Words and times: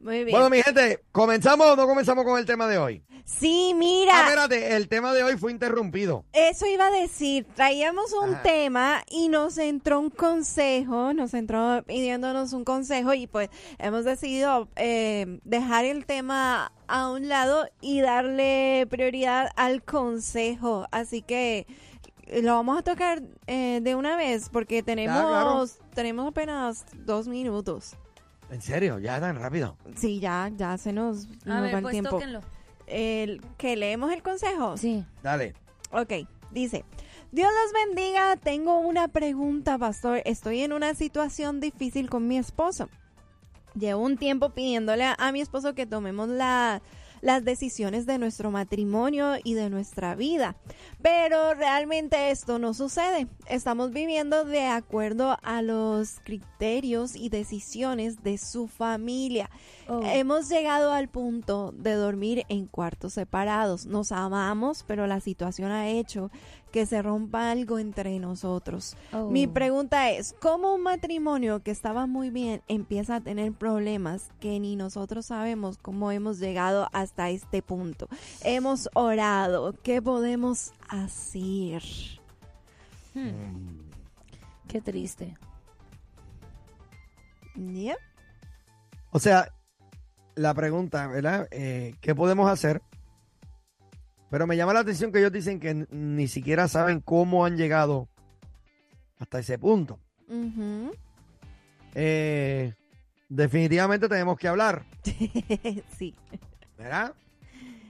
Muy 0.00 0.24
bien. 0.24 0.30
Bueno, 0.30 0.48
mi 0.50 0.62
gente, 0.62 1.04
¿comenzamos 1.12 1.66
o 1.66 1.76
no 1.76 1.86
comenzamos 1.86 2.24
con 2.24 2.38
el 2.38 2.46
tema 2.46 2.66
de 2.66 2.78
hoy? 2.78 3.02
sí, 3.26 3.70
Ah, 3.72 3.76
mira, 3.76 4.20
espérate, 4.22 4.74
el 4.76 4.88
tema 4.88 5.12
de 5.12 5.22
hoy 5.22 5.36
fue 5.36 5.52
interrumpido. 5.52 6.24
eso 6.32 6.66
iba 6.66 6.86
a 6.86 6.90
decir. 6.90 7.46
Traíamos 7.54 8.12
un 8.12 8.34
tema 8.42 9.02
y 9.08 9.28
nos 9.28 9.56
entró 9.58 10.00
un 10.00 10.10
consejo, 10.10 11.12
nos 11.12 11.34
entró 11.34 11.82
pidiéndonos 11.86 12.52
un 12.52 12.64
consejo 12.64 13.14
y 13.14 13.26
pues 13.26 13.50
hemos 13.78 14.04
decidido 14.04 14.68
eh, 14.76 15.38
dejar 15.44 15.84
el 15.84 16.06
tema 16.06 16.72
a 16.88 17.10
un 17.10 17.28
lado 17.28 17.68
y 17.80 18.00
darle 18.00 18.86
prioridad 18.90 19.50
al 19.54 19.82
consejo. 19.84 20.86
Así 20.90 21.22
que 21.22 21.66
lo 22.42 22.54
vamos 22.54 22.78
a 22.78 22.82
tocar 22.82 23.22
eh, 23.46 23.80
de 23.82 23.94
una 23.94 24.16
vez 24.16 24.48
porque 24.50 24.82
tenemos, 24.82 25.16
claro. 25.22 25.64
tenemos 25.94 26.26
apenas 26.28 26.84
dos 26.94 27.28
minutos. 27.28 27.96
¿En 28.50 28.60
serio? 28.62 28.98
¿Ya 28.98 29.20
tan 29.20 29.36
rápido? 29.36 29.76
Sí, 29.96 30.18
ya, 30.20 30.50
ya 30.56 30.76
se 30.78 30.92
nos, 30.92 31.26
A 31.46 31.48
nos 31.48 31.62
ver, 31.62 31.74
va 31.74 31.78
el 31.78 31.82
pues 31.82 31.92
tiempo. 31.92 32.10
tóquenlo. 32.10 32.40
El, 32.86 33.40
¿Que 33.56 33.76
leemos 33.76 34.12
el 34.12 34.22
consejo? 34.22 34.76
Sí. 34.76 35.04
Dale. 35.22 35.54
Ok, 35.92 36.12
dice, 36.50 36.84
Dios 37.30 37.48
los 37.48 37.72
bendiga, 37.86 38.36
tengo 38.36 38.78
una 38.80 39.06
pregunta, 39.08 39.78
pastor. 39.78 40.22
Estoy 40.24 40.60
en 40.62 40.72
una 40.72 40.94
situación 40.94 41.60
difícil 41.60 42.10
con 42.10 42.26
mi 42.26 42.36
esposo. 42.38 42.88
Llevo 43.76 44.02
un 44.02 44.16
tiempo 44.16 44.50
pidiéndole 44.50 45.04
a, 45.04 45.14
a 45.18 45.30
mi 45.30 45.40
esposo 45.40 45.74
que 45.74 45.86
tomemos 45.86 46.28
la- 46.28 46.82
las 47.20 47.44
decisiones 47.44 48.06
de 48.06 48.18
nuestro 48.18 48.50
matrimonio 48.50 49.34
y 49.42 49.54
de 49.54 49.70
nuestra 49.70 50.14
vida. 50.14 50.56
Pero 51.02 51.54
realmente 51.54 52.30
esto 52.30 52.58
no 52.58 52.74
sucede. 52.74 53.26
Estamos 53.46 53.90
viviendo 53.92 54.44
de 54.44 54.66
acuerdo 54.66 55.36
a 55.42 55.62
los 55.62 56.20
criterios 56.24 57.16
y 57.16 57.28
decisiones 57.28 58.22
de 58.22 58.38
su 58.38 58.68
familia. 58.68 59.50
Oh. 59.88 60.02
Hemos 60.04 60.48
llegado 60.48 60.92
al 60.92 61.08
punto 61.08 61.72
de 61.76 61.94
dormir 61.94 62.44
en 62.48 62.66
cuartos 62.66 63.14
separados. 63.14 63.86
Nos 63.86 64.12
amamos, 64.12 64.84
pero 64.86 65.06
la 65.06 65.20
situación 65.20 65.70
ha 65.72 65.88
hecho 65.88 66.30
que 66.70 66.86
se 66.86 67.02
rompa 67.02 67.50
algo 67.50 67.78
entre 67.78 68.18
nosotros. 68.18 68.96
Oh. 69.12 69.28
Mi 69.30 69.46
pregunta 69.46 70.10
es, 70.10 70.34
¿cómo 70.40 70.74
un 70.74 70.82
matrimonio 70.82 71.60
que 71.60 71.70
estaba 71.70 72.06
muy 72.06 72.30
bien 72.30 72.62
empieza 72.68 73.16
a 73.16 73.20
tener 73.20 73.52
problemas 73.52 74.30
que 74.40 74.58
ni 74.60 74.76
nosotros 74.76 75.26
sabemos 75.26 75.78
cómo 75.78 76.12
hemos 76.12 76.38
llegado 76.38 76.88
hasta 76.92 77.30
este 77.30 77.62
punto? 77.62 78.08
Hemos 78.42 78.88
orado, 78.94 79.74
¿qué 79.82 80.00
podemos 80.00 80.72
hacer? 80.88 81.82
Hmm, 83.14 83.80
Qué 84.68 84.80
triste. 84.80 85.36
Yep. 87.56 87.98
O 89.10 89.18
sea, 89.18 89.52
la 90.36 90.54
pregunta, 90.54 91.08
¿verdad? 91.08 91.48
Eh, 91.50 91.96
¿Qué 92.00 92.14
podemos 92.14 92.48
hacer? 92.48 92.80
Pero 94.30 94.46
me 94.46 94.56
llama 94.56 94.72
la 94.72 94.80
atención 94.80 95.10
que 95.12 95.18
ellos 95.18 95.32
dicen 95.32 95.58
que 95.60 95.86
ni 95.90 96.28
siquiera 96.28 96.68
saben 96.68 97.00
cómo 97.00 97.44
han 97.44 97.56
llegado 97.56 98.08
hasta 99.18 99.40
ese 99.40 99.58
punto. 99.58 99.98
Eh, 101.94 102.72
definitivamente 103.28 104.08
tenemos 104.08 104.38
que 104.38 104.48
hablar, 104.48 104.84
sí. 105.98 106.14
¿verdad? 106.78 107.14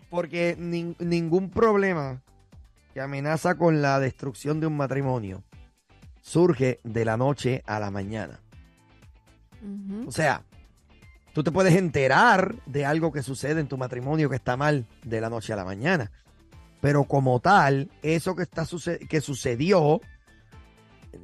Porque 0.09 0.56
nin- 0.59 0.97
ningún 0.98 1.50
problema 1.50 2.22
que 2.94 3.00
amenaza 3.00 3.56
con 3.56 3.82
la 3.82 4.00
destrucción 4.00 4.59
de 4.60 4.66
un 4.66 4.76
matrimonio 4.76 5.44
surge 6.22 6.81
de 6.84 7.04
la 7.04 7.16
noche 7.16 7.62
a 7.66 7.78
la 7.78 7.91
mañana. 7.91 8.41
O 10.06 10.10
sea, 10.10 10.42
tú 11.34 11.44
te 11.44 11.53
puedes 11.53 11.75
enterar 11.76 12.54
de 12.66 12.86
algo 12.86 13.12
que 13.12 13.22
sucede 13.22 13.60
en 13.60 13.69
tu 13.69 13.76
matrimonio 13.76 14.31
que 14.31 14.36
está 14.36 14.56
mal 14.56 14.86
de 15.04 15.20
la 15.20 15.28
noche 15.28 15.53
a 15.53 15.56
la 15.56 15.65
mañana. 15.66 16.10
Pero 16.80 17.04
como 17.04 17.41
tal, 17.41 17.91
eso 18.02 18.34
que, 18.34 18.42
está 18.42 18.66
que 19.08 19.20
sucedió 19.20 20.00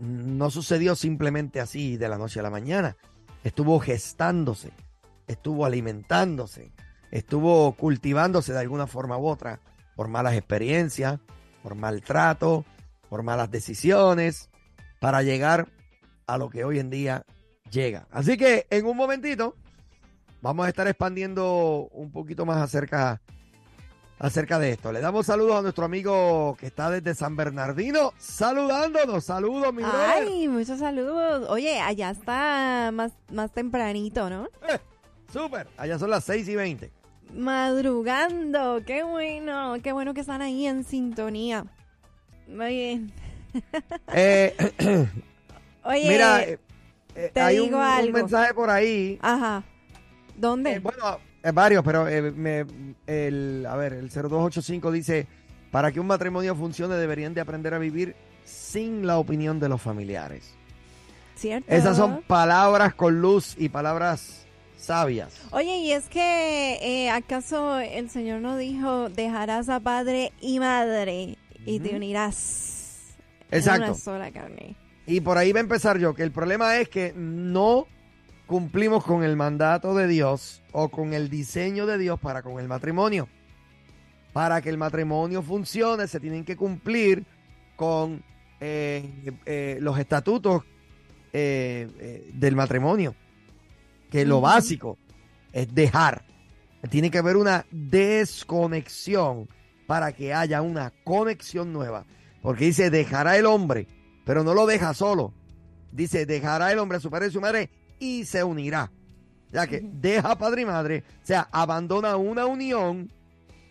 no 0.00 0.50
sucedió 0.50 0.96
simplemente 0.96 1.60
así 1.60 1.96
de 1.96 2.08
la 2.08 2.18
noche 2.18 2.40
a 2.40 2.42
la 2.42 2.50
mañana. 2.50 2.96
Estuvo 3.44 3.78
gestándose, 3.78 4.72
estuvo 5.26 5.64
alimentándose, 5.64 6.72
estuvo 7.10 7.72
cultivándose 7.72 8.52
de 8.52 8.60
alguna 8.60 8.86
forma 8.86 9.16
u 9.16 9.26
otra 9.26 9.60
por 9.94 10.08
malas 10.08 10.34
experiencias, 10.34 11.20
por 11.62 11.74
maltrato, 11.74 12.64
por 13.08 13.22
malas 13.22 13.50
decisiones, 13.50 14.50
para 15.00 15.22
llegar 15.22 15.68
a 16.26 16.38
lo 16.38 16.50
que 16.50 16.64
hoy 16.64 16.78
en 16.78 16.90
día 16.90 17.24
llega. 17.70 18.06
Así 18.10 18.36
que 18.36 18.66
en 18.70 18.86
un 18.86 18.96
momentito 18.96 19.54
vamos 20.42 20.66
a 20.66 20.68
estar 20.68 20.86
expandiendo 20.88 21.88
un 21.92 22.10
poquito 22.10 22.44
más 22.44 22.58
acerca, 22.58 23.22
acerca 24.18 24.58
de 24.58 24.72
esto. 24.72 24.92
Le 24.92 25.00
damos 25.00 25.26
saludos 25.26 25.56
a 25.56 25.62
nuestro 25.62 25.84
amigo 25.84 26.56
que 26.58 26.66
está 26.66 26.90
desde 26.90 27.14
San 27.14 27.36
Bernardino, 27.36 28.12
saludándonos. 28.18 29.24
Saludos, 29.24 29.72
mi 29.74 29.82
brother. 29.82 30.26
Ay, 30.26 30.48
muchos 30.48 30.78
saludos. 30.78 31.46
Oye, 31.50 31.80
allá 31.80 32.10
está 32.10 32.90
más, 32.92 33.12
más 33.30 33.52
tempranito, 33.52 34.28
¿no? 34.30 34.44
Eh, 34.68 34.78
súper. 35.32 35.68
Allá 35.76 35.98
son 35.98 36.10
las 36.10 36.24
6 36.24 36.48
y 36.48 36.56
20. 36.56 36.90
Madrugando, 37.34 38.82
qué 38.86 39.02
bueno, 39.02 39.74
qué 39.82 39.92
bueno 39.92 40.14
que 40.14 40.20
están 40.20 40.42
ahí 40.42 40.66
en 40.66 40.84
sintonía. 40.84 41.64
Muy 42.48 42.68
bien. 42.74 43.12
Eh, 44.12 44.54
Oye, 45.84 46.08
mira, 46.10 46.42
eh, 46.44 46.58
eh, 47.14 47.30
te 47.32 47.40
hay 47.40 47.58
un, 47.58 47.66
digo 47.66 47.78
un 47.78 47.84
algo. 47.84 48.12
mensaje 48.12 48.52
por 48.52 48.68
ahí. 48.68 49.18
ajá. 49.22 49.62
¿Dónde? 50.36 50.74
Eh, 50.74 50.78
bueno, 50.80 51.18
eh, 51.46 51.52
varios, 51.52 51.84
pero 51.84 52.08
eh, 52.08 52.32
me- 52.32 52.66
el, 53.06 53.66
a 53.68 53.76
ver, 53.76 53.92
el 53.94 54.08
0285 54.10 54.90
dice, 54.92 55.26
para 55.70 55.92
que 55.92 56.00
un 56.00 56.06
matrimonio 56.06 56.54
funcione 56.54 56.94
deberían 56.96 57.34
de 57.34 57.40
aprender 57.40 57.74
a 57.74 57.78
vivir 57.78 58.14
sin 58.44 59.06
la 59.06 59.18
opinión 59.18 59.58
de 59.60 59.68
los 59.68 59.80
familiares. 59.82 60.54
¿Cierto? 61.34 61.70
Esas 61.72 61.96
son 61.96 62.22
palabras 62.26 62.94
con 62.94 63.20
luz 63.20 63.54
y 63.58 63.68
palabras 63.68 64.46
sabias. 64.78 65.34
Oye, 65.50 65.78
y 65.78 65.92
es 65.92 66.08
que, 66.08 66.78
eh, 66.80 67.10
¿acaso 67.10 67.78
el 67.78 68.08
Señor 68.08 68.40
no 68.40 68.56
dijo, 68.56 69.10
dejarás 69.10 69.68
a 69.68 69.80
padre 69.80 70.32
y 70.40 70.58
madre 70.60 71.36
y 71.66 71.80
te 71.80 71.94
unirás 71.96 73.14
en 73.50 73.58
Exacto. 73.58 73.84
una 73.86 73.94
sola 73.94 74.30
carne? 74.30 74.76
Y 75.06 75.20
por 75.20 75.36
ahí 75.38 75.52
va 75.52 75.60
a 75.60 75.62
empezar 75.62 75.98
yo, 75.98 76.14
que 76.14 76.22
el 76.22 76.32
problema 76.32 76.76
es 76.78 76.88
que 76.88 77.12
no 77.14 77.86
cumplimos 78.46 79.04
con 79.04 79.24
el 79.24 79.36
mandato 79.36 79.94
de 79.94 80.06
Dios 80.06 80.62
o 80.72 80.88
con 80.88 81.12
el 81.12 81.28
diseño 81.28 81.86
de 81.86 81.98
Dios 81.98 82.18
para 82.18 82.42
con 82.42 82.58
el 82.60 82.68
matrimonio. 82.68 83.28
Para 84.32 84.60
que 84.62 84.70
el 84.70 84.78
matrimonio 84.78 85.42
funcione 85.42 86.06
se 86.06 86.20
tienen 86.20 86.44
que 86.44 86.56
cumplir 86.56 87.24
con 87.74 88.22
eh, 88.60 89.32
eh, 89.44 89.78
los 89.80 89.98
estatutos 89.98 90.62
eh, 91.32 92.30
del 92.34 92.54
matrimonio. 92.54 93.14
Que 94.10 94.24
lo 94.24 94.40
básico 94.40 94.98
es 95.52 95.74
dejar. 95.74 96.24
Tiene 96.90 97.10
que 97.10 97.18
haber 97.18 97.36
una 97.36 97.66
desconexión 97.70 99.48
para 99.86 100.12
que 100.12 100.32
haya 100.32 100.62
una 100.62 100.92
conexión 101.04 101.72
nueva. 101.72 102.06
Porque 102.42 102.66
dice, 102.66 102.90
dejará 102.90 103.36
el 103.36 103.46
hombre, 103.46 103.88
pero 104.24 104.44
no 104.44 104.54
lo 104.54 104.66
deja 104.66 104.94
solo. 104.94 105.32
Dice, 105.90 106.26
dejará 106.26 106.70
el 106.70 106.78
hombre 106.78 106.98
a 106.98 107.00
su 107.00 107.10
padre 107.10 107.28
y 107.28 107.32
su 107.32 107.40
madre 107.40 107.70
y 107.98 108.24
se 108.24 108.42
unirá. 108.44 108.90
Ya 109.52 109.66
que 109.66 109.80
deja 109.80 110.36
padre 110.36 110.62
y 110.62 110.64
madre, 110.66 111.04
o 111.22 111.26
sea, 111.26 111.48
abandona 111.52 112.16
una 112.16 112.46
unión 112.46 113.10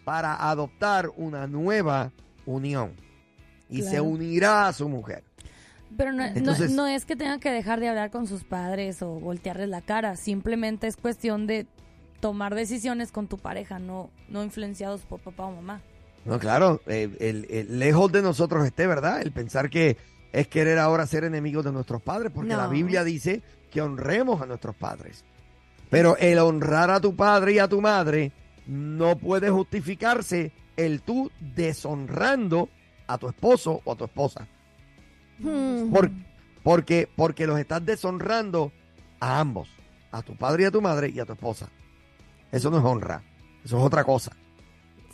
para 0.04 0.50
adoptar 0.50 1.12
una 1.18 1.48
nueva 1.48 2.12
unión. 2.46 2.94
Y 3.70 3.82
se 3.82 4.00
unirá 4.00 4.68
a 4.68 4.74
su 4.74 4.88
mujer. 4.88 5.24
Pero 5.98 6.12
no, 6.12 6.24
Entonces- 6.26 6.72
no 6.72 6.88
es 6.88 7.06
que 7.06 7.16
tengan 7.16 7.40
que 7.40 7.52
dejar 7.52 7.80
de 7.80 7.90
hablar 7.90 8.12
con 8.12 8.28
sus 8.28 8.44
padres 8.44 9.02
o 9.02 9.20
voltearles 9.20 9.70
la 9.70 9.82
cara. 9.82 10.16
Simplemente 10.16 10.88
es 10.88 10.98
cuestión 10.98 11.48
de 11.48 11.68
tomar 12.20 12.56
decisiones 12.56 13.12
con 13.12 13.28
tu 13.28 13.38
pareja, 13.38 13.80
no, 13.80 14.10
no 14.30 14.44
influenciados 14.44 15.02
por 15.02 15.20
papá 15.20 15.46
o 15.46 15.52
mamá. 15.56 15.82
No, 16.26 16.40
claro, 16.40 16.82
eh, 16.88 17.10
el- 17.20 17.46
el- 17.50 17.80
lejos 17.80 18.12
de 18.12 18.22
nosotros 18.22 18.66
esté, 18.66 18.88
¿verdad? 18.88 19.22
El 19.22 19.32
pensar 19.32 19.70
que 19.70 19.98
es 20.32 20.48
querer 20.48 20.80
ahora 20.80 21.06
ser 21.06 21.24
enemigos 21.24 21.64
de 21.66 21.72
nuestros 21.72 22.02
padres, 22.02 22.32
porque 22.34 22.50
la. 22.56 22.68
Biblia 22.68 23.04
dice 23.04 23.42
que 23.76 23.82
honremos 23.82 24.42
a 24.42 24.46
nuestros 24.46 24.74
padres. 24.74 25.26
Pero 25.90 26.16
el 26.18 26.40
honrar 26.40 26.90
a 26.90 27.02
tu 27.02 27.14
padre 27.14 27.52
y 27.56 27.60
a 27.60 27.68
tu 27.68 27.82
madre 27.82 28.32
no 28.66 29.18
puede 29.18 29.50
justificarse 29.50 30.54
el 30.78 31.02
tú 31.02 31.30
deshonrando 31.42 32.70
a 33.06 33.18
tu 33.18 33.28
esposo 33.28 33.82
o 33.84 33.92
a 33.92 33.96
tu 33.98 34.06
esposa. 34.06 34.48
Hmm. 35.40 35.92
Por- 35.92 36.10
porque, 36.64 37.10
porque 37.18 37.46
los 37.46 37.60
estás 37.60 37.86
deshonrando 37.86 38.72
a 39.20 39.42
ambos, 39.42 39.68
a 40.10 40.22
tu 40.22 40.38
padre 40.38 40.64
y 40.64 40.66
a 40.68 40.72
tu 40.72 40.82
madre 40.82 41.10
y 41.14 41.20
a 41.20 41.26
tu 41.26 41.34
esposa. 41.34 41.68
Eso 42.54 42.72
no 42.72 42.78
es 42.78 42.84
honra, 42.86 43.22
eso 43.66 43.78
es 43.78 43.84
otra 43.84 44.06
cosa. 44.06 44.32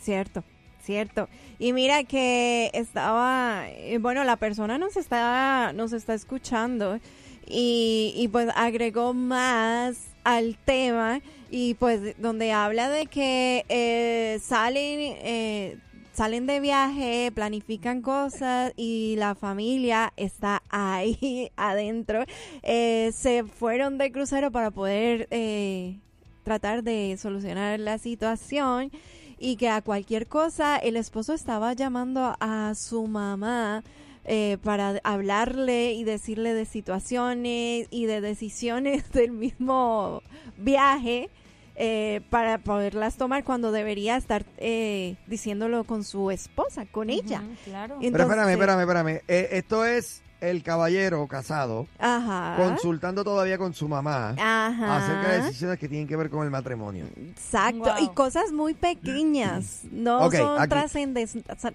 Cierto, 0.00 0.44
cierto. 0.80 1.28
Y 1.58 1.72
mira 1.72 2.04
que 2.04 2.70
estaba, 2.74 3.64
eh, 3.68 3.98
bueno, 3.98 4.22
la 4.22 4.36
persona 4.36 4.78
nos 4.78 4.96
está, 4.96 5.72
nos 5.74 5.92
está 5.92 6.14
escuchando 6.14 7.00
y, 7.46 8.14
y 8.16 8.28
pues 8.28 8.48
agregó 8.54 9.14
más 9.14 10.12
al 10.24 10.56
tema 10.64 11.20
y 11.50 11.74
pues 11.74 12.14
donde 12.18 12.52
habla 12.52 12.88
de 12.88 13.06
que 13.06 13.64
eh, 13.68 14.38
salen, 14.42 14.98
eh, 15.00 15.78
salen 16.12 16.46
de 16.46 16.60
viaje, 16.60 17.30
planifican 17.34 18.00
cosas 18.00 18.72
y 18.76 19.16
la 19.16 19.34
familia 19.34 20.12
está 20.16 20.62
ahí 20.70 21.50
adentro. 21.56 22.24
Eh, 22.62 23.10
se 23.14 23.44
fueron 23.44 23.98
de 23.98 24.12
crucero 24.12 24.50
para 24.50 24.70
poder 24.70 25.28
eh, 25.30 25.98
tratar 26.42 26.82
de 26.82 27.16
solucionar 27.18 27.78
la 27.80 27.98
situación 27.98 28.90
y 29.38 29.56
que 29.56 29.68
a 29.68 29.82
cualquier 29.82 30.28
cosa 30.28 30.76
el 30.76 30.96
esposo 30.96 31.34
estaba 31.34 31.72
llamando 31.72 32.36
a 32.38 32.74
su 32.74 33.06
mamá 33.08 33.82
eh, 34.24 34.58
para 34.62 35.00
hablarle 35.04 35.92
y 35.92 36.04
decirle 36.04 36.54
de 36.54 36.64
situaciones 36.64 37.86
y 37.90 38.06
de 38.06 38.20
decisiones 38.20 39.10
del 39.12 39.32
mismo 39.32 40.22
viaje 40.56 41.30
eh, 41.74 42.20
para 42.30 42.58
poderlas 42.58 43.16
tomar 43.16 43.44
cuando 43.44 43.72
debería 43.72 44.16
estar 44.16 44.44
eh, 44.58 45.16
diciéndolo 45.26 45.84
con 45.84 46.04
su 46.04 46.30
esposa, 46.30 46.84
con 46.86 47.08
ella. 47.10 47.42
Claro. 47.64 47.96
Y- 48.00 48.10
Pero 48.10 48.24
espérame, 48.24 48.50
Entonces- 48.50 48.54
espérame, 48.54 48.80
espérame. 48.80 49.20
Eh, 49.28 49.48
esto 49.52 49.84
es 49.86 50.22
el 50.42 50.62
caballero 50.62 51.26
casado 51.28 51.86
Ajá. 51.98 52.56
consultando 52.56 53.22
todavía 53.24 53.56
con 53.58 53.72
su 53.74 53.88
mamá 53.88 54.30
Ajá. 54.38 54.96
acerca 54.96 55.28
de 55.32 55.42
decisiones 55.42 55.78
que 55.78 55.88
tienen 55.88 56.08
que 56.08 56.16
ver 56.16 56.28
con 56.30 56.44
el 56.44 56.50
matrimonio. 56.50 57.06
Exacto, 57.16 57.94
Wow. 57.94 58.02
y 58.04 58.08
cosas 58.08 58.52
muy 58.52 58.74
pequeñas, 58.74 59.82
no 59.92 60.30
son 60.30 60.68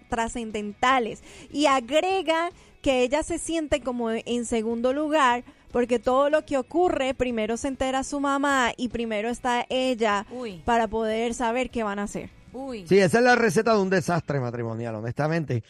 trascendentales. 0.10 1.24
Y 1.52 1.66
agrega 1.66 2.50
que 2.82 3.02
ella 3.04 3.24
se 3.24 3.40
siente 3.40 3.82
como 3.82 4.12
en 4.12 4.46
segundo 4.46 4.94
lugar 4.94 5.44
porque 5.72 6.00
todo 6.00 6.30
lo 6.30 6.46
que 6.46 6.58
ocurre, 6.58 7.14
primero 7.14 7.58
se 7.58 7.68
entera 7.68 8.04
su 8.04 8.20
mamá 8.20 8.72
y 8.78 8.88
primero 8.90 9.30
está 9.30 9.66
ella 9.70 10.26
Uy, 10.32 10.62
para 10.66 10.88
poder 10.88 11.34
saber 11.34 11.70
qué 11.70 11.84
van 11.84 12.00
a 12.00 12.04
hacer. 12.04 12.30
uy. 12.54 12.86
Sí, 12.88 12.98
esa 13.00 13.18
es 13.20 13.24
la 13.24 13.36
receta 13.36 13.74
de 13.76 13.82
un 13.82 13.90
desastre 13.90 14.40
matrimonial, 14.40 14.96
honestamente. 14.96 15.64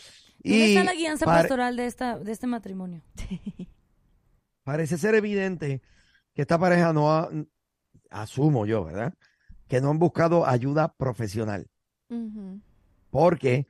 ¿Dónde 0.48 0.68
Y 0.68 0.76
está 0.76 0.84
la 0.84 0.94
guianza 0.94 1.26
pastoral 1.26 1.76
de 1.76 1.86
esta 1.86 2.18
de 2.20 2.32
este 2.32 2.48
matrimonio? 2.48 3.02
parece 4.68 4.98
ser 4.98 5.16
evidente 5.16 5.82
que 6.34 6.42
esta 6.42 6.60
pareja 6.60 6.92
no 6.92 7.14
ha, 7.14 7.30
asumo 8.10 8.66
yo, 8.66 8.84
¿verdad? 8.84 9.14
Que 9.70 9.80
no 9.80 9.90
han 9.90 9.98
buscado 9.98 10.46
ayuda 10.46 10.94
profesional. 10.94 11.70
Porque 13.10 13.66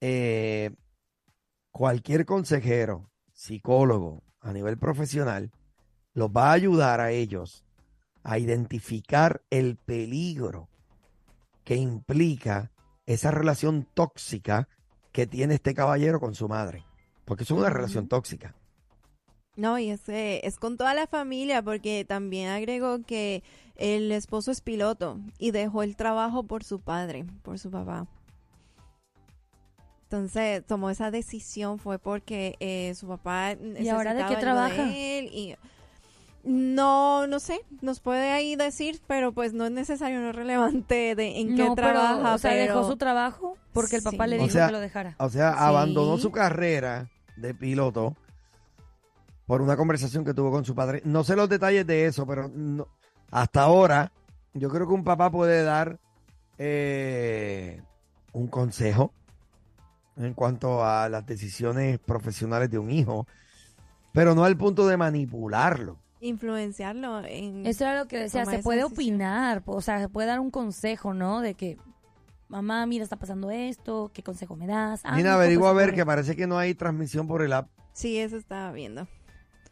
eh, 0.00 0.70
cualquier 1.72 2.26
consejero, 2.26 3.10
psicólogo 3.32 4.22
a 4.40 4.52
nivel 4.52 4.78
profesional, 4.78 5.50
los 6.14 6.30
va 6.30 6.50
a 6.50 6.52
ayudar 6.52 7.00
a 7.00 7.10
ellos 7.10 7.64
a 8.22 8.38
identificar 8.38 9.42
el 9.50 9.76
peligro 9.76 10.68
que 11.64 11.74
implica 11.74 12.70
esa 13.04 13.32
relación 13.32 13.88
tóxica 13.94 14.68
que 15.12 15.26
tiene 15.26 15.54
este 15.54 15.74
caballero 15.74 16.20
con 16.20 16.34
su 16.34 16.48
madre. 16.48 16.84
Porque 17.24 17.44
es 17.44 17.50
una 17.50 17.70
relación 17.70 18.08
tóxica. 18.08 18.54
No, 19.56 19.78
y 19.78 19.90
es, 19.90 20.08
eh, 20.08 20.40
es 20.44 20.58
con 20.58 20.76
toda 20.76 20.94
la 20.94 21.06
familia, 21.06 21.62
porque 21.62 22.04
también 22.04 22.48
agregó 22.48 23.02
que 23.02 23.42
el 23.76 24.10
esposo 24.12 24.50
es 24.50 24.60
piloto 24.60 25.18
y 25.38 25.50
dejó 25.50 25.82
el 25.82 25.96
trabajo 25.96 26.44
por 26.44 26.64
su 26.64 26.80
padre, 26.80 27.24
por 27.42 27.58
su 27.58 27.70
papá. 27.70 28.06
Entonces 30.04 30.66
tomó 30.66 30.90
esa 30.90 31.12
decisión 31.12 31.78
fue 31.78 32.00
porque 32.00 32.56
eh, 32.58 32.94
su 32.96 33.06
papá 33.06 33.52
¿Y 33.52 33.88
ahora 33.88 34.12
de 34.12 34.26
qué 34.26 34.36
trabaja? 34.40 34.92
él 34.92 35.30
y 35.32 35.54
no, 36.44 37.26
no 37.26 37.38
sé, 37.40 37.60
nos 37.82 38.00
puede 38.00 38.30
ahí 38.32 38.56
decir, 38.56 39.00
pero 39.06 39.32
pues 39.32 39.52
no 39.52 39.66
es 39.66 39.70
necesario, 39.72 40.20
no 40.20 40.30
es 40.30 40.36
relevante 40.36 41.14
de 41.14 41.40
en 41.40 41.54
qué 41.56 41.70
trabaja. 41.76 42.16
pero, 42.22 42.34
o 42.34 42.38
sea, 42.38 42.50
pero- 42.52 42.74
dejó 42.74 42.88
su 42.90 42.96
trabajo 42.96 43.56
porque 43.72 43.96
el 43.96 44.02
papá 44.02 44.24
Sí. 44.24 44.30
le 44.30 44.36
O 44.36 44.42
dijo 44.42 44.52
sea, 44.52 44.66
que 44.66 44.72
lo 44.72 44.80
dejara. 44.80 45.14
O 45.18 45.28
sea, 45.28 45.52
Sí. 45.52 45.58
abandonó 45.60 46.18
su 46.18 46.30
carrera 46.32 47.08
de 47.36 47.54
piloto 47.54 48.16
por 49.46 49.62
una 49.62 49.76
conversación 49.76 50.24
que 50.24 50.32
tuvo 50.34 50.50
con 50.50 50.64
su 50.64 50.74
padre. 50.74 51.02
No 51.04 51.24
sé 51.24 51.36
los 51.36 51.48
detalles 51.48 51.86
de 51.86 52.06
eso, 52.06 52.26
pero 52.26 52.48
no- 52.48 52.86
hasta 53.30 53.62
ahora 53.62 54.12
yo 54.54 54.68
creo 54.70 54.86
que 54.88 54.94
un 54.94 55.04
papá 55.04 55.30
puede 55.30 55.62
dar 55.62 55.98
eh, 56.62 57.82
un 58.32 58.46
consejo 58.48 59.12
en 60.16 60.34
cuanto 60.34 60.84
a 60.84 61.08
las 61.08 61.24
decisiones 61.24 61.98
profesionales 61.98 62.70
de 62.70 62.78
un 62.78 62.90
hijo, 62.90 63.26
pero 64.12 64.34
no 64.34 64.44
al 64.44 64.56
punto 64.58 64.86
de 64.86 64.96
manipularlo. 64.98 65.96
Influenciarlo 66.20 67.24
en 67.24 67.66
Eso 67.66 67.84
era 67.84 67.98
lo 67.98 68.08
que 68.08 68.18
decía, 68.18 68.44
se 68.46 68.58
puede 68.60 68.78
decisión. 68.80 68.92
opinar, 68.92 69.62
o 69.66 69.80
sea, 69.80 69.98
se 70.00 70.08
puede 70.08 70.28
dar 70.28 70.40
un 70.40 70.50
consejo, 70.50 71.14
¿no? 71.14 71.40
De 71.40 71.54
que, 71.54 71.78
mamá, 72.48 72.84
mira, 72.86 73.04
está 73.04 73.16
pasando 73.16 73.50
esto, 73.50 74.10
¿qué 74.14 74.22
consejo 74.22 74.56
me 74.56 74.66
das? 74.66 75.00
Ah, 75.04 75.16
Mira, 75.16 75.30
no, 75.30 75.36
averigua 75.36 75.70
a 75.70 75.72
pues, 75.72 75.82
ver 75.86 75.90
corre. 75.90 75.96
que 75.96 76.06
parece 76.06 76.36
que 76.36 76.46
no 76.46 76.58
hay 76.58 76.74
transmisión 76.74 77.26
por 77.26 77.42
el 77.42 77.52
app. 77.52 77.68
Sí, 77.92 78.18
eso 78.18 78.36
estaba 78.36 78.70
viendo. 78.72 79.08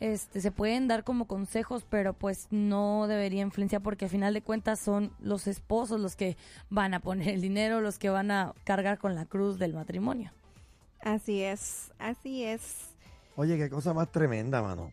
Este, 0.01 0.41
se 0.41 0.53
pueden 0.53 0.87
dar 0.87 1.03
como 1.03 1.27
consejos, 1.27 1.85
pero 1.89 2.13
pues 2.13 2.47
no 2.51 3.09
debería 3.09 3.43
influenciar 3.43 3.83
porque 3.83 4.05
al 4.05 4.11
final 4.13 4.33
de 4.33 4.43
cuentas 4.43 4.79
son 4.79 5.13
los 5.19 5.49
esposos 5.49 6.01
los 6.01 6.15
que 6.15 6.37
van 6.71 6.95
a 6.95 7.01
poner 7.01 7.31
el 7.31 7.41
dinero, 7.41 7.81
los 7.81 7.99
que 7.99 8.09
van 8.09 8.31
a 8.31 8.55
cargar 8.65 8.99
con 8.99 9.17
la 9.17 9.25
cruz 9.27 9.59
del 9.59 9.75
matrimonio. 9.75 10.31
Así 11.01 11.43
es, 11.43 11.91
así 11.99 12.45
es. 12.45 12.91
Oye, 13.35 13.57
qué 13.57 13.69
cosa 13.69 13.93
más 13.93 14.11
tremenda, 14.13 14.63
mano. 14.63 14.93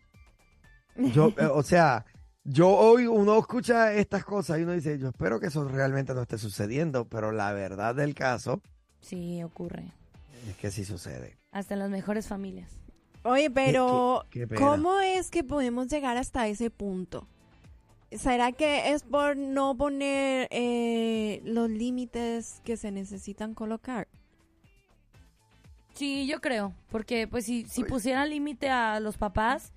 Yo, 1.14 1.28
eh, 1.38 1.46
o 1.46 1.62
sea, 1.62 2.04
yo 2.44 2.68
hoy 2.70 3.06
uno 3.06 3.38
escucha 3.38 3.92
estas 3.94 4.24
cosas 4.24 4.58
y 4.58 4.62
uno 4.62 4.72
dice, 4.72 4.98
yo 4.98 5.08
espero 5.08 5.40
que 5.40 5.46
eso 5.48 5.66
realmente 5.68 6.14
no 6.14 6.22
esté 6.22 6.38
sucediendo, 6.38 7.06
pero 7.06 7.32
la 7.32 7.52
verdad 7.52 7.94
del 7.94 8.14
caso 8.14 8.60
Sí, 9.00 9.42
ocurre. 9.42 9.84
es 10.48 10.56
que 10.56 10.70
sí 10.70 10.84
sucede. 10.84 11.36
Hasta 11.52 11.74
en 11.74 11.80
las 11.80 11.90
mejores 11.90 12.26
familias. 12.28 12.70
Oye, 13.24 13.50
pero 13.50 14.24
qué- 14.30 14.40
qué 14.40 14.46
pena. 14.46 14.60
¿cómo 14.60 15.00
es 15.00 15.30
que 15.30 15.42
podemos 15.42 15.88
llegar 15.88 16.16
hasta 16.16 16.46
ese 16.48 16.70
punto? 16.70 17.26
¿Será 18.12 18.52
que 18.52 18.92
es 18.92 19.02
por 19.02 19.36
no 19.36 19.76
poner 19.76 20.46
eh, 20.52 21.40
los 21.44 21.68
límites 21.68 22.60
que 22.64 22.76
se 22.76 22.92
necesitan 22.92 23.52
colocar? 23.54 24.06
Sí, 25.94 26.26
yo 26.26 26.40
creo, 26.40 26.72
porque 26.90 27.26
pues 27.26 27.46
si, 27.46 27.64
si 27.64 27.82
pusieran 27.84 28.28
límite 28.30 28.68
a 28.68 29.00
los 29.00 29.16
papás 29.16 29.72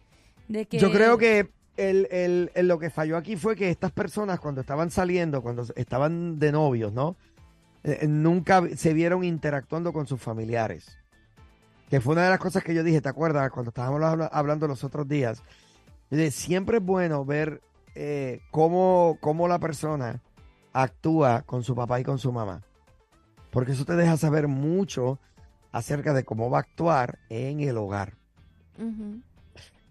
de 0.49 0.65
que... 0.65 0.77
Yo 0.79 0.91
creo 0.91 1.17
que 1.17 1.49
el, 1.77 2.07
el- 2.11 2.51
el- 2.55 2.67
lo 2.67 2.77
que 2.77 2.89
falló 2.89 3.15
aquí 3.15 3.37
fue 3.37 3.55
que 3.55 3.69
estas 3.69 3.91
personas 3.93 4.39
cuando 4.41 4.59
estaban 4.59 4.91
saliendo, 4.91 5.41
cuando 5.41 5.63
estaban 5.77 6.37
de 6.39 6.51
novios, 6.51 6.91
¿no? 6.91 7.15
Eh, 7.85 8.05
nunca 8.09 8.61
se 8.75 8.93
vieron 8.93 9.23
interactuando 9.23 9.93
con 9.93 10.05
sus 10.05 10.19
familiares. 10.21 10.97
Que 11.89 12.01
fue 12.01 12.13
una 12.13 12.23
de 12.25 12.29
las 12.29 12.39
cosas 12.39 12.63
que 12.63 12.75
yo 12.75 12.83
dije, 12.83 12.99
¿te 12.99 13.07
acuerdas? 13.09 13.49
Cuando 13.51 13.69
estábamos 13.69 14.03
habla- 14.03 14.25
hablando 14.33 14.67
los 14.67 14.83
otros 14.83 15.07
días. 15.07 15.41
Dije, 16.09 16.31
siempre 16.31 16.77
es 16.79 16.83
bueno 16.83 17.23
ver 17.23 17.61
eh, 17.95 18.41
cómo, 18.51 19.17
cómo 19.21 19.47
la 19.47 19.59
persona 19.59 20.21
actúa 20.73 21.43
con 21.43 21.63
su 21.63 21.75
papá 21.75 21.99
y 21.99 22.03
con 22.03 22.19
su 22.19 22.31
mamá. 22.31 22.61
Porque 23.51 23.71
eso 23.71 23.85
te 23.85 23.95
deja 23.95 24.17
saber 24.17 24.47
mucho 24.47 25.17
acerca 25.71 26.13
de 26.13 26.23
cómo 26.23 26.49
va 26.49 26.57
a 26.59 26.61
actuar 26.61 27.17
en 27.29 27.61
el 27.61 27.77
hogar. 27.77 28.13
Ujú. 28.77 29.21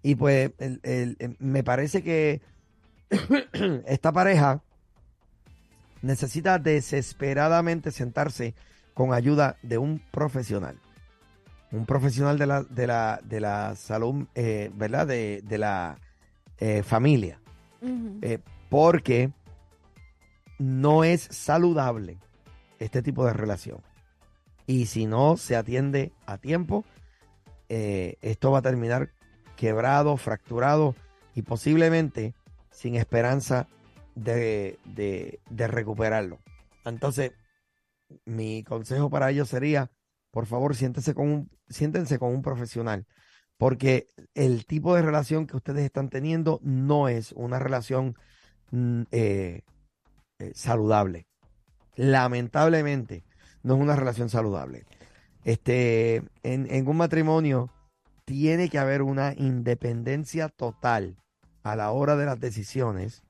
Y 0.03 0.15
pues 0.15 0.53
el- 0.59 0.81
el- 0.83 1.17
el- 1.19 1.37
me 1.41 1.63
parece 1.65 2.03
que 2.03 2.41
esta 3.87 4.13
pareja 4.13 4.63
necesita 6.03 6.59
desesperadamente 6.59 7.91
sentarse 7.91 8.55
con 8.95 9.13
ayuda 9.13 9.57
de 9.63 9.79
un 9.79 10.01
profesional. 10.11 10.79
Un 11.71 11.85
profesional 11.87 12.39
de 12.39 12.47
la, 12.47 12.63
de 12.63 12.87
la, 12.87 13.21
de 13.25 13.41
la 13.41 13.75
salud, 13.77 14.27
eh, 14.35 14.71
¿verdad? 14.75 15.07
De, 15.07 15.43
de 15.45 15.59
la 15.59 15.99
eh, 16.59 16.83
familia. 16.83 17.41
Eh, 18.23 18.39
porque 18.71 19.31
no 20.59 21.05
es 21.05 21.23
saludable 21.31 22.19
este 22.79 23.03
tipo 23.03 23.25
de 23.27 23.33
relación. 23.33 23.81
Y 24.67 24.87
si 24.87 25.07
no 25.07 25.37
se 25.37 25.57
atiende 25.57 26.13
a 26.27 26.39
tiempo, 26.39 26.85
eh, 27.69 28.17
esto 28.23 28.51
va 28.51 28.59
a 28.59 28.63
terminar 28.63 29.11
quebrado, 29.59 30.17
fracturado 30.17 30.95
y 31.35 31.43
posiblemente 31.43 32.33
sin 32.71 32.95
esperanza 32.95 33.67
de, 34.15 34.79
de, 34.85 35.67
recuperarlo. 35.67 36.39
Entonces, 36.85 37.33
mi 38.25 38.63
consejo 38.63 39.11
para 39.11 39.31
ellos 39.31 39.49
sería, 39.49 39.91
por 40.31 40.47
favor, 40.47 40.77
siéntense 40.77 41.13
con 41.13 41.29
un, 41.29 41.51
siéntense 41.69 42.21
con 42.21 42.33
un 42.33 42.43
profesional, 42.43 43.07
porque 43.57 44.07
el 44.35 44.65
tipo 44.65 44.95
de 44.95 45.03
relación 45.03 45.49
que 45.49 45.57
ustedes 45.57 45.85
están 45.85 46.09
teniendo 46.09 46.61
no 46.63 47.09
es 47.09 47.33
una 47.33 47.59
relación 47.59 48.15
mm, 48.71 49.03
eh, 49.11 49.63
eh, 50.39 50.53
saludable. 50.55 51.27
Lamentablemente, 51.97 53.25
no 53.65 53.75
es 53.75 53.81
una 53.81 53.97
relación 53.97 54.29
saludable. 54.29 54.87
Este, 55.45 56.23
en 56.43 56.89
un 56.89 56.97
matrimonio 56.97 57.73
tiene 58.29 58.69
que 58.69 58.79
haber 58.79 59.01
una 59.01 59.33
independencia 59.35 60.51
total 60.51 61.17
a 61.63 61.77
la 61.77 61.91
hora 61.93 62.15
de 62.15 62.27
las 62.27 62.39
decisiones 62.39 63.23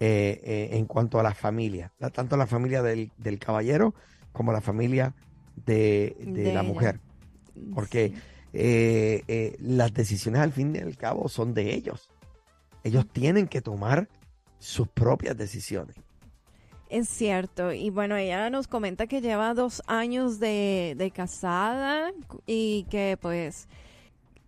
eh, 0.00 0.40
eh, 0.42 0.68
en 0.72 0.86
cuanto 0.86 1.20
a 1.20 1.22
la 1.22 1.34
familia, 1.34 1.92
tanto 2.14 2.38
la 2.38 2.46
familia 2.46 2.82
del, 2.82 3.12
del 3.18 3.38
caballero 3.38 3.94
como 4.32 4.50
la 4.50 4.62
familia 4.62 5.14
de, 5.66 6.16
de 6.18 6.44
De 6.44 6.52
la 6.52 6.62
ella. 6.62 6.62
mujer, 6.62 7.00
porque 7.74 8.14
Sí. 8.14 8.22
eh, 8.54 9.56
las 9.60 9.92
decisiones 9.92 10.40
al 10.40 10.52
fin 10.52 10.74
y 10.74 10.78
al 10.78 10.96
cabo 10.96 11.28
son 11.28 11.52
de 11.52 11.74
ellos. 11.74 12.08
Ellos 12.84 13.06
tienen 13.12 13.48
que 13.48 13.60
tomar 13.60 14.08
sus 14.58 14.88
propias 14.88 15.36
decisiones. 15.36 15.96
Es 16.88 17.08
cierto. 17.08 17.72
Y 17.72 17.90
bueno, 17.90 18.16
ella 18.16 18.50
nos 18.50 18.66
comenta 18.68 19.06
que 19.06 19.20
lleva 19.20 19.54
dos 19.54 19.82
años 19.86 20.38
de, 20.40 20.94
de 20.96 21.10
casada 21.10 22.12
y 22.46 22.84
que 22.90 23.18
pues 23.20 23.68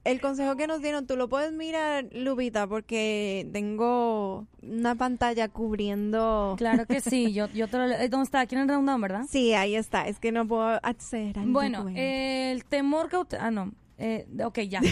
el 0.05 0.21
consejo 0.21 0.57
que 0.57 0.67
nos 0.67 0.81
dieron, 0.83 1.07
tú 1.07 1.17
lo 1.17 1.29
puedes 1.29 1.53
mirar, 1.53 2.07
Lubita, 2.13 2.67
porque 2.67 3.49
tengo 3.53 4.47
una 4.63 4.95
pantalla 4.95 5.49
cubriendo... 5.49 6.55
Claro 6.59 6.87
que 6.87 7.01
sí, 7.01 7.33
yo, 7.35 7.49
yo 7.49 7.69
te 7.69 7.79
lo... 7.79 7.85
eh, 7.85 8.09
¿Dónde 8.09 8.25
está? 8.25 8.41
Aquí 8.41 8.55
en 8.55 8.63
el 8.63 8.69
rundown, 8.69 9.01
¿verdad? 9.01 9.25
Sí, 9.29 9.55
ahí 9.55 9.75
está. 9.77 10.07
Es 10.07 10.19
que 10.19 10.31
no 10.33 10.47
puedo 10.47 10.79
acceder 10.83 11.39
al 11.39 11.47
Bueno, 11.51 11.87
el 11.95 12.65
temor 12.65 13.09
que... 13.09 13.17
usted- 13.17 13.39
Ah, 13.41 13.51
no. 13.51 13.73
Eh, 13.99 14.27
ok, 14.45 14.59
ya. 14.61 14.81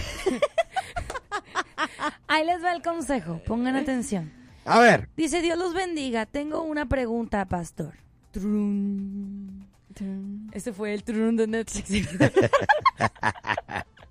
Ahí 2.28 2.46
les 2.46 2.62
va 2.62 2.72
el 2.72 2.82
consejo. 2.82 3.40
Pongan 3.46 3.76
atención. 3.76 4.32
A 4.64 4.78
ver, 4.78 5.08
Dice, 5.16 5.42
Dios 5.42 5.58
los 5.58 5.74
bendiga. 5.74 6.24
Tengo 6.24 6.62
una 6.62 6.86
pregunta, 6.86 7.44
pastor. 7.46 7.94
Trun. 8.30 9.66
Ese 10.52 10.72
fue 10.72 10.94
el 10.94 11.02
trun 11.04 11.36
de 11.36 11.46
Netflix. 11.46 12.08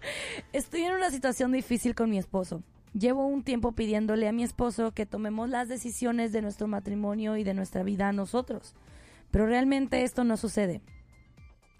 Estoy 0.53 0.83
en 0.83 0.93
una 0.93 1.11
situación 1.11 1.51
difícil 1.51 1.95
con 1.95 2.09
mi 2.09 2.17
esposo. 2.17 2.63
Llevo 2.93 3.25
un 3.25 3.43
tiempo 3.43 3.71
pidiéndole 3.71 4.27
a 4.27 4.33
mi 4.33 4.43
esposo 4.43 4.91
que 4.91 5.05
tomemos 5.05 5.49
las 5.49 5.69
decisiones 5.69 6.31
de 6.31 6.41
nuestro 6.41 6.67
matrimonio 6.67 7.37
y 7.37 7.43
de 7.43 7.53
nuestra 7.53 7.83
vida 7.83 8.09
a 8.09 8.13
nosotros. 8.13 8.75
Pero 9.31 9.45
realmente 9.45 10.03
esto 10.03 10.23
no 10.23 10.35
sucede. 10.35 10.81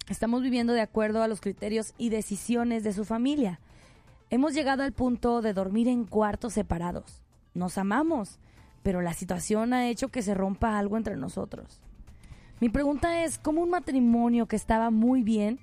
Estamos 0.09 0.41
viviendo 0.41 0.73
de 0.73 0.81
acuerdo 0.81 1.21
a 1.21 1.27
los 1.27 1.41
criterios 1.41 1.93
y 1.97 2.09
decisiones 2.09 2.83
de 2.83 2.93
su 2.93 3.05
familia. 3.05 3.59
Hemos 4.29 4.53
llegado 4.53 4.83
al 4.83 4.93
punto 4.93 5.41
de 5.41 5.53
dormir 5.53 5.89
en 5.89 6.05
cuartos 6.05 6.53
separados. 6.53 7.21
Nos 7.53 7.77
amamos, 7.77 8.39
pero 8.83 9.01
la 9.01 9.13
situación 9.13 9.73
ha 9.73 9.89
hecho 9.89 10.07
que 10.07 10.21
se 10.21 10.33
rompa 10.33 10.79
algo 10.79 10.95
entre 10.95 11.17
nosotros. 11.17 11.81
Mi 12.61 12.69
pregunta 12.69 13.23
es, 13.23 13.37
¿cómo 13.37 13.61
un 13.61 13.69
matrimonio 13.69 14.47
que 14.47 14.55
estaba 14.55 14.91
muy 14.91 15.23
bien 15.23 15.59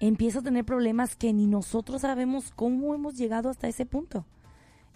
empieza 0.00 0.40
a 0.40 0.42
tener 0.42 0.64
problemas 0.64 1.16
que 1.16 1.32
ni 1.32 1.46
nosotros 1.46 2.02
sabemos 2.02 2.52
cómo 2.54 2.94
hemos 2.94 3.16
llegado 3.16 3.50
hasta 3.50 3.68
ese 3.68 3.86
punto? 3.86 4.24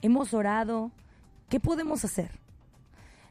Hemos 0.01 0.35
orado, 0.35 0.91
¿qué 1.49 1.61
podemos 1.61 2.05
hacer? 2.05 2.31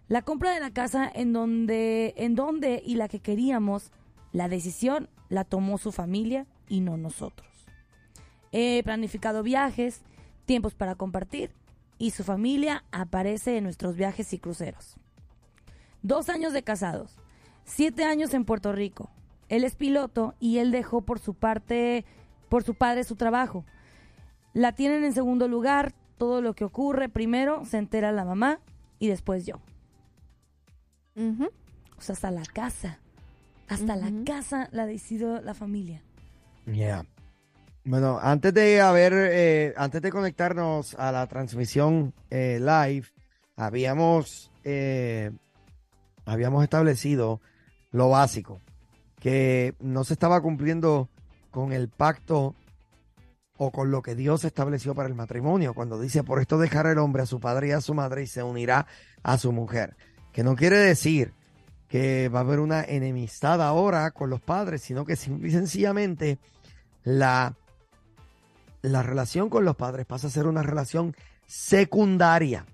La 0.07 0.21
compra 0.21 0.51
de 0.51 0.59
la 0.59 0.71
casa 0.71 1.09
en 1.13 1.33
donde, 1.33 2.13
en 2.17 2.35
donde 2.35 2.81
y 2.85 2.95
la 2.95 3.07
que 3.07 3.19
queríamos, 3.19 3.91
la 4.33 4.49
decisión 4.49 5.09
la 5.29 5.43
tomó 5.43 5.77
su 5.77 5.91
familia 5.91 6.45
y 6.67 6.81
no 6.81 6.97
nosotros. 6.97 7.47
He 8.51 8.81
planificado 8.83 9.43
viajes, 9.43 10.01
tiempos 10.45 10.75
para 10.75 10.95
compartir 10.95 11.51
y 11.97 12.11
su 12.11 12.23
familia 12.23 12.83
aparece 12.91 13.57
en 13.57 13.63
nuestros 13.63 13.95
viajes 13.95 14.33
y 14.33 14.39
cruceros. 14.39 14.95
Dos 16.01 16.29
años 16.29 16.51
de 16.51 16.63
casados, 16.63 17.15
siete 17.63 18.03
años 18.03 18.33
en 18.33 18.43
Puerto 18.43 18.73
Rico. 18.73 19.09
Él 19.51 19.65
es 19.65 19.75
piloto 19.75 20.33
y 20.39 20.59
él 20.59 20.71
dejó 20.71 21.01
por 21.01 21.19
su 21.19 21.33
parte, 21.33 22.05
por 22.47 22.63
su 22.63 22.73
padre 22.73 23.03
su 23.03 23.17
trabajo. 23.17 23.65
La 24.53 24.71
tienen 24.71 25.03
en 25.03 25.11
segundo 25.11 25.49
lugar, 25.49 25.93
todo 26.17 26.41
lo 26.41 26.53
que 26.53 26.63
ocurre 26.63 27.09
primero 27.09 27.65
se 27.65 27.77
entera 27.77 28.13
la 28.13 28.23
mamá 28.23 28.61
y 28.97 29.09
después 29.09 29.45
yo. 29.45 29.59
O 31.17 32.01
sea, 32.01 32.13
hasta 32.13 32.31
la 32.31 32.43
casa. 32.45 32.99
Hasta 33.67 33.97
la 33.97 34.09
casa 34.25 34.69
la 34.71 34.85
decidió 34.85 35.41
la 35.41 35.53
familia. 35.53 36.01
Yeah. 36.65 37.05
Bueno, 37.83 38.19
antes 38.21 38.53
de 38.53 38.79
haber, 38.79 39.11
eh, 39.13 39.73
antes 39.75 40.01
de 40.01 40.11
conectarnos 40.11 40.95
a 40.95 41.11
la 41.11 41.27
transmisión 41.27 42.13
eh, 42.29 42.57
live, 42.59 43.07
habíamos, 43.57 44.49
eh, 44.63 45.31
habíamos 46.23 46.63
establecido 46.63 47.41
lo 47.91 48.07
básico, 48.07 48.61
que 49.21 49.75
no 49.79 50.03
se 50.03 50.13
estaba 50.13 50.41
cumpliendo 50.41 51.07
con 51.51 51.71
el 51.71 51.87
pacto 51.87 52.55
o 53.55 53.71
con 53.71 53.91
lo 53.91 54.01
que 54.01 54.15
Dios 54.15 54.43
estableció 54.43 54.95
para 54.95 55.07
el 55.07 55.13
matrimonio, 55.13 55.75
cuando 55.75 55.99
dice, 55.99 56.23
por 56.23 56.41
esto 56.41 56.57
dejará 56.57 56.91
el 56.91 56.97
hombre 56.97 57.21
a 57.21 57.27
su 57.27 57.39
padre 57.39 57.67
y 57.67 57.71
a 57.71 57.81
su 57.81 57.93
madre 57.93 58.23
y 58.23 58.27
se 58.27 58.41
unirá 58.41 58.87
a 59.21 59.37
su 59.37 59.51
mujer, 59.51 59.95
que 60.33 60.43
no 60.43 60.55
quiere 60.55 60.77
decir 60.77 61.33
que 61.87 62.29
va 62.29 62.39
a 62.39 62.41
haber 62.41 62.59
una 62.59 62.83
enemistad 62.83 63.61
ahora 63.61 64.09
con 64.09 64.31
los 64.31 64.41
padres, 64.41 64.81
sino 64.81 65.05
que 65.05 65.15
simple 65.15 65.49
y 65.49 65.51
sencillamente 65.51 66.39
la, 67.03 67.55
la 68.81 69.03
relación 69.03 69.49
con 69.49 69.65
los 69.65 69.75
padres 69.75 70.07
pasa 70.07 70.27
a 70.27 70.31
ser 70.31 70.47
una 70.47 70.63
relación 70.63 71.15
secundaria, 71.45 72.65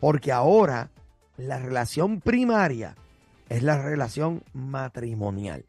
porque 0.00 0.32
ahora 0.32 0.90
la 1.36 1.58
relación 1.58 2.22
primaria 2.22 2.96
es 3.50 3.62
la 3.62 3.82
relación 3.82 4.42
matrimonial. 4.54 5.66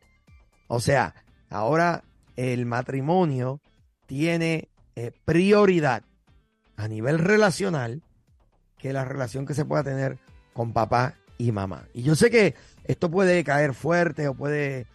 O 0.74 0.80
sea, 0.80 1.14
ahora 1.50 2.06
el 2.38 2.66
matrimonio 2.66 3.60
tiene 4.06 4.70
eh, 4.96 5.12
prioridad 5.26 6.04
a 6.78 6.88
nivel 6.88 7.20
relacional 7.20 8.02
que 8.78 8.94
la 8.94 9.04
relación 9.04 9.46
que 9.46 9.54
se 9.54 9.66
pueda 9.66 9.84
tener 9.84 10.18
con 10.54 10.72
papá 10.72 11.16
y 11.38 11.52
mamá. 11.52 11.88
Y 11.94 12.04
yo 12.04 12.16
sé 12.16 12.30
que 12.30 12.56
esto 12.86 13.12
puede 13.12 13.44
caer 13.44 13.74
fuerte 13.74 14.30
o 14.30 14.34
puede 14.34 14.88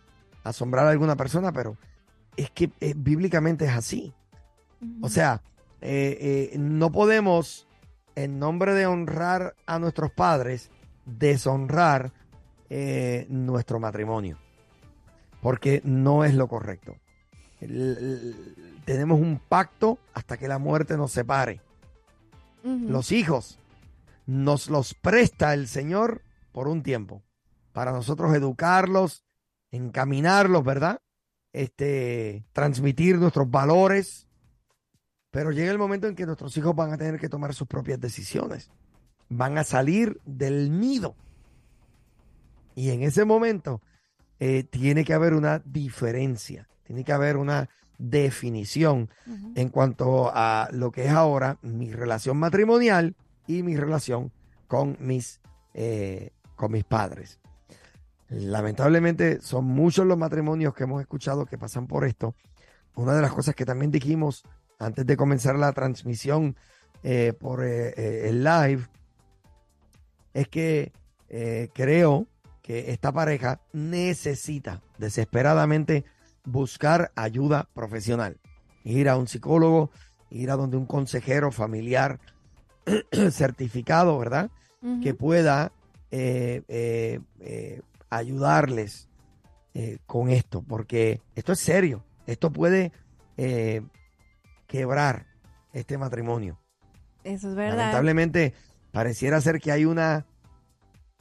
asombrar 0.45 0.87
a 0.87 0.91
alguna 0.91 1.15
persona, 1.15 1.53
pero 1.53 1.77
es 2.39 2.51
que 2.51 2.71
eh, 2.81 2.95
bíblicamente 2.97 3.67
es 3.67 3.73
así. 3.73 4.15
O 5.03 5.11
sea, 5.11 5.43
eh, 5.83 6.53
eh, 6.53 6.59
no 6.59 6.91
podemos, 6.91 7.69
en 8.15 8.39
nombre 8.39 8.73
de 8.73 8.87
honrar 8.87 9.55
a 9.67 9.79
nuestros 9.79 10.11
padres, 10.11 10.71
deshonrar 11.05 12.13
nuestro 13.29 13.79
matrimonio, 13.79 14.39
porque 15.47 15.81
no 15.85 16.25
es 16.25 16.35
lo 16.35 16.49
correcto. 16.49 16.97
El- 17.61 17.71
el- 17.81 18.81
tenemos 18.85 19.21
un 19.21 19.39
pacto 19.39 19.97
hasta 20.13 20.39
que 20.39 20.49
la 20.49 20.59
muerte 20.59 20.97
nos 20.97 21.13
separe. 21.13 21.61
Los 22.65 23.13
hijos 23.13 23.57
nos 24.27 24.69
los 24.69 24.95
presta 24.95 25.55
el 25.55 25.69
Señor 25.69 26.23
por 26.51 26.67
un 26.67 26.83
tiempo, 26.83 27.23
para 27.73 27.93
nosotros 27.93 28.35
educarlos, 28.35 29.23
encaminarlos, 29.71 30.65
¿verdad? 30.65 31.01
Este, 31.53 32.45
transmitir 32.53 33.17
nuestros 33.19 33.49
valores, 33.49 34.27
pero 35.31 35.53
llega 35.53 35.71
el 35.71 35.79
momento 35.79 36.09
en 36.09 36.17
que 36.17 36.27
nuestros 36.27 36.57
hijos 36.57 36.75
van 36.75 36.93
a 36.93 36.99
tener 36.99 37.21
que 37.21 37.29
tomar 37.29 37.55
sus 37.55 37.69
propias 37.69 38.01
decisiones, 38.01 38.69
van 39.29 39.59
a 39.59 39.63
salir 39.63 40.21
del 40.25 40.81
nido. 40.81 41.15
Y 42.75 42.91
en 42.91 43.05
ese 43.05 43.25
momento 43.25 43.81
eh, 44.39 44.65
tiene 44.65 45.05
que 45.05 45.15
haber 45.15 45.35
una 45.35 45.61
diferencia, 45.65 46.69
tiene 46.85 47.05
que 47.05 47.13
haber 47.13 47.37
una 47.37 47.69
definición 47.99 49.09
en 49.55 49.69
cuanto 49.71 50.31
a 50.35 50.69
lo 50.73 50.91
que 50.91 51.07
es 51.07 51.13
ahora 51.13 51.59
mi 51.63 51.93
relación 51.93 52.37
matrimonial 52.37 53.17
y 53.47 53.63
mi 53.63 53.77
relación 53.77 54.33
con 54.67 54.97
mis, 55.01 55.41
eh, 55.75 56.31
con 56.57 56.73
mis 56.73 56.85
padres. 56.85 57.41
Lamentablemente 58.29 59.41
son 59.41 59.65
muchos 59.65 60.07
los 60.07 60.19
matrimonios 60.19 60.75
que 60.75 60.85
hemos 60.85 61.01
escuchado 61.01 61.47
que 61.47 61.59
pasan 61.59 61.87
por 61.87 62.05
esto. 62.05 62.35
Una 62.95 63.15
de 63.15 63.23
las 63.23 63.33
cosas 63.33 63.55
que 63.55 63.65
también 63.65 63.91
dijimos 63.91 64.43
antes 64.79 65.07
de 65.07 65.17
comenzar 65.17 65.57
la 65.57 65.73
transmisión 65.73 66.57
eh, 67.03 67.33
por 67.39 67.65
eh, 67.65 68.29
el 68.29 68.43
live 68.43 68.87
es 70.35 70.49
que 70.49 70.93
creo 71.75 72.27
que 72.67 72.91
esta 72.91 73.13
pareja 73.13 73.61
necesita 73.73 74.83
desesperadamente 74.99 76.05
buscar 76.45 77.13
ayuda 77.15 77.69
profesional. 77.75 78.41
Ir 78.83 79.09
a 79.09 79.17
un 79.17 79.29
psicólogo, 79.29 79.93
ir 80.31 80.51
a 80.51 80.57
donde 80.57 80.77
un 80.77 80.87
consejero 80.87 81.53
familiar 81.53 82.19
certificado, 83.31 84.19
¿verdad? 84.19 84.51
Que 85.03 85.15
pueda 85.15 85.73
eh, 86.11 86.63
eh, 86.69 87.21
eh, 87.41 87.83
ayudarles 88.11 89.09
con 90.07 90.31
esto, 90.31 90.63
porque 90.63 91.21
esto 91.35 91.53
es 91.53 91.61
serio. 91.61 92.05
Esto 92.27 92.51
puede 92.51 92.93
quebrar 94.67 95.27
este 95.73 95.99
matrimonio. 95.99 96.59
Eso 97.23 97.51
es 97.51 97.55
verdad. 97.55 97.77
Lamentablemente, 97.77 98.55
pareciera 98.91 99.41
ser 99.41 99.61
que 99.61 99.73
hay 99.73 99.85
una, 99.85 100.25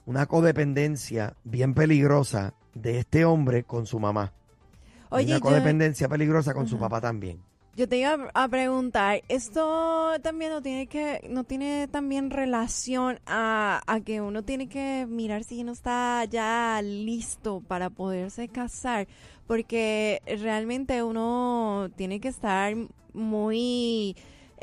una 0.05 0.25
codependencia 0.25 1.35
bien 1.43 1.73
peligrosa 1.73 2.53
de 2.73 2.99
este 2.99 3.25
hombre 3.25 3.63
con 3.63 3.85
su 3.85 3.99
mamá. 3.99 4.33
Oye, 5.09 5.25
una 5.25 5.35
yo, 5.35 5.41
codependencia 5.41 6.07
peligrosa 6.09 6.53
con 6.53 6.67
su 6.67 6.77
papá 6.77 7.01
también. 7.01 7.41
yo 7.75 7.87
te 7.89 7.97
iba 7.97 8.29
a 8.33 8.47
preguntar, 8.47 9.21
esto 9.27 10.13
también 10.21 10.51
no 10.51 10.61
tiene 10.61 10.87
que, 10.87 11.27
no 11.29 11.43
tiene 11.43 11.87
también 11.87 12.29
relación 12.29 13.19
a, 13.25 13.81
a 13.85 13.99
que 14.01 14.21
uno 14.21 14.43
tiene 14.43 14.67
que 14.69 15.05
mirar 15.09 15.43
si 15.43 15.61
uno 15.61 15.73
está 15.73 16.23
ya 16.25 16.81
listo 16.81 17.61
para 17.67 17.89
poderse 17.89 18.47
casar, 18.47 19.07
porque 19.47 20.21
realmente 20.25 21.03
uno 21.03 21.89
tiene 21.95 22.19
que 22.19 22.29
estar 22.29 22.75
muy 23.13 24.15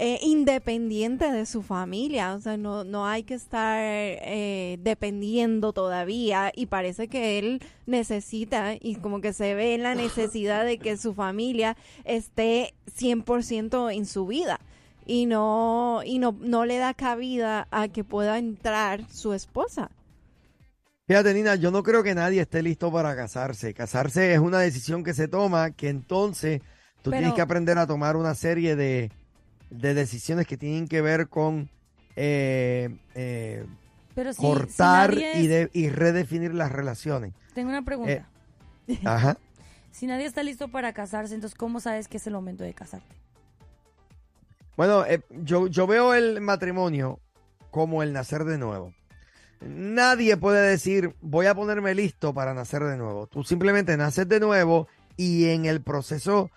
eh, 0.04 0.18
independiente 0.20 1.30
de 1.30 1.46
su 1.46 1.62
familia, 1.62 2.34
o 2.34 2.40
sea, 2.40 2.56
no, 2.56 2.82
no 2.82 3.06
hay 3.06 3.22
que 3.22 3.34
estar 3.34 3.78
eh, 3.80 4.76
dependiendo 4.80 5.72
todavía 5.72 6.50
y 6.56 6.66
parece 6.66 7.06
que 7.06 7.38
él 7.38 7.62
necesita 7.86 8.74
y 8.80 8.96
como 8.96 9.20
que 9.20 9.32
se 9.32 9.54
ve 9.54 9.76
en 9.76 9.84
la 9.84 9.94
necesidad 9.94 10.64
de 10.64 10.78
que 10.78 10.96
su 10.96 11.14
familia 11.14 11.76
esté 12.02 12.74
100% 12.98 13.94
en 13.94 14.04
su 14.04 14.26
vida 14.26 14.58
y 15.06 15.26
no 15.26 16.00
y 16.04 16.18
no, 16.18 16.36
no 16.40 16.64
le 16.64 16.78
da 16.78 16.94
cabida 16.94 17.68
a 17.70 17.86
que 17.86 18.02
pueda 18.02 18.38
entrar 18.38 19.08
su 19.08 19.34
esposa. 19.34 19.88
Fíjate, 21.06 21.32
Nina, 21.32 21.54
yo 21.54 21.70
no 21.70 21.84
creo 21.84 22.02
que 22.02 22.16
nadie 22.16 22.40
esté 22.40 22.60
listo 22.60 22.90
para 22.90 23.14
casarse. 23.14 23.72
Casarse 23.72 24.34
es 24.34 24.40
una 24.40 24.58
decisión 24.58 25.04
que 25.04 25.14
se 25.14 25.28
toma 25.28 25.70
que 25.70 25.90
entonces 25.90 26.60
tú 27.02 27.10
Pero- 27.10 27.18
tienes 27.18 27.34
que 27.34 27.40
aprender 27.40 27.78
a 27.78 27.86
tomar 27.86 28.16
una 28.16 28.34
serie 28.34 28.74
de, 28.74 29.12
de 29.72 29.94
decisiones 29.94 30.46
que 30.46 30.56
tienen 30.56 30.86
que 30.88 31.00
ver 31.00 31.28
con 31.28 31.68
eh, 32.16 32.96
eh, 33.14 33.64
Pero 34.14 34.32
si, 34.32 34.40
si 34.40 34.46
cortar 34.46 35.10
nadie 35.10 35.40
y, 35.40 35.44
es- 35.44 35.48
de, 35.48 35.70
y 35.72 35.88
redefinir 35.88 36.54
las 36.54 36.70
relaciones. 36.72 37.32
Tengo 37.54 37.70
una 37.70 37.82
pregunta. 37.82 38.28
Ajá. 39.04 39.36
Si 39.92 40.06
nadie 40.06 40.24
está 40.24 40.42
listo 40.42 40.68
para 40.68 40.94
casarse, 40.94 41.34
entonces 41.34 41.54
¿cómo 41.54 41.78
sabes 41.78 42.08
que 42.08 42.16
es 42.16 42.26
el 42.26 42.32
momento 42.32 42.64
de 42.64 42.72
casarte? 42.72 43.14
Bueno, 44.76 45.04
eh, 45.04 45.20
yo, 45.28 45.66
yo 45.66 45.86
veo 45.86 46.14
el 46.14 46.40
matrimonio 46.40 47.20
como 47.70 48.02
el 48.02 48.14
nacer 48.14 48.44
de 48.44 48.56
nuevo. 48.56 48.94
Nadie 49.60 50.38
puede 50.38 50.66
decir, 50.66 51.14
voy 51.20 51.44
a 51.44 51.54
ponerme 51.54 51.94
listo 51.94 52.32
para 52.32 52.54
nacer 52.54 52.82
de 52.84 52.96
nuevo. 52.96 53.26
Tú 53.26 53.44
simplemente 53.44 53.96
naces 53.98 54.26
de 54.28 54.40
nuevo 54.40 54.88
y 55.18 55.50
en 55.50 55.66
el 55.66 55.82
proceso 55.82 56.50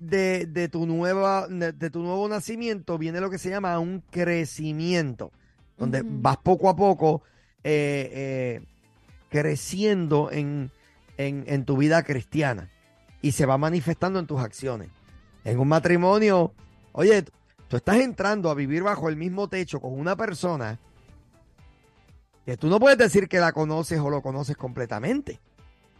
de, 0.00 0.46
de 0.46 0.68
tu, 0.68 0.86
nueva, 0.86 1.46
de, 1.46 1.72
de 1.72 1.90
tu 1.90 2.00
nuevo 2.02 2.28
nacimiento 2.28 2.98
viene 2.98 3.20
lo 3.20 3.30
que 3.30 3.38
se 3.38 3.50
llama 3.50 3.78
un 3.78 4.02
crecimiento, 4.10 5.30
donde 5.76 6.02
vas 6.04 6.38
poco 6.38 6.68
a 6.68 6.76
poco 6.76 7.22
eh, 7.62 8.10
eh, 8.12 8.60
creciendo 9.28 10.30
en, 10.32 10.70
en, 11.18 11.44
en 11.46 11.64
tu 11.64 11.76
vida 11.76 12.02
cristiana 12.02 12.70
y 13.22 13.32
se 13.32 13.46
va 13.46 13.58
manifestando 13.58 14.18
en 14.18 14.26
tus 14.26 14.40
acciones. 14.40 14.88
En 15.44 15.58
un 15.58 15.68
matrimonio, 15.68 16.52
oye, 16.92 17.24
tú 17.68 17.76
estás 17.76 17.96
entrando 17.96 18.50
a 18.50 18.54
vivir 18.54 18.82
bajo 18.82 19.08
el 19.08 19.16
mismo 19.16 19.48
techo 19.48 19.80
con 19.80 19.92
una 19.92 20.16
persona 20.16 20.78
que 22.46 22.56
tú 22.56 22.68
no 22.68 22.80
puedes 22.80 22.98
decir 22.98 23.28
que 23.28 23.38
la 23.38 23.52
conoces 23.52 24.00
o 24.00 24.10
lo 24.10 24.22
conoces 24.22 24.56
completamente. 24.56 25.40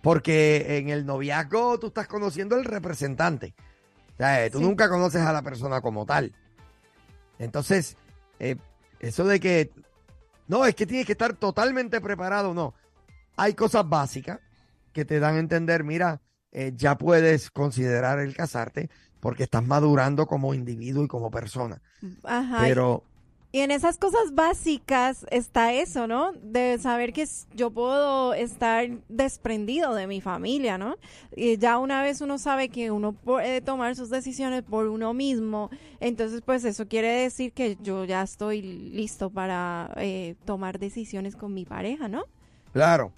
Porque 0.02 0.78
en 0.78 0.88
el 0.88 1.04
noviazgo 1.04 1.78
tú 1.78 1.88
estás 1.88 2.08
conociendo 2.08 2.56
al 2.56 2.64
representante. 2.64 3.54
O 4.20 4.22
sea, 4.22 4.44
eh, 4.44 4.50
tú 4.50 4.58
Sí. 4.58 4.64
nunca 4.64 4.86
conoces 4.90 5.22
a 5.22 5.32
la 5.32 5.40
persona 5.40 5.80
como 5.80 6.04
tal. 6.04 6.34
Entonces, 7.38 7.96
eh, 8.38 8.56
eso 8.98 9.24
de 9.24 9.40
que 9.40 9.70
no, 10.46 10.66
es 10.66 10.74
que 10.74 10.84
tienes 10.86 11.06
que 11.06 11.12
estar 11.12 11.32
totalmente 11.36 12.02
preparado, 12.02 12.52
no. 12.52 12.74
Hay 13.38 13.54
cosas 13.54 13.88
básicas 13.88 14.38
que 14.92 15.06
te 15.06 15.20
dan 15.20 15.36
a 15.36 15.38
entender, 15.38 15.84
mira, 15.84 16.20
eh, 16.52 16.72
ya 16.76 16.98
puedes 16.98 17.50
considerar 17.50 18.18
el 18.18 18.36
casarte 18.36 18.90
porque 19.20 19.44
estás 19.44 19.64
madurando 19.66 20.26
como 20.26 20.52
individuo 20.52 21.02
y 21.04 21.08
como 21.08 21.30
persona. 21.30 21.80
Ajá. 22.22 22.58
Pero 22.60 23.04
Y 23.52 23.60
en 23.60 23.72
esas 23.72 23.98
cosas 23.98 24.32
básicas 24.32 25.26
está 25.30 25.72
eso, 25.72 26.06
¿no? 26.06 26.32
De 26.34 26.78
saber 26.78 27.12
que 27.12 27.26
yo 27.52 27.72
puedo 27.72 28.32
estar 28.32 28.88
desprendido 29.08 29.94
de 29.94 30.06
mi 30.06 30.20
familia, 30.20 30.78
¿no? 30.78 30.96
Y 31.34 31.58
ya 31.58 31.78
una 31.78 32.00
vez 32.00 32.20
uno 32.20 32.38
sabe 32.38 32.68
que 32.68 32.92
uno 32.92 33.12
puede 33.12 33.60
tomar 33.60 33.96
sus 33.96 34.08
decisiones 34.08 34.62
por 34.62 34.86
uno 34.86 35.14
mismo, 35.14 35.68
entonces 35.98 36.42
pues 36.46 36.64
eso 36.64 36.86
quiere 36.86 37.08
decir 37.08 37.52
que 37.52 37.76
yo 37.80 38.04
ya 38.04 38.22
estoy 38.22 38.62
listo 38.62 39.30
para 39.30 39.90
eh, 39.96 40.36
tomar 40.44 40.78
decisiones 40.78 41.34
con 41.34 41.52
mi 41.52 41.64
pareja, 41.64 42.06
¿no? 42.06 42.26
Claro, 42.72 43.12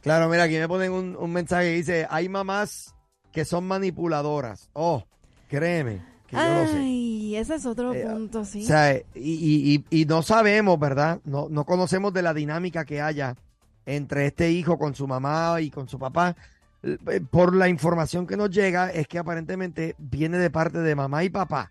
claro, 0.00 0.28
mira, 0.28 0.44
aquí 0.44 0.54
me 0.54 0.66
ponen 0.66 0.90
un, 0.90 1.16
un 1.16 1.32
mensaje 1.32 1.68
que 1.68 1.76
dice, 1.76 2.06
hay 2.10 2.28
mamás 2.28 2.96
que 3.30 3.44
son 3.44 3.68
manipuladoras. 3.68 4.68
Oh, 4.72 5.04
créeme, 5.48 6.09
que 6.30 6.36
yo 6.36 6.42
lo 6.42 6.66
sé. 6.68 6.76
Ay, 6.78 7.36
ese 7.36 7.54
es 7.56 7.66
otro 7.66 7.92
Eh, 7.92 8.04
punto, 8.06 8.44
sí. 8.44 8.62
O 8.64 8.66
sea, 8.66 8.96
y, 8.96 9.02
y- 9.14 9.84
y- 9.90 10.00
y 10.02 10.04
no 10.06 10.22
sabemos, 10.22 10.78
¿verdad? 10.78 11.20
No, 11.24 11.48
no 11.50 11.64
conocemos 11.64 12.12
de 12.12 12.22
la 12.22 12.32
dinámica 12.34 12.84
que 12.84 13.00
haya 13.00 13.34
entre 13.86 14.26
este 14.26 14.50
hijo 14.50 14.78
con 14.78 14.94
su 14.94 15.06
mamá 15.06 15.60
y 15.60 15.70
con 15.70 15.88
su 15.88 15.98
papá. 15.98 16.36
Eh, 16.82 17.20
Por 17.30 17.54
la 17.54 17.68
información 17.68 18.26
que 18.26 18.36
nos 18.36 18.50
llega 18.50 18.90
es 18.90 19.06
que 19.08 19.18
aparentemente 19.18 19.94
viene 19.98 20.38
de 20.38 20.50
parte 20.50 20.78
de 20.78 20.94
mamá 20.94 21.24
y 21.24 21.30
papá. 21.30 21.70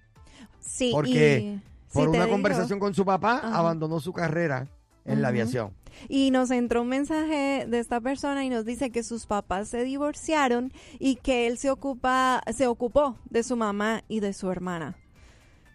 sí, 0.60 0.92
porque 0.94 1.60
Por 1.92 2.10
una 2.10 2.20
digo. 2.26 2.32
conversación 2.32 2.80
con 2.80 2.94
su 2.94 3.04
papá, 3.06 3.38
Ajá. 3.44 3.58
abandonó 3.58 4.00
su 4.00 4.14
carrera 4.14 4.68
en 5.10 5.22
la 5.22 5.28
aviación. 5.30 5.74
Y 6.08 6.32
nos 6.32 6.52
entró 6.52 6.84
un 6.84 6.88
mensaje 6.90 7.66
de 7.68 7.80
esta 7.80 8.00
persona 8.00 8.46
y 8.46 8.50
nos 8.50 8.64
dice 8.64 8.92
que 8.92 9.04
sus 9.04 9.26
papás 9.26 9.68
se 9.70 9.84
divorciaron 9.84 10.72
y 11.00 11.16
que 11.16 11.48
él 11.48 11.58
se 11.58 11.70
ocupa, 11.72 12.42
se 12.54 12.68
ocupó 12.68 13.18
de 13.30 13.44
su 13.44 13.56
mamá 13.58 14.04
y 14.08 14.20
de 14.22 14.34
su 14.34 14.50
hermana. 14.52 14.96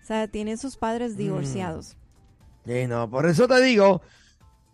O 0.03 0.07
sea, 0.07 0.29
tiene 0.29 0.57
sus 0.57 0.77
Mm. 0.77 0.81
padres 0.81 1.17
divorciados. 1.17 1.97
Sí, 2.65 2.87
no, 2.87 3.11
por 3.11 3.27
eso 3.27 3.47
te 3.49 3.61
digo 3.63 4.01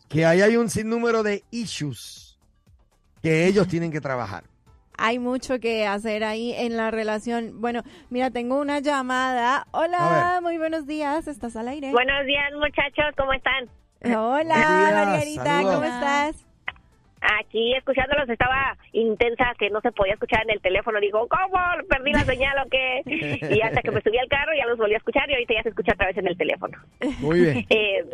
que 0.09 0.25
ahí 0.27 0.41
hay 0.43 0.57
un 0.57 0.69
sinnúmero 0.71 1.23
de 1.23 1.43
issues 1.51 2.39
que 3.23 3.47
ellos 3.47 3.67
tienen 3.69 3.91
que 3.91 4.01
trabajar. 4.01 4.45
Hay 5.03 5.19
mucho 5.19 5.59
que 5.61 5.87
hacer 5.87 6.23
ahí 6.25 6.53
en 6.53 6.77
la 6.77 6.91
relación. 6.91 7.61
Bueno, 7.61 7.83
mira, 8.11 8.31
tengo 8.31 8.61
una 8.61 8.81
llamada. 8.81 9.57
A 9.57 9.67
Hola, 9.79 10.41
muy 10.43 10.59
buenos 10.59 10.87
días. 10.87 11.27
¿Estás 11.27 11.57
al 11.57 11.69
aire? 11.69 11.91
Buenos 11.91 12.27
días, 12.27 12.53
muchachos, 12.55 13.15
¿cómo 13.17 13.33
están? 13.33 13.65
Hola, 14.05 14.57
Marianita, 14.57 15.45
saludos. 15.45 15.75
¿cómo 15.75 15.85
estás? 15.85 16.47
Aquí 17.39 17.75
escuchándolos 17.75 18.31
estaba 18.31 18.79
intensa 18.93 19.53
que 19.59 19.69
no 19.69 19.83
se 19.83 19.93
podía 19.93 20.15
escuchar 20.15 20.43
en 20.45 20.53
el 20.53 20.61
teléfono. 20.63 20.99
Digo, 21.01 21.29
¿cómo? 21.29 21.59
¿Perdí 21.87 22.13
la 22.13 22.25
señal 22.25 22.57
o 22.65 22.71
qué? 22.71 23.03
Y 23.05 23.61
hasta 23.61 23.83
que 23.83 23.91
me 23.91 24.01
subí 24.01 24.17
al 24.17 24.29
carro 24.29 24.53
ya 24.57 24.65
los 24.67 24.79
volví 24.79 24.95
a 24.95 24.99
escuchar 24.99 25.29
y 25.29 25.35
ahorita 25.35 25.53
ya 25.53 25.63
se 25.65 25.69
escucha 25.69 25.93
otra 25.93 26.07
vez 26.07 26.17
en 26.17 26.29
el 26.29 26.39
teléfono. 26.39 26.79
Muy 27.19 27.41
bien. 27.41 27.67
Eh, 27.69 28.05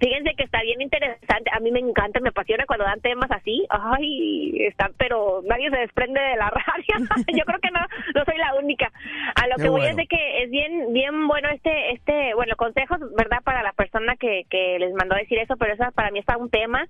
fíjense 0.00 0.34
que 0.36 0.44
está 0.44 0.60
bien 0.62 0.80
interesante. 0.80 1.50
A 1.52 1.60
mí 1.60 1.70
me 1.70 1.80
encanta, 1.80 2.20
me 2.20 2.28
apasiona 2.30 2.64
cuando 2.66 2.84
dan 2.84 3.00
temas 3.00 3.30
así. 3.30 3.66
Ay, 3.70 4.64
están, 4.66 4.92
pero 4.96 5.42
nadie 5.46 5.70
se 5.70 5.78
desprende 5.78 6.20
de 6.20 6.36
la 6.36 6.50
radio. 6.50 7.06
Yo 7.36 7.44
creo 7.44 7.58
que 7.60 7.70
no, 7.70 7.80
no 8.14 8.24
soy 8.24 8.36
la 8.38 8.54
única. 8.54 8.90
A 9.34 9.46
lo 9.48 9.56
que 9.56 9.68
voy 9.70 9.82
es 9.90 9.96
de 9.96 10.06
que 10.06 10.42
es 10.44 10.50
bien, 10.50 10.92
bien 10.92 11.26
bueno 11.28 11.48
este, 11.50 11.92
este, 11.92 12.34
bueno, 12.34 12.54
consejos, 12.56 12.98
¿verdad? 13.16 13.38
Para 13.44 13.62
la 13.62 13.72
persona 13.72 14.16
que, 14.16 14.44
que 14.50 14.78
les 14.78 14.92
mandó 14.94 15.14
a 15.14 15.18
decir 15.18 15.38
eso, 15.38 15.56
pero 15.56 15.74
eso 15.74 15.84
para 15.94 16.10
mí 16.10 16.18
está 16.18 16.36
un 16.36 16.50
tema 16.50 16.86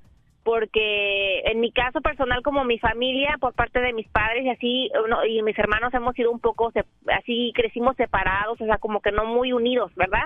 porque 0.52 1.40
en 1.44 1.60
mi 1.60 1.70
caso 1.72 2.00
personal 2.00 2.42
como 2.42 2.64
mi 2.64 2.78
familia 2.78 3.36
por 3.38 3.52
parte 3.54 3.80
de 3.80 3.92
mis 3.92 4.08
padres 4.08 4.44
y 4.44 4.48
así 4.48 4.90
uno- 5.04 5.24
y 5.26 5.42
mis 5.42 5.58
hermanos 5.58 5.92
hemos 5.92 6.14
sido 6.14 6.30
un 6.30 6.40
poco 6.40 6.70
se- 6.72 6.84
así 7.12 7.52
crecimos 7.54 7.96
separados 7.96 8.58
o 8.60 8.64
sea 8.64 8.78
como 8.78 9.00
que 9.00 9.12
no 9.12 9.26
muy 9.26 9.52
unidos 9.52 9.94
verdad 9.94 10.22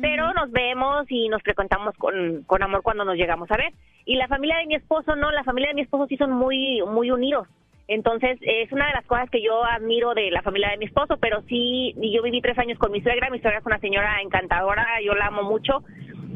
pero 0.00 0.32
nos 0.34 0.50
vemos 0.50 1.06
y 1.08 1.28
nos 1.28 1.42
frecuentamos 1.42 1.94
con, 1.96 2.42
con 2.44 2.62
amor 2.62 2.82
cuando 2.82 3.04
nos 3.04 3.16
llegamos 3.16 3.50
a 3.50 3.56
ver. 3.56 3.72
Y 4.04 4.16
la 4.16 4.28
familia 4.28 4.58
de 4.58 4.66
mi 4.66 4.74
esposo 4.74 5.16
no, 5.16 5.30
la 5.30 5.44
familia 5.44 5.68
de 5.68 5.74
mi 5.74 5.82
esposo 5.82 6.06
sí 6.06 6.16
son 6.16 6.32
muy, 6.32 6.82
muy 6.82 7.10
unidos. 7.10 7.48
Entonces, 7.88 8.38
es 8.42 8.70
una 8.72 8.88
de 8.88 8.94
las 8.94 9.06
cosas 9.06 9.30
que 9.30 9.40
yo 9.40 9.64
admiro 9.64 10.12
de 10.12 10.30
la 10.30 10.42
familia 10.42 10.70
de 10.70 10.76
mi 10.76 10.86
esposo, 10.86 11.16
pero 11.18 11.42
sí, 11.42 11.94
yo 11.96 12.22
viví 12.22 12.40
tres 12.40 12.58
años 12.58 12.78
con 12.78 12.90
mi 12.90 13.00
suegra, 13.00 13.30
mi 13.30 13.38
suegra 13.40 13.60
es 13.60 13.66
una 13.66 13.78
señora 13.78 14.20
encantadora, 14.22 14.84
yo 15.04 15.14
la 15.14 15.26
amo 15.26 15.44
mucho, 15.44 15.84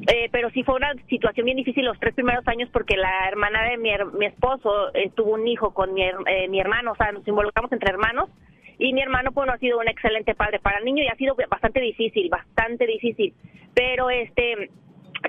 eh, 0.06 0.28
pero 0.30 0.50
sí 0.50 0.62
fue 0.62 0.76
una 0.76 0.94
situación 1.08 1.44
bien 1.44 1.56
difícil 1.56 1.84
los 1.84 1.98
tres 1.98 2.14
primeros 2.14 2.46
años 2.46 2.68
porque 2.72 2.96
la 2.96 3.28
hermana 3.28 3.64
de 3.64 3.78
mi, 3.78 3.90
mi 4.16 4.26
esposo 4.26 4.94
eh, 4.94 5.10
tuvo 5.16 5.32
un 5.32 5.46
hijo 5.48 5.74
con 5.74 5.92
mi, 5.92 6.02
eh, 6.02 6.48
mi 6.48 6.60
hermano, 6.60 6.92
o 6.92 6.96
sea, 6.96 7.10
nos 7.10 7.26
involucramos 7.26 7.72
entre 7.72 7.90
hermanos 7.90 8.30
y 8.80 8.94
mi 8.94 9.02
hermano 9.02 9.30
pues 9.32 9.46
no 9.46 9.52
ha 9.52 9.58
sido 9.58 9.78
un 9.78 9.88
excelente 9.88 10.34
padre 10.34 10.58
para 10.58 10.78
el 10.78 10.84
niño 10.84 11.04
y 11.04 11.08
ha 11.08 11.14
sido 11.14 11.36
bastante 11.48 11.80
difícil, 11.80 12.30
bastante 12.30 12.86
difícil. 12.86 13.34
Pero 13.74 14.08
este 14.08 14.70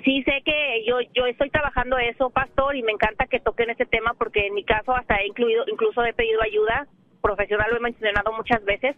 sí 0.05 0.23
sé 0.23 0.41
que 0.45 0.85
yo 0.87 1.01
yo 1.13 1.25
estoy 1.25 1.49
trabajando 1.49 1.97
eso, 1.97 2.29
pastor, 2.29 2.77
y 2.77 2.81
me 2.81 2.93
encanta 2.93 3.27
que 3.27 3.41
toquen 3.41 3.69
este 3.69 3.85
tema 3.85 4.13
porque 4.17 4.47
en 4.47 4.53
mi 4.53 4.63
caso 4.63 4.95
hasta 4.95 5.17
he 5.17 5.27
incluido, 5.27 5.65
incluso 5.67 6.03
he 6.03 6.13
pedido 6.13 6.41
ayuda. 6.41 6.87
Profesional, 7.21 7.69
lo 7.69 7.77
he 7.77 7.81
mencionado 7.81 8.33
muchas 8.33 8.63
veces, 8.65 8.95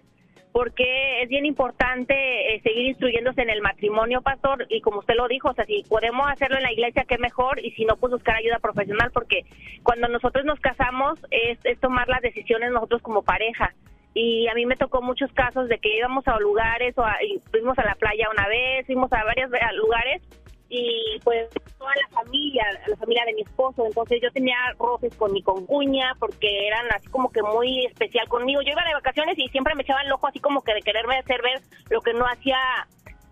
porque 0.54 1.24
es 1.24 1.28
bien 1.28 1.46
importante 1.46 2.14
eh, 2.56 2.62
seguir 2.62 2.86
instruyéndose 2.86 3.42
en 3.42 3.50
el 3.50 3.62
matrimonio, 3.62 4.22
pastor, 4.22 4.66
y 4.70 4.80
como 4.80 5.00
usted 5.00 5.16
lo 5.16 5.28
dijo, 5.28 5.50
o 5.50 5.54
sea, 5.54 5.66
si 5.66 5.84
podemos 5.90 6.26
hacerlo 6.32 6.56
en 6.56 6.64
la 6.64 6.72
iglesia, 6.72 7.04
qué 7.06 7.18
mejor, 7.18 7.60
y 7.60 7.72
si 7.72 7.84
no, 7.84 7.98
pues 7.98 8.14
buscar 8.14 8.38
ayuda 8.38 8.60
profesional, 8.60 9.12
porque 9.12 9.42
cuando 9.82 10.08
nosotros 10.08 10.46
nos 10.46 10.58
casamos 10.62 11.20
es 11.32 11.60
tomar 11.82 12.08
las 12.08 12.22
decisiones 12.22 12.72
nosotros 12.72 13.02
como 13.02 13.24
pareja. 13.24 13.74
Y 14.14 14.48
a 14.48 14.54
mí 14.54 14.66
me 14.66 14.76
tocó 14.76 15.02
muchos 15.02 15.32
casos 15.34 15.68
de 15.68 15.80
que 15.80 15.98
íbamos 15.98 16.28
a 16.28 16.38
lugares, 16.40 16.98
o 16.98 17.04
a- 17.04 17.18
y 17.24 17.40
fuimos 17.52 17.78
a 17.80 17.86
la 17.86 17.96
playa 17.96 18.28
una 18.32 18.48
vez, 18.48 18.86
fuimos 18.86 19.12
a 19.14 19.24
varios 19.24 19.50
lugares, 19.76 20.22
y 20.70 21.20
pues 21.24 21.50
toda 21.78 21.92
la 22.02 22.08
familia, 22.16 22.66
la 22.88 22.96
familia 22.98 23.24
de 23.26 23.34
mi 23.34 23.42
esposo, 23.42 23.86
entonces 23.86 24.20
yo 24.22 24.32
tenía 24.32 24.58
roces 24.80 25.16
con 25.16 25.32
mi 25.32 25.42
concuña 25.44 26.14
porque 26.20 26.68
eran 26.68 26.88
así 26.96 27.08
como 27.10 27.32
que 27.32 27.44
muy 27.44 27.86
especial 27.86 28.28
conmigo. 28.28 28.62
Yo 28.62 28.72
iba 28.72 28.84
de 28.84 28.94
vacaciones 28.94 29.38
y 29.38 29.48
siempre 29.50 29.76
me 29.76 29.84
echaban 29.84 30.06
el 30.08 30.12
ojo 30.14 30.28
así 30.28 30.40
como 30.40 30.62
que 30.64 30.74
de 30.74 30.82
quererme 30.82 31.18
hacer 31.18 31.42
ver 31.44 31.60
lo 31.92 32.02
que 32.02 32.14
no 32.14 32.26
hacía 32.26 32.58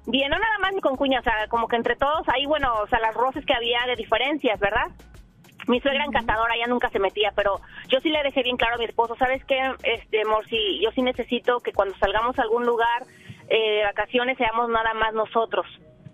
bien, 0.05 0.29
no 0.29 0.37
nada 0.37 0.57
más 0.59 0.73
mi 0.73 0.81
concuña, 0.81 1.19
o 1.19 1.23
sea, 1.23 1.47
como 1.47 1.67
que 1.67 1.77
entre 1.77 1.95
todos 1.95 2.27
ahí, 2.29 2.45
bueno, 2.45 2.73
o 2.81 2.87
sea, 2.87 2.99
las 2.99 3.15
roces 3.15 3.45
que 3.45 3.53
había 3.53 3.79
de 3.87 3.95
diferencias, 3.95 4.59
¿verdad? 4.59 4.87
Mi 5.67 5.79
suegra 5.79 6.05
encantadora 6.05 6.53
ya 6.57 6.67
nunca 6.67 6.89
se 6.89 6.99
metía, 6.99 7.31
pero 7.35 7.59
yo 7.89 7.99
sí 7.99 8.09
le 8.09 8.23
dejé 8.23 8.43
bien 8.43 8.57
claro 8.57 8.75
a 8.75 8.77
mi 8.79 8.85
esposo, 8.85 9.15
¿sabes 9.15 9.43
qué, 9.45 9.59
este, 9.83 10.21
amor? 10.21 10.45
Sí, 10.47 10.79
yo 10.83 10.91
sí 10.91 11.01
necesito 11.01 11.59
que 11.59 11.71
cuando 11.71 11.95
salgamos 11.97 12.37
a 12.39 12.43
algún 12.43 12.65
lugar 12.65 13.03
eh, 13.49 13.77
de 13.77 13.83
vacaciones 13.83 14.37
seamos 14.37 14.69
nada 14.69 14.93
más 14.93 15.13
nosotros, 15.13 15.65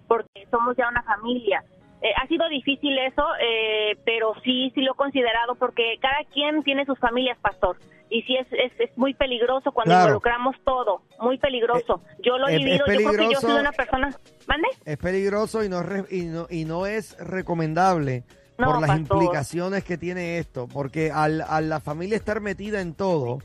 porque 0.07 0.45
somos 0.51 0.75
ya 0.75 0.89
una 0.89 1.03
familia. 1.03 1.63
Eh, 2.01 2.12
ha 2.15 2.27
sido 2.27 2.47
difícil 2.49 2.97
eso, 2.99 3.23
eh, 3.41 3.97
pero 4.05 4.33
sí, 4.43 4.71
sí 4.75 4.81
lo 4.81 4.91
he 4.91 4.95
considerado 4.95 5.55
porque 5.55 5.97
cada 5.99 6.23
quien 6.31 6.62
tiene 6.63 6.86
sus 6.86 6.99
familias, 6.99 7.38
pastor. 7.39 7.77
Y 8.10 8.21
sí 8.21 8.38
es, 8.38 8.47
es, 8.51 8.71
es 8.79 8.97
muy 8.97 9.13
peligroso 9.13 9.71
cuando 9.71 9.91
Claro. 9.91 10.05
involucramos 10.05 10.55
todo, 10.63 11.01
muy 11.19 11.38
peligroso. 11.38 12.01
yo 12.19 12.38
lo 12.38 12.47
he 12.47 12.57
vivido, 12.57 12.86
yo 12.86 12.86
creo 12.86 13.12
que 13.12 13.33
yo 13.33 13.41
soy 13.41 13.60
una 13.60 13.71
persona... 13.71 14.15
¿Mande? 14.47 14.67
Es 14.86 14.97
peligroso 14.97 15.63
y 15.63 15.69
no, 15.69 15.81
y 16.10 16.21
no, 16.25 16.47
y 16.49 16.63
no 16.63 16.86
es 16.86 17.17
recomendable 17.19 18.23
No, 18.57 18.65
por 18.73 18.81
las 18.81 18.97
implicaciones 18.97 19.83
que 19.83 19.97
tiene 19.97 20.39
esto, 20.39 20.67
porque 20.67 21.11
al, 21.11 21.41
a 21.41 21.61
la 21.61 21.79
familia 21.79 22.17
estar 22.17 22.41
metida 22.41 22.81
en 22.81 22.93
todo, 22.93 23.39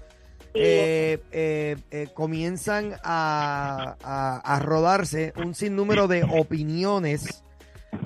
Sí. 0.55 0.61
eh, 0.61 1.23
eh, 1.33 1.77
eh, 1.91 2.09
comienzan 2.13 2.93
a, 3.03 3.97
a- 4.03 4.37
a 4.57 4.59
rodarse 4.59 5.33
un 5.37 5.55
sinnúmero 5.55 6.09
de 6.09 6.25
opiniones 6.25 7.43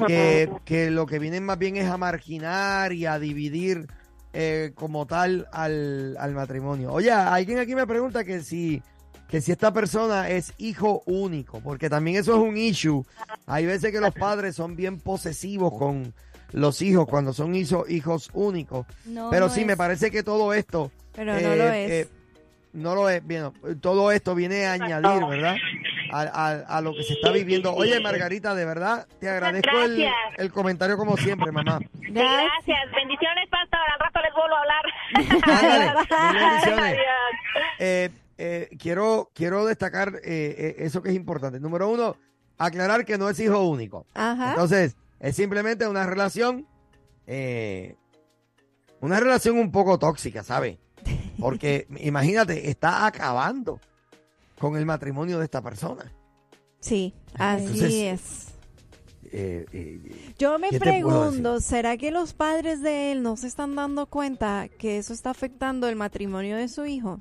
que, 0.06 0.48
que 0.64 0.90
lo 0.92 1.06
que 1.06 1.18
vienen 1.18 1.44
más 1.44 1.58
bien 1.58 1.76
es 1.76 1.88
a 1.90 1.96
marginar 1.96 2.92
y 2.92 3.06
a 3.06 3.18
dividir 3.18 3.86
como 4.74 5.06
tal 5.06 5.48
al, 5.50 6.14
al 6.20 6.34
matrimonio. 6.34 6.92
Oye, 6.92 7.10
alguien 7.10 7.58
aquí 7.58 7.74
me 7.74 7.86
pregunta 7.86 8.22
que 8.22 8.42
si, 8.42 8.82
que 9.28 9.40
si 9.40 9.50
esta 9.50 9.72
persona 9.72 10.28
es 10.28 10.52
hijo 10.58 11.02
único, 11.06 11.60
porque 11.60 11.88
también 11.88 12.18
eso 12.18 12.34
es 12.34 12.40
un 12.46 12.56
issue. 12.58 13.02
Hay 13.46 13.64
veces 13.64 13.90
que 13.92 14.00
los 14.00 14.12
padres 14.14 14.54
son 14.54 14.76
bien 14.76 15.00
posesivos 15.00 15.72
con 15.78 16.12
los 16.52 16.80
hijos 16.82 17.06
cuando 17.08 17.32
son 17.32 17.54
hijo- 17.54 17.84
hijos 17.88 18.30
únicos. 18.32 18.86
No, 19.04 19.30
Pero 19.30 19.46
no 19.48 19.52
sí, 19.54 19.60
es. 19.60 19.66
me 19.66 19.76
parece 19.76 20.10
que 20.10 20.22
todo 20.22 20.52
esto 20.54 20.90
Pero 21.14 21.32
no 21.34 21.38
eh, 21.38 21.56
lo 21.56 21.64
es. 21.64 21.90
eh, 21.90 22.08
no 22.72 22.94
lo 22.94 23.08
es. 23.08 23.26
Bien, 23.26 23.50
todo 23.80 24.12
esto 24.12 24.34
viene 24.34 24.66
a 24.66 24.72
añadir, 24.74 25.24
¿verdad? 25.26 25.56
A, 26.12 26.20
a- 26.20 26.76
a 26.78 26.80
lo 26.80 26.92
que 26.94 27.02
se 27.02 27.14
está 27.14 27.30
viviendo. 27.32 27.74
Oye, 27.74 27.98
Margarita, 28.00 28.54
de 28.54 28.64
verdad, 28.64 29.06
te 29.18 29.28
agradezco 29.28 29.80
el, 29.82 30.06
el 30.36 30.52
comentario 30.52 30.96
como 30.96 31.16
siempre, 31.16 31.50
mamá. 31.52 31.80
Gracias, 31.94 32.78
bendiciones, 32.94 33.48
pastor. 33.50 33.80
Al 33.92 33.98
rato 34.00 34.20
les 34.20 34.32
vuelvo 34.34 34.54
a 34.54 34.60
hablar. 34.60 34.84
Ándale, 35.64 36.40
bendiciones. 36.40 36.96
Eh, 37.78 38.10
eh, 38.38 38.68
quiero, 38.78 39.30
quiero 39.34 39.64
destacar 39.64 40.12
eh, 40.16 40.20
eh, 40.24 40.76
eso 40.80 41.02
que 41.02 41.08
es 41.10 41.14
importante. 41.16 41.58
Número 41.58 41.88
uno, 41.88 42.16
aclarar 42.58 43.04
que 43.04 43.18
no 43.18 43.28
es 43.28 43.40
hijo 43.40 43.60
único. 43.64 44.06
Ajá. 44.14 44.50
Entonces, 44.50 44.96
es 45.20 45.36
simplemente 45.36 45.86
una 45.86 46.06
relación, 46.06 46.66
eh, 47.26 47.96
una 49.00 49.20
relación 49.20 49.58
un 49.58 49.70
poco 49.72 49.98
tóxica, 49.98 50.42
¿sabes? 50.42 50.78
Porque 51.38 51.86
imagínate, 52.00 52.70
está 52.70 53.06
acabando 53.06 53.80
con 54.58 54.76
el 54.76 54.86
matrimonio 54.86 55.38
de 55.38 55.44
esta 55.44 55.62
persona. 55.62 56.12
Sí, 56.80 57.14
así 57.34 57.62
Entonces, 57.64 57.92
es. 57.92 58.46
Eh, 59.32 59.66
eh, 59.72 60.34
Yo 60.38 60.58
me 60.58 60.70
¿qué 60.70 60.78
te 60.78 61.02
puedo 61.02 61.20
pregunto, 61.30 61.60
¿será 61.60 61.96
que 61.96 62.10
los 62.12 62.32
padres 62.32 62.80
de 62.80 63.10
él 63.12 63.22
no 63.22 63.36
se 63.36 63.48
están 63.48 63.74
dando 63.74 64.06
cuenta 64.06 64.68
que 64.78 64.98
eso 64.98 65.12
está 65.12 65.30
afectando 65.30 65.88
el 65.88 65.96
matrimonio 65.96 66.56
de 66.56 66.68
su 66.68 66.86
hijo? 66.86 67.20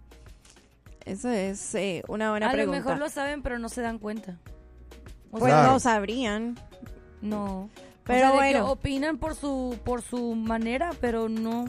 Eso 1.03 1.29
es 1.29 1.73
eh, 1.75 2.03
una 2.07 2.29
buena 2.31 2.47
A 2.47 2.49
lo 2.49 2.55
pregunta. 2.55 2.79
mejor 2.79 2.97
lo 2.99 3.09
saben, 3.09 3.41
pero 3.41 3.59
no 3.59 3.69
se 3.69 3.81
dan 3.81 3.97
cuenta. 3.99 4.39
O 5.31 5.39
Pues 5.39 5.51
Claro. 5.51 5.73
no 5.73 5.79
sabrían. 5.79 6.55
No. 7.25 7.69
Pero 8.03 8.29
O 8.29 8.31
sea, 8.31 8.41
de 8.41 8.53
que 8.53 8.59
bueno. 8.59 8.71
opinan 8.71 9.17
por 9.17 9.35
su 9.35 9.77
por 9.83 10.01
su 10.01 10.35
manera, 10.35 10.91
pero 11.01 11.27
no 11.29 11.65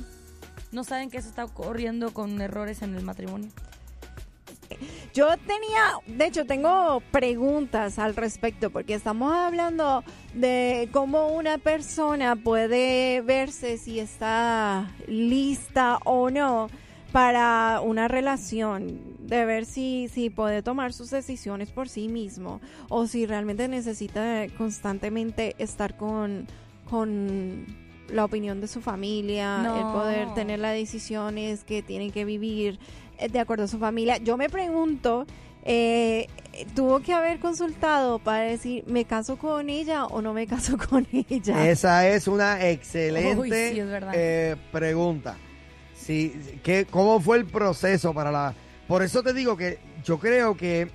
no 0.73 0.85
saben 0.85 1.11
que 1.11 1.19
eso 1.19 1.29
está 1.29 1.45
ocurriendo 1.45 2.13
con 2.13 2.41
errores 2.41 2.83
en 2.83 2.95
el 2.95 3.03
matrimonio. 3.03 3.51
Yo 5.15 5.29
tenía, 5.39 5.99
de 6.07 6.27
hecho, 6.27 6.45
tengo 6.45 7.01
preguntas 7.11 7.99
al 7.99 8.15
respecto, 8.17 8.69
porque 8.71 8.95
estamos 8.95 9.33
hablando 9.33 10.05
de 10.35 10.91
cómo 10.93 11.29
una 11.29 11.57
persona 11.57 12.37
puede 12.37 13.23
verse 13.23 13.79
si 13.79 14.01
está 14.01 14.91
lista 15.07 15.99
o 16.05 16.31
no 16.31 16.69
para 17.17 17.81
una 17.81 18.09
relación, 18.09 19.01
de 19.21 19.47
ver 19.47 19.65
si, 19.65 20.07
si 20.13 20.29
puede 20.29 20.63
tomar 20.63 20.93
sus 20.93 21.09
decisiones 21.09 21.71
por 21.71 21.89
sí 21.89 22.09
mismo 22.09 22.61
o 22.91 23.07
si 23.07 23.25
realmente 23.25 23.69
necesita 23.69 24.45
constantemente 24.59 25.57
estar 25.57 25.97
con, 25.97 26.47
con 26.91 27.65
la 28.11 28.23
opinión 28.23 28.61
de 28.61 28.69
su 28.69 28.83
familia, 28.83 29.63
el 29.79 29.93
poder 29.95 30.35
tener 30.35 30.59
las 30.59 30.75
decisiones 30.75 31.65
que 31.65 31.81
tienen 31.81 32.11
que 32.11 32.27
vivir 32.27 32.79
eh, 33.17 33.31
de 33.31 33.41
acuerdo 33.41 33.65
a 33.65 33.69
su 33.69 33.79
familia. 33.79 34.19
Yo 34.19 34.37
me 34.37 34.51
pregunto, 34.51 35.27
eh, 35.65 36.27
tuvo 36.75 37.01
que 37.01 37.15
haber 37.15 37.39
consultado 37.41 38.19
para 38.19 38.43
decir, 38.43 38.85
¿me 38.89 39.07
caso 39.07 39.39
con 39.39 39.71
ella 39.71 40.05
o 40.05 40.21
no 40.21 40.35
me 40.35 40.47
caso 40.55 40.77
con 40.77 41.07
ella? 41.11 41.67
esa 41.67 42.07
es 42.11 42.29
una 42.29 42.69
excelente 42.69 43.41
Uy, 43.41 43.49
sí, 43.49 43.81
es 43.81 43.89
verdad. 43.89 44.13
eh, 44.15 44.57
pregunta. 44.71 45.39
Sí, 46.07 46.61
¿qué, 46.63 46.87
¿Cómo 46.89 47.21
fue 47.21 47.37
el 47.37 47.47
proceso 47.47 48.15
para 48.15 48.31
la...? 48.31 48.55
Por 48.87 49.03
eso 49.03 49.25
te 49.25 49.33
digo 49.33 49.57
que 49.57 49.81
yo 50.05 50.21
creo 50.21 50.57
que 50.57 50.89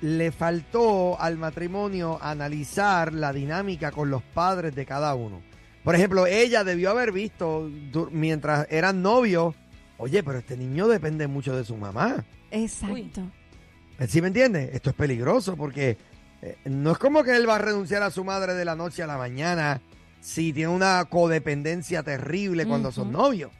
le 0.00 0.30
faltó 0.30 1.20
al 1.20 1.36
matrimonio 1.36 2.16
analizar 2.22 3.12
la 3.12 3.32
dinámica 3.32 3.90
con 3.90 4.08
los 4.08 4.22
padres 4.22 4.76
de 4.76 4.86
cada 4.86 5.12
uno. 5.16 5.42
Por 5.82 5.96
ejemplo, 5.96 6.26
ella 6.26 6.62
debió 6.62 6.90
haber 6.90 7.10
visto 7.10 7.68
mientras 8.12 8.68
eran 8.70 9.02
novios, 9.02 9.56
oye, 9.98 10.22
pero 10.22 10.38
este 10.38 10.56
niño 10.56 10.86
depende 10.86 11.26
mucho 11.26 11.56
de 11.56 11.64
su 11.64 11.76
mamá. 11.76 12.24
Exacto. 12.52 13.22
¿Sí 14.06 14.22
me 14.22 14.28
entiendes? 14.28 14.70
Esto 14.72 14.90
es 14.90 14.96
peligroso 14.96 15.56
porque 15.56 15.98
eh, 16.42 16.56
no 16.64 16.92
es 16.92 16.98
como 16.98 17.24
que 17.24 17.36
él 17.36 17.48
va 17.48 17.56
a 17.56 17.58
renunciar 17.58 18.04
a 18.04 18.12
su 18.12 18.24
madre 18.24 18.54
de 18.54 18.64
la 18.64 18.76
noche 18.76 19.02
a 19.02 19.08
la 19.08 19.18
mañana 19.18 19.80
si 20.20 20.52
tiene 20.52 20.68
una 20.68 21.04
codependencia 21.06 22.04
terrible 22.04 22.66
cuando 22.66 22.92
son 22.92 23.10
novios. 23.10 23.50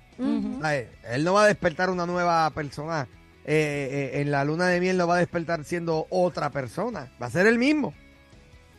Él 1.11 1.25
no 1.25 1.33
va 1.35 1.45
a 1.45 1.47
despertar 1.47 1.91
una 1.91 2.07
nueva 2.07 2.49
persona. 2.51 3.09
eh, 3.45 4.11
eh, 4.15 4.21
en 4.21 4.31
la 4.31 4.45
luna 4.45 4.69
de 4.69 4.79
miel 4.81 4.97
no 4.99 5.07
va 5.07 5.17
a 5.17 5.19
despertar 5.19 5.65
siendo 5.65 6.07
otra 6.11 6.51
persona. 6.51 7.11
Va 7.21 7.27
a 7.27 7.31
ser 7.31 7.47
el 7.47 7.59
mismo. 7.59 7.95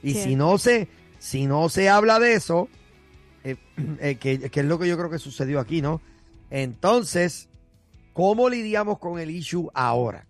Y 0.04 0.14
si 0.14 0.36
no 0.36 0.58
se, 0.58 0.88
si 1.20 1.48
no 1.48 1.68
se 1.70 1.90
habla 1.90 2.20
de 2.20 2.34
eso, 2.36 2.70
eh, 3.44 3.58
que, 4.20 4.50
que 4.50 4.60
es 4.60 4.66
lo 4.66 4.78
que 4.80 4.88
yo 4.88 4.98
creo 4.98 5.10
que 5.10 5.20
sucedió 5.20 5.60
aquí, 5.60 5.82
¿no? 5.82 6.02
Entonces, 6.52 7.50
¿cómo 8.14 8.50
lidiamos 8.50 9.00
con 9.00 9.20
el 9.20 9.30
issue 9.32 9.70
ahora? 9.74 10.26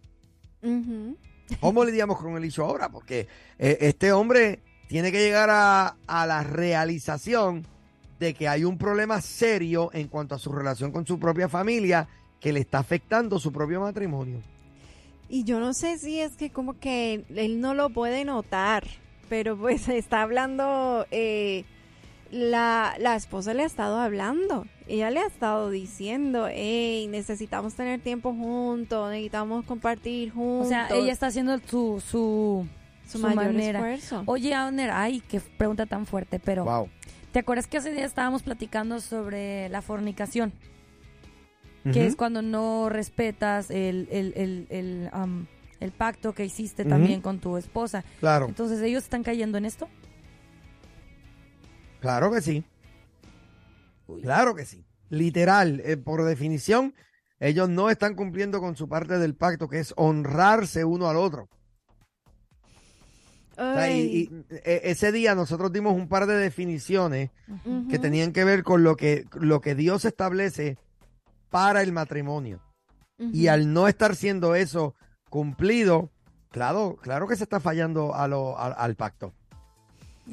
¿Cómo 1.59 1.83
lidiamos 1.85 2.19
con 2.19 2.35
el 2.37 2.45
issue 2.45 2.63
ahora? 2.63 2.89
Porque 2.89 3.27
este 3.57 4.11
hombre 4.13 4.59
tiene 4.87 5.11
que 5.11 5.19
llegar 5.19 5.49
a, 5.51 5.95
a 6.07 6.25
la 6.25 6.43
realización 6.43 7.65
de 8.21 8.33
que 8.35 8.47
hay 8.47 8.63
un 8.63 8.77
problema 8.77 9.19
serio 9.19 9.89
en 9.93 10.07
cuanto 10.07 10.35
a 10.35 10.39
su 10.39 10.51
relación 10.51 10.91
con 10.91 11.05
su 11.07 11.19
propia 11.19 11.49
familia 11.49 12.07
que 12.39 12.53
le 12.53 12.59
está 12.59 12.77
afectando 12.77 13.39
su 13.39 13.51
propio 13.51 13.81
matrimonio. 13.81 14.39
Y 15.27 15.43
yo 15.43 15.59
no 15.59 15.73
sé 15.73 15.97
si 15.97 16.19
es 16.19 16.33
que 16.37 16.51
como 16.51 16.77
que 16.79 17.25
él 17.35 17.59
no 17.59 17.73
lo 17.73 17.89
puede 17.89 18.23
notar, 18.23 18.83
pero 19.27 19.57
pues 19.57 19.89
está 19.89 20.21
hablando, 20.21 21.05
eh, 21.09 21.65
la, 22.31 22.93
la 22.99 23.15
esposa 23.15 23.53
le 23.55 23.63
ha 23.63 23.65
estado 23.65 23.97
hablando, 23.99 24.65
ella 24.87 25.09
le 25.09 25.19
ha 25.21 25.25
estado 25.25 25.71
diciendo, 25.71 26.47
hey, 26.47 27.07
necesitamos 27.09 27.73
tener 27.73 28.01
tiempo 28.01 28.33
juntos, 28.33 29.09
necesitamos 29.09 29.65
compartir 29.65 30.29
O 30.31 30.33
juntos. 30.35 30.67
sea, 30.69 30.89
ella 30.89 31.11
está 31.11 31.27
haciendo 31.27 31.57
su 31.57 31.99
su 32.05 32.67
su, 33.07 33.17
su 33.17 33.19
mayor 33.19 33.45
manera. 33.53 33.79
esfuerzo. 33.93 34.23
Oye, 34.27 34.53
Abner, 34.53 34.91
ay, 34.91 35.21
qué 35.27 35.39
pregunta 35.41 35.85
tan 35.87 36.05
fuerte, 36.05 36.39
pero 36.39 36.65
Wow. 36.65 36.89
¿Te 37.31 37.39
acuerdas 37.39 37.67
que 37.67 37.77
hace 37.77 37.91
día 37.91 38.05
estábamos 38.05 38.43
platicando 38.43 38.99
sobre 38.99 39.69
la 39.69 39.81
fornicación? 39.81 40.53
Que 41.91 42.05
es 42.05 42.15
cuando 42.15 42.43
no 42.43 42.89
respetas 42.89 43.71
el, 43.71 44.07
el, 44.11 44.33
el, 44.35 44.67
el, 44.69 45.09
am, 45.13 45.47
el 45.79 45.91
pacto 45.91 46.33
que 46.33 46.45
hiciste 46.45 46.85
también 46.85 47.21
con 47.21 47.39
tu 47.39 47.57
esposa. 47.57 48.05
Claro, 48.19 48.45
Entonces, 48.47 48.79
¿ellos 48.81 49.03
están 49.03 49.23
cayendo 49.23 49.57
en 49.57 49.65
esto? 49.65 49.89
claro 51.99 52.31
que 52.31 52.41
sí. 52.41 52.63
Uy. 54.07 54.21
Claro 54.21 54.53
que 54.53 54.65
sí. 54.65 54.85
Literal, 55.09 55.81
eh, 55.83 55.97
por 55.97 56.23
definición, 56.23 56.93
ellos 57.39 57.67
no 57.67 57.89
están 57.89 58.13
cumpliendo 58.15 58.59
con 58.59 58.75
su 58.75 58.87
parte 58.87 59.17
del 59.17 59.35
pacto, 59.35 59.67
que 59.67 59.79
es 59.79 59.93
honrarse 59.97 60.85
uno 60.85 61.09
al 61.09 61.17
otro. 61.17 61.49
O 63.53 63.73
sea, 63.73 63.89
y- 63.91 63.93
Ay, 63.93 64.29
y, 64.49 64.55
eh, 64.63 64.81
ese 64.85 65.11
día 65.11 65.35
nosotros 65.35 65.71
dimos 65.71 65.93
un 65.93 66.07
par 66.07 66.25
de 66.25 66.35
definiciones 66.35 67.29
que 67.89 67.99
tenían 67.99 68.31
que 68.31 68.43
ver 68.43 68.63
con 68.63 68.83
lo 68.83 68.95
que, 68.95 69.25
lo 69.33 69.59
que 69.61 69.75
Dios 69.75 70.05
establece 70.05 70.77
para 71.49 71.81
el 71.81 71.91
matrimonio. 71.91 72.61
Y 73.19 73.47
al 73.47 73.71
no 73.71 73.87
estar 73.87 74.15
siendo 74.15 74.55
eso 74.55 74.95
cumplido, 75.29 76.09
claro, 76.49 76.97
claro 77.01 77.27
que 77.27 77.35
se 77.35 77.43
está 77.43 77.59
fallando 77.59 78.15
a 78.15 78.27
lo, 78.27 78.57
a- 78.57 78.67
al 78.73 78.95
pacto. 78.95 79.33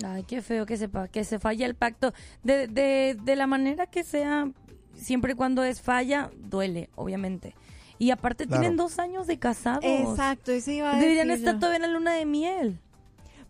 Ay, 0.05 0.23
qué 0.25 0.41
feo 0.43 0.65
que 0.65 0.77
sepa 0.77 1.09
que 1.09 1.25
se 1.25 1.39
falla 1.39 1.67
el 1.67 1.75
pacto 1.75 2.13
de, 2.45 2.67
de, 2.69 3.17
de 3.23 3.37
la 3.37 3.47
manera 3.47 3.87
que 3.87 4.05
sea, 4.05 4.51
siempre 4.95 5.33
y 5.33 5.35
cuando 5.35 5.65
es 5.65 5.83
falla, 5.83 6.31
duele, 6.37 6.89
obviamente. 6.95 7.55
Y 7.99 8.11
aparte 8.11 8.47
Claro. 8.47 8.61
tienen 8.63 8.77
dos 8.77 8.99
años 9.01 9.27
de 9.27 9.39
casados. 9.39 9.85
Exacto, 9.85 10.53
eso 10.53 10.71
iba 10.71 10.93
a 10.93 10.99
Deberían 11.01 11.29
decir 11.29 11.41
estar 11.41 11.55
yo. 11.55 11.61
todavía 11.61 11.85
en 11.85 11.93
la 11.93 11.99
luna 11.99 12.15
de 12.15 12.25
miel. 12.27 12.79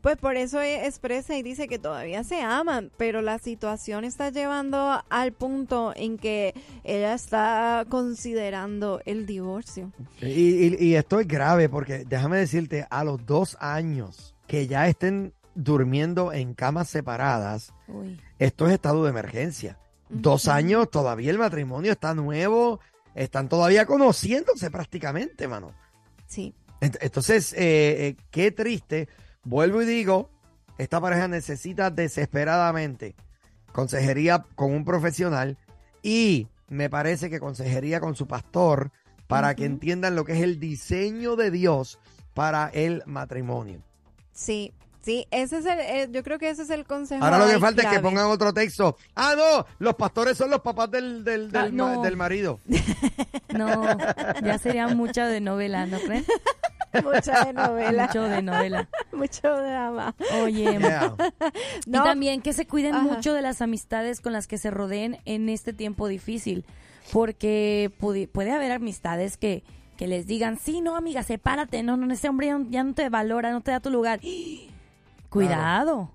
Pues 0.00 0.16
por 0.16 0.36
eso 0.36 0.60
e- 0.60 0.86
expresa 0.86 1.36
y 1.36 1.42
dice 1.42 1.66
que 1.66 1.78
todavía 1.78 2.22
se 2.22 2.40
aman, 2.40 2.92
pero 2.96 3.20
la 3.20 3.38
situación 3.38 4.04
está 4.04 4.30
llevando 4.30 5.02
al 5.10 5.32
punto 5.32 5.92
en 5.96 6.18
que 6.18 6.54
ella 6.84 7.14
está 7.14 7.84
considerando 7.88 9.00
el 9.04 9.26
divorcio. 9.26 9.92
Y, 10.20 10.66
y- 10.66 10.76
y 10.78 10.94
esto 10.94 11.18
es 11.20 11.26
grave 11.26 11.68
porque 11.68 12.04
déjame 12.04 12.38
decirte, 12.38 12.86
a 12.90 13.04
los 13.04 13.24
dos 13.26 13.56
años 13.60 14.34
que 14.46 14.66
ya 14.66 14.86
estén 14.88 15.32
durmiendo 15.54 16.32
en 16.32 16.54
camas 16.54 16.88
separadas, 16.88 17.72
Uy. 17.88 18.20
esto 18.38 18.66
es 18.68 18.74
estado 18.74 19.02
de 19.04 19.10
emergencia. 19.10 19.78
Dos 20.08 20.48
años, 20.48 20.90
todavía 20.90 21.30
el 21.30 21.38
matrimonio 21.38 21.92
está 21.92 22.14
nuevo, 22.14 22.80
están 23.14 23.48
todavía 23.48 23.84
conociéndose 23.84 24.70
prácticamente, 24.70 25.48
mano. 25.48 25.72
Sí. 26.28 26.54
Ent- 26.80 26.98
Entonces, 27.00 27.52
eh, 27.54 27.56
eh, 27.58 28.16
qué 28.30 28.52
triste. 28.52 29.08
Vuelvo 29.48 29.80
y 29.80 29.86
digo, 29.86 30.28
esta 30.76 31.00
pareja 31.00 31.26
necesita 31.26 31.88
desesperadamente 31.90 33.14
consejería 33.72 34.44
con 34.56 34.72
un 34.72 34.84
profesional 34.84 35.56
y 36.02 36.48
me 36.68 36.90
parece 36.90 37.30
que 37.30 37.40
consejería 37.40 37.98
con 37.98 38.14
su 38.14 38.26
pastor 38.26 38.90
para 39.26 39.54
que 39.54 39.64
entiendan 39.64 40.16
lo 40.16 40.26
que 40.26 40.32
es 40.32 40.42
el 40.42 40.60
diseño 40.60 41.34
de 41.34 41.50
Dios 41.50 41.98
para 42.34 42.68
el 42.74 43.02
matrimonio. 43.06 43.80
Sí, 44.32 44.74
sí, 45.00 45.26
ese 45.30 45.58
es 45.58 45.64
el, 45.66 45.78
eh, 45.80 46.08
yo 46.10 46.22
creo 46.22 46.38
que 46.38 46.50
ese 46.50 46.62
es 46.64 46.70
el 46.70 46.84
consejo. 46.84 47.24
Ahora 47.24 47.38
lo 47.38 47.46
que 47.46 47.58
falta 47.58 47.82
es 47.82 47.88
que 47.88 48.00
pongan 48.00 48.26
otro 48.26 48.52
texto. 48.52 48.98
Ah, 49.14 49.34
no, 49.34 49.64
los 49.78 49.94
pastores 49.94 50.36
son 50.36 50.50
los 50.50 50.60
papás 50.60 50.90
del, 50.90 51.24
del, 51.24 51.50
Ah, 51.54 51.62
del, 51.64 51.72
ma- 51.72 51.94
no. 51.94 52.02
del 52.02 52.16
marido. 52.18 52.60
No, 53.56 53.96
ya 54.44 54.58
sería 54.58 54.88
mucha 54.88 55.26
de 55.26 55.40
novela, 55.40 55.86
¿no 55.86 55.98
creen? 56.00 56.24
Mucha 57.02 57.44
de 57.46 57.52
novela, 57.54 58.06
Mucho 58.06 58.22
de 58.24 58.42
novela. 58.42 58.88
Mucho 59.18 59.48
drama. 59.48 60.14
Oye, 60.42 60.62
Yeah. 60.78 61.14
No, 61.86 62.00
y 62.00 62.04
también 62.04 62.40
que 62.40 62.52
se 62.52 62.66
cuiden 62.66 62.94
Ajá. 62.94 63.04
mucho 63.04 63.34
de 63.34 63.42
las 63.42 63.60
amistades 63.62 64.20
con 64.20 64.32
las 64.32 64.46
que 64.46 64.58
se 64.58 64.70
rodeen 64.70 65.18
en 65.24 65.48
este 65.48 65.72
tiempo 65.72 66.08
difícil, 66.08 66.64
porque 67.12 67.90
puede 67.98 68.50
haber 68.52 68.72
amistades 68.72 69.36
que, 69.36 69.64
que 69.96 70.06
les 70.06 70.26
digan, 70.26 70.58
sí, 70.58 70.80
no, 70.80 70.96
amiga, 70.96 71.22
sepárate, 71.22 71.82
no, 71.82 71.96
no, 71.96 72.12
ese 72.12 72.28
hombre 72.28 72.48
ya 72.48 72.58
ya 72.68 72.84
no 72.84 72.94
te 72.94 73.08
valora, 73.08 73.50
no 73.50 73.60
te 73.60 73.70
da 73.70 73.80
tu 73.80 73.90
lugar. 73.90 74.20
Cuidado. 75.28 76.10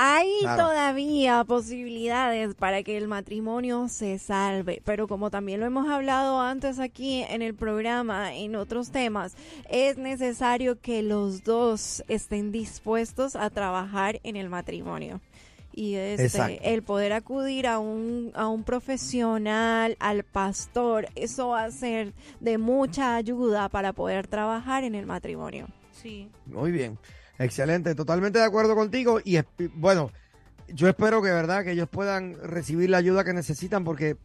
Hay 0.00 0.30
Claro. 0.42 0.62
todavía 0.68 1.42
posibilidades 1.42 2.54
para 2.54 2.84
que 2.84 2.96
el 2.96 3.08
matrimonio 3.08 3.88
se 3.88 4.20
salve, 4.20 4.80
pero 4.84 5.08
como 5.08 5.28
también 5.28 5.58
lo 5.58 5.66
hemos 5.66 5.88
hablado 5.88 6.40
antes 6.40 6.78
aquí 6.78 7.24
en 7.28 7.42
el 7.42 7.54
programa, 7.54 8.32
en 8.32 8.54
otros 8.54 8.92
temas, 8.92 9.34
es 9.68 9.98
necesario 9.98 10.80
que 10.80 11.02
los 11.02 11.42
dos 11.42 12.04
estén 12.06 12.52
dispuestos 12.52 13.34
a 13.34 13.50
trabajar 13.50 14.20
en 14.22 14.36
el 14.36 14.48
matrimonio. 14.48 15.20
Y 15.74 15.94
este, 15.96 16.60
el 16.74 16.82
poder 16.84 17.12
acudir 17.12 17.66
a 17.66 17.80
un, 17.80 18.30
a 18.34 18.46
un 18.46 18.62
profesional, 18.62 19.96
al 19.98 20.22
pastor, 20.22 21.08
eso 21.16 21.48
va 21.48 21.64
a 21.64 21.70
ser 21.72 22.12
de 22.38 22.56
mucha 22.56 23.16
ayuda 23.16 23.68
para 23.68 23.92
poder 23.92 24.28
trabajar 24.28 24.84
en 24.84 24.94
el 24.94 25.06
matrimonio. 25.06 25.66
Sí. 25.92 26.28
Muy 26.46 26.70
bien, 26.70 26.98
excelente, 27.38 27.94
totalmente 27.94 28.38
de 28.38 28.44
acuerdo 28.44 28.74
contigo 28.74 29.20
y 29.24 29.38
bueno, 29.74 30.10
yo 30.68 30.88
espero 30.88 31.22
que 31.22 31.30
verdad 31.30 31.64
que 31.64 31.72
ellos 31.72 31.88
puedan 31.88 32.36
recibir 32.42 32.90
la 32.90 32.98
ayuda 32.98 33.24
que 33.24 33.32
necesitan 33.32 33.84
porque 33.84 34.16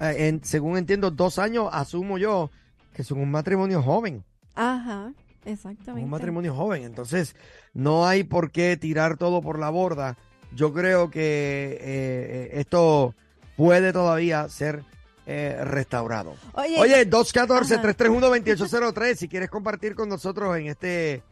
eh, 0.00 0.28
en- 0.28 0.44
según 0.44 0.76
entiendo 0.78 1.10
dos 1.10 1.38
años 1.38 1.68
asumo 1.72 2.18
yo 2.18 2.50
que 2.94 3.04
son 3.04 3.18
un 3.20 3.30
matrimonio 3.30 3.82
joven, 3.82 4.24
Ajá, 4.54 5.12
exactamente. 5.44 6.04
un 6.04 6.10
matrimonio 6.10 6.54
joven, 6.54 6.84
entonces 6.84 7.34
no 7.74 8.06
hay 8.06 8.24
por 8.24 8.50
qué 8.50 8.76
tirar 8.76 9.16
todo 9.16 9.40
por 9.42 9.58
la 9.58 9.70
borda. 9.70 10.16
Yo 10.54 10.72
creo 10.74 11.10
que 11.10 11.20
eh, 11.20 11.78
eh, 11.80 12.50
esto 12.60 13.14
puede 13.56 13.92
todavía 13.94 14.46
ser 14.50 14.84
eh, 15.26 15.56
restaurado. 15.64 16.34
Oye, 16.52 16.78
Oye, 16.78 16.94
Ajá. 16.96 17.04
214-331-2803, 17.10 19.14
si 19.16 19.28
quieres 19.28 19.50
compartir 19.50 19.94
con 19.94 20.08
nosotros 20.08 20.56
en 20.58 20.66
este, 20.66 21.22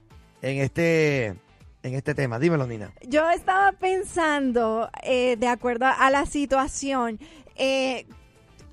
en 0.42 0.58
este, 0.58 1.26
en 1.82 1.94
este 1.94 2.14
tema. 2.14 2.38
Dímelo, 2.38 2.66
Nina. 2.66 2.92
Yo 3.06 3.28
estaba 3.30 3.72
pensando, 3.72 4.88
eh, 5.02 5.36
de 5.36 5.46
acuerdo 5.48 5.86
a 5.86 6.10
la 6.10 6.26
situación, 6.26 7.18
eh, 7.56 8.06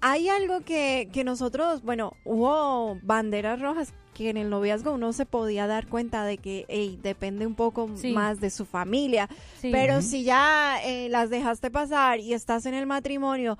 hay 0.01 0.29
algo 0.29 0.61
que, 0.61 1.09
que 1.11 1.23
nosotros, 1.23 1.81
bueno, 1.83 2.13
hubo 2.23 2.97
banderas 3.01 3.59
rojas 3.59 3.93
que 4.13 4.29
en 4.29 4.37
el 4.37 4.49
noviazgo 4.49 4.93
uno 4.93 5.13
se 5.13 5.25
podía 5.27 5.67
dar 5.67 5.87
cuenta 5.87 6.23
de 6.25 6.39
que 6.39 6.65
depende 7.03 7.45
un 7.45 7.53
poco 7.53 7.87
Sí. 7.95 8.13
más 8.13 8.39
de 8.39 8.49
su 8.49 8.65
familia, 8.65 9.29
Sí. 9.61 9.69
pero 9.71 10.01
si 10.01 10.23
ya 10.23 10.79
eh, 10.83 11.07
las 11.09 11.29
dejaste 11.29 11.69
pasar 11.69 12.19
y 12.19 12.33
estás 12.33 12.65
en 12.65 12.73
el 12.73 12.87
matrimonio, 12.87 13.57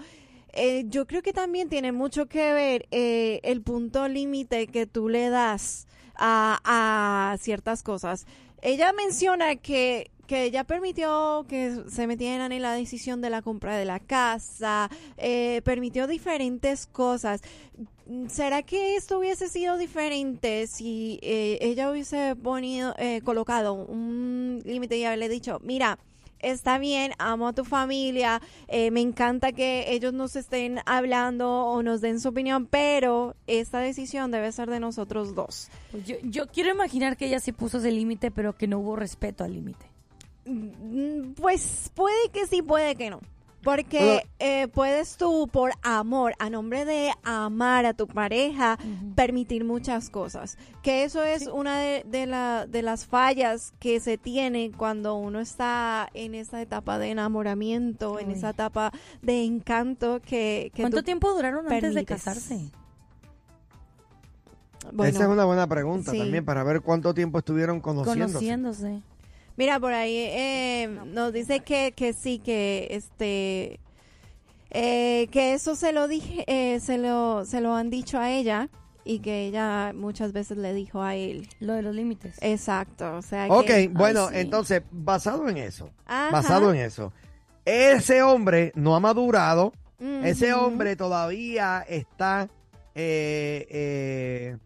eh, 0.53 0.85
yo 0.87 1.05
creo 1.05 1.21
que 1.21 1.31
también 1.33 1.69
tiene 1.69 1.91
mucho 1.91 2.25
que 2.25 2.53
ver 2.53 2.87
eh, 2.89 3.39
el 3.43 3.61
punto 3.61 4.07
límite 4.07 4.65
que 4.65 4.87
tú 4.87 5.09
le 5.09 5.29
das 5.29 5.85
a, 6.17 7.36
ciertas 7.39 7.84
cosas. 7.84 8.25
Ella 8.62 8.91
menciona 8.93 9.56
que, 9.56 10.12
que 10.25 10.43
ella 10.43 10.63
permitió 10.63 11.45
que 11.47 11.84
se 11.89 12.08
metieran 12.08 12.51
en 12.51 12.62
la 12.62 12.73
decisión 12.73 13.21
de 13.21 13.30
la 13.30 13.41
compra 13.41 13.77
de 13.77 13.86
la 13.86 13.99
casa, 13.99 14.89
eh, 15.17 15.62
permitió 15.63 16.08
diferentes 16.08 16.88
cosas. 16.88 17.41
¿Será 18.27 18.63
que 18.63 18.95
esto 18.95 19.19
hubiese 19.19 19.49
sido 19.49 19.77
diferente 19.77 20.67
si 20.67 21.19
eh, 21.21 21.60
ella 21.62 21.91
hubiese 21.91 22.36
eh, 22.97 23.21
colocado 23.23 23.73
un 23.73 24.62
límite 24.65 24.97
y 24.97 25.03
haberle 25.03 25.30
dicho, 25.30 25.60
mira, 25.62 25.99
está 26.39 26.78
bien, 26.78 27.13
amo 27.17 27.47
a 27.47 27.54
tu 27.54 27.65
familia, 27.65 28.41
eh, 28.67 28.91
me 28.91 29.02
encanta 29.02 29.52
que 29.52 29.91
ellos 29.93 30.13
nos 30.13 30.36
estén 30.36 30.80
hablando 30.86 31.65
o 31.65 31.84
nos 31.84 32.02
den 32.02 32.19
su 32.19 32.30
opinión, 32.30 32.65
pero 32.65 33.36
esta 33.47 33.80
decisión 33.80 34.32
debe 34.32 34.52
ser 34.52 34.69
de 34.69 34.80
nosotros 34.80 35.36
dos. 35.36 35.69
Pues 35.91 36.06
yo, 36.06 36.15
yo 36.23 36.47
quiero 36.47 36.69
imaginar 36.71 37.17
que 37.17 37.28
ella 37.28 37.39
sí 37.39 37.52
puso 37.52 37.78
ese 37.80 37.91
límite, 37.91 38.32
pero 38.32 38.56
que 38.56 38.67
no 38.67 38.80
hubo 38.80 38.95
respeto 38.95 39.43
al 39.43 39.54
límite. 39.54 39.86
Mm, 40.45 41.34
Pues 41.34 41.91
puede 41.93 42.30
que 42.32 42.47
sí, 42.47 42.62
puede 42.62 42.95
que 42.95 43.10
no. 43.10 43.19
Porque 43.67 44.23
eh, 44.39 44.69
puedes 44.69 45.17
tú, 45.17 45.49
por 45.51 45.71
amor, 45.84 46.34
a 46.39 46.49
nombre 46.49 46.86
de 46.86 47.12
amar 47.23 47.86
a 47.86 47.93
tu 47.93 48.08
pareja, 48.08 48.77
permitir 49.13 49.65
muchas 49.65 50.10
cosas. 50.10 50.58
Que 50.82 51.03
eso 51.03 51.21
es 51.21 51.43
Sí. 51.43 51.49
una 51.53 51.77
de, 51.77 52.03
de 52.08 52.27
la- 52.27 52.65
de 52.65 52.82
las 52.82 53.06
fallas 53.06 53.73
que 53.80 53.99
se 53.99 54.17
tiene 54.17 54.71
cuando 54.71 55.15
uno 55.15 55.41
está 55.41 56.08
en 56.13 56.34
esa 56.34 56.62
etapa 56.62 56.97
de 56.97 57.10
enamoramiento, 57.12 58.19
en 58.19 58.32
esa 58.32 58.51
etapa 58.51 58.93
de 59.21 59.43
encanto 59.43 60.21
que, 60.21 60.71
que 60.73 60.84
¿Cuánto 60.84 60.99
tú- 60.99 61.03
tiempo 61.03 61.34
duraron 61.34 61.69
antes 61.69 61.93
de 61.93 62.06
casarse? 62.06 62.71
bueno, 64.93 65.10
Esa 65.13 65.23
es 65.23 65.30
una 65.30 65.43
buena 65.43 65.67
pregunta 65.67 66.12
sí. 66.13 66.19
también 66.19 66.45
para 66.45 66.63
ver 66.63 66.80
cuánto 66.80 67.13
tiempo 67.13 67.39
estuvieron 67.39 67.82
conociéndose. 67.82 68.34
Conociéndose. 68.34 69.01
Mira, 69.57 69.79
por 69.79 69.91
ahí 69.93 70.15
eh, 70.15 70.87
nos 71.07 71.33
dice 71.33 71.59
que, 71.61 71.91
que 71.91 72.13
sí, 72.13 72.39
que 72.39 72.87
este 72.91 73.79
eh, 74.69 75.27
que 75.31 75.53
eso 75.53 75.75
se 75.75 75.91
lo 75.93 76.07
dije, 76.07 76.43
eh, 76.47 76.79
se 76.79 76.97
lo 76.97 77.43
se 77.45 77.59
lo 77.61 77.73
han 77.75 77.89
dicho 77.89 78.19
a 78.19 78.31
ella 78.31 78.69
y 79.03 79.19
que 79.19 79.47
ella 79.47 79.93
muchas 79.95 80.31
veces 80.33 80.57
le 80.57 80.73
dijo 80.73 81.01
a 81.01 81.15
él. 81.15 81.47
Lo 81.59 81.73
de 81.73 81.81
los 81.81 81.95
límites. 81.95 82.37
Exacto, 82.41 83.15
o 83.15 83.21
sea 83.21 83.47
Ok, 83.49 83.65
que... 83.65 83.87
bueno, 83.87 84.27
Ay, 84.27 84.35
sí. 84.35 84.39
entonces, 84.41 84.83
basado 84.91 85.47
en 85.49 85.57
eso, 85.57 85.89
Ajá. 86.05 86.29
basado 86.31 86.73
en 86.73 86.79
eso, 86.81 87.13
ese 87.65 88.21
hombre 88.21 88.71
no 88.75 88.95
ha 88.95 88.99
madurado, 88.99 89.73
ese 90.23 90.53
hombre 90.53 90.95
todavía 90.95 91.83
está 91.87 92.49
eh, 92.93 93.65
eh, 93.69 94.57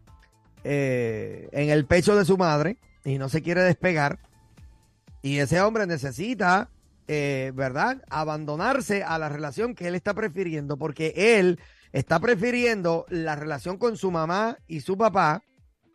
eh, 0.64 1.50
en 1.52 1.70
el 1.70 1.86
pecho 1.86 2.16
de 2.18 2.26
su 2.26 2.38
madre 2.38 2.78
y 3.06 3.18
no 3.18 3.30
se 3.30 3.42
quiere 3.42 3.62
despegar. 3.64 4.20
Y 5.22 5.38
ese 5.40 5.62
hombre 5.62 5.86
necesita, 5.88 6.70
eh, 7.08 7.52
¿verdad?, 7.56 8.04
abandonarse 8.10 9.04
a 9.04 9.18
la 9.20 9.30
relación 9.30 9.76
que 9.76 9.88
él 9.88 9.96
está 9.96 10.14
prefiriendo, 10.14 10.78
porque 10.78 11.14
él 11.16 11.60
está 11.92 12.20
prefiriendo 12.20 13.06
la 13.10 13.36
relación 13.36 13.78
con 13.78 13.98
su 13.98 14.12
mamá 14.12 14.58
y 14.68 14.82
su 14.82 14.98
papá 14.98 15.44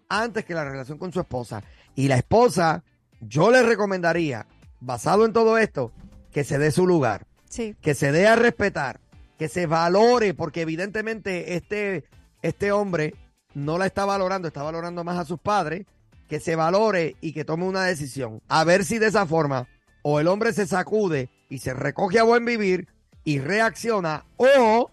antes 0.09 0.45
que 0.45 0.55
la 0.55 0.65
relación 0.65 0.99
con 0.99 1.13
su 1.13 1.21
esposa. 1.21 1.63
Y 1.95 2.09
la 2.09 2.17
esposa, 2.17 2.85
yo 3.21 3.51
le 3.51 3.63
recomendaría, 3.63 4.47
basado 4.81 5.25
en 5.25 5.33
todo 5.33 5.59
esto, 5.59 5.93
que 6.31 6.45
se 6.45 6.59
dé 6.59 6.71
su 6.71 6.87
lugar 6.87 7.27
Sí, 7.49 7.77
que 7.81 7.95
se 7.95 8.13
dé 8.13 8.27
a 8.27 8.37
respetar, 8.37 9.01
que 9.39 9.49
se 9.49 9.67
valore, 9.67 10.35
porque 10.35 10.63
evidentemente 10.63 11.55
este, 11.55 12.05
este 12.43 12.73
hombre 12.73 13.15
no 13.55 13.79
la 13.79 13.87
está 13.87 14.05
valorando, 14.05 14.49
está 14.49 14.63
valorando 14.63 15.05
más 15.05 15.19
a 15.19 15.25
sus 15.25 15.39
padres, 15.39 15.87
que 16.29 16.41
se 16.41 16.57
valore 16.57 17.17
y 17.21 17.33
que 17.33 17.45
tome 17.45 17.65
una 17.65 17.85
decisión. 17.85 18.43
A 18.49 18.65
ver 18.65 18.85
si 18.85 18.99
de 18.99 19.07
esa 19.07 19.27
forma 19.27 19.69
o 20.03 20.21
el 20.21 20.29
hombre 20.29 20.53
se 20.53 20.67
sacude 20.67 21.31
y 21.49 21.59
se 21.59 21.75
recoge 21.75 22.19
a 22.19 22.25
buen 22.25 22.45
vivir 22.45 22.89
y 23.25 23.39
reacciona 23.39 24.25
o 24.37 24.91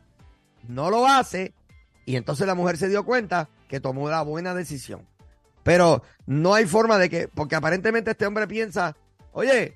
no 0.68 0.90
lo 0.90 1.08
hace 1.08 1.54
y 2.06 2.16
entonces 2.16 2.48
la 2.48 2.56
mujer 2.56 2.78
se 2.78 2.90
dio 2.90 3.06
cuenta 3.06 3.50
que 3.68 3.80
tomó 3.80 4.10
la 4.10 4.22
buena 4.22 4.54
decisión. 4.54 5.08
Pero 5.64 6.04
no 6.26 6.54
hay 6.54 6.66
forma 6.66 6.98
de 6.98 7.10
que, 7.10 7.28
porque 7.28 7.56
aparentemente 7.56 8.12
este 8.12 8.26
hombre 8.26 8.48
piensa, 8.48 8.96
oye, 9.32 9.76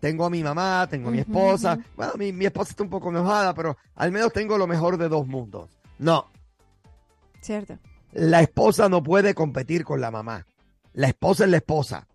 tengo 0.00 0.24
a 0.24 0.30
mi 0.30 0.42
mamá, 0.42 0.86
tengo 0.88 1.08
a 1.08 1.12
mi 1.12 1.18
esposa, 1.18 1.78
bueno, 1.96 2.14
mi, 2.16 2.32
mi 2.32 2.46
esposa 2.46 2.70
está 2.70 2.82
un 2.82 2.90
poco 2.90 3.10
enojada, 3.10 3.52
pero 3.54 3.76
al 3.94 4.10
menos 4.10 4.32
tengo 4.32 4.56
lo 4.56 4.66
mejor 4.66 4.96
de 4.96 5.08
dos 5.08 5.26
mundos. 5.26 5.68
No, 5.98 6.30
cierto. 7.40 7.78
la 8.12 8.40
esposa 8.40 8.88
no 8.88 9.02
puede 9.02 9.34
competir 9.34 9.84
con 9.84 10.00
la 10.00 10.10
mamá. 10.10 10.46
La 10.94 11.08
esposa 11.08 11.44
es 11.44 11.50
la 11.50 11.56
esposa. 11.58 12.06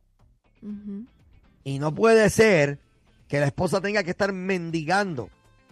Y 1.64 1.80
no 1.80 1.94
puede 1.94 2.30
ser 2.30 2.80
que 3.28 3.40
la 3.40 3.46
esposa 3.48 3.82
tenga 3.82 4.04
que 4.04 4.12
estar 4.12 4.32
mendigando 4.34 5.30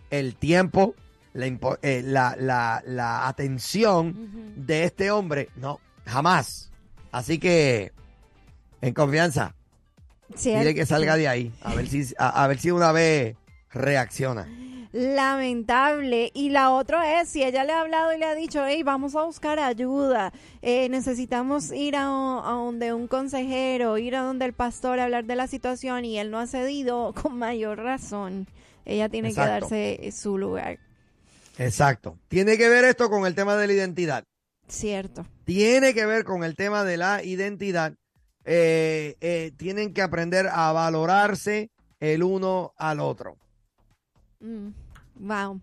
el 0.09 0.35
tiempo, 0.35 0.95
la, 1.33 1.45
eh, 1.81 2.01
la, 2.05 2.35
la- 2.39 2.83
la 2.85 3.27
atención 3.27 4.53
de 4.55 4.83
este 4.83 5.11
hombre. 5.11 5.49
No, 5.55 5.79
jamás. 6.05 6.71
Así 7.11 7.39
que, 7.39 7.91
en 8.81 8.93
confianza, 8.93 9.53
dile 10.59 10.73
que 10.75 10.85
salga 10.85 11.17
de 11.17 11.27
ahí. 11.27 11.53
A 11.61 11.73
ver 11.75 11.87
si, 11.87 12.13
a, 12.17 12.43
a 12.43 12.47
ver 12.47 12.59
si 12.59 12.71
una 12.71 12.91
vez 12.91 13.35
reacciona. 13.71 14.47
Lamentable. 14.91 16.31
Y 16.33 16.49
la 16.49 16.71
otra 16.71 17.21
es, 17.21 17.29
si 17.29 17.43
ella 17.43 17.63
le 17.63 17.73
ha 17.73 17.81
hablado 17.81 18.13
y 18.13 18.17
le 18.17 18.25
ha 18.25 18.35
dicho, 18.35 18.65
hey, 18.65 18.83
vamos 18.83 19.15
a 19.15 19.23
buscar 19.23 19.59
ayuda, 19.59 20.33
eh, 20.61 20.89
necesitamos 20.89 21.71
ir 21.71 21.95
a, 21.95 22.03
a 22.03 22.51
donde 22.53 22.93
un 22.93 23.07
consejero, 23.07 23.97
ir 23.97 24.15
a 24.15 24.21
donde 24.21 24.45
el 24.45 24.53
pastor 24.53 24.99
a 24.99 25.05
hablar 25.05 25.25
de 25.25 25.35
la 25.35 25.47
situación 25.47 26.03
y 26.05 26.17
él 26.19 26.29
no 26.29 26.39
ha 26.39 26.47
cedido, 26.47 27.13
con 27.21 27.37
mayor 27.37 27.79
razón, 27.79 28.47
ella 28.85 29.09
tiene 29.09 29.29
Exacto. 29.29 29.69
que 29.69 29.97
darse 29.97 30.11
su 30.11 30.37
lugar. 30.37 30.79
Exacto. 31.57 32.17
Tiene 32.27 32.57
que 32.57 32.69
ver 32.69 32.85
esto 32.85 33.09
con 33.09 33.25
el 33.25 33.35
tema 33.35 33.55
de 33.55 33.67
la 33.67 33.73
identidad. 33.73 34.23
Cierto. 34.67 35.25
tiene 35.43 35.93
que 35.93 36.05
ver 36.05 36.23
con 36.23 36.45
el 36.45 36.55
tema 36.55 36.85
de 36.85 36.95
la 36.95 37.23
identidad. 37.23 37.93
Eh, 38.45 39.15
eh, 39.19 39.51
tienen 39.57 39.93
que 39.93 40.01
aprender 40.01 40.47
a 40.49 40.71
valorarse 40.71 41.69
el 41.99 42.23
uno 42.23 42.73
al 42.77 43.01
otro. 43.01 43.37
Mm, 44.41 44.69
wow. 45.19 45.59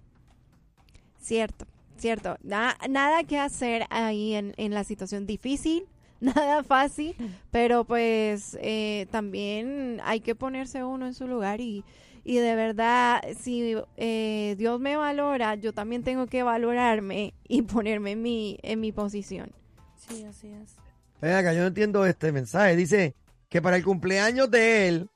Cierto, 1.21 1.67
cierto. 1.97 2.37
Na- 2.43 2.77
nada 2.89 3.25
que 3.25 3.39
hacer 3.39 3.85
ahí 3.91 4.35
en, 4.35 4.55
en 4.57 4.73
la 4.73 4.85
situación 4.85 5.27
difícil, 5.27 5.85
nada 6.21 6.63
fácil, 6.63 7.15
pero 7.51 7.85
pues 7.85 8.57
eh, 8.61 9.07
también 9.11 10.01
hay 10.05 10.21
que 10.21 10.35
ponerse 10.35 10.85
uno 10.85 11.07
en 11.07 11.15
su 11.15 11.27
lugar 11.29 11.61
y, 11.61 11.85
y 12.25 12.37
de 12.37 12.55
verdad, 12.55 13.23
si 13.41 13.77
eh, 13.97 14.55
Dios 14.59 14.81
me 14.81 14.97
valora, 14.97 15.55
yo 15.57 15.73
también 15.73 16.03
tengo 16.05 16.27
que 16.27 16.43
valorarme 16.43 17.35
y 17.47 17.63
ponerme 17.63 18.13
en 18.13 18.23
mi, 18.23 18.59
en 18.63 18.81
mi 18.81 18.93
posición. 18.93 19.53
Sí, 19.97 20.25
así 20.25 20.49
es. 20.49 20.77
Ven 21.21 21.35
acá, 21.35 21.53
yo 21.53 21.61
no 21.61 21.67
entiendo 21.67 22.07
este 22.07 22.31
mensaje. 22.31 22.77
Dice 22.77 23.15
que 23.49 23.61
para 23.61 23.77
el 23.77 23.85
cumpleaños 23.85 24.49
de 24.51 24.89
él, 24.89 25.11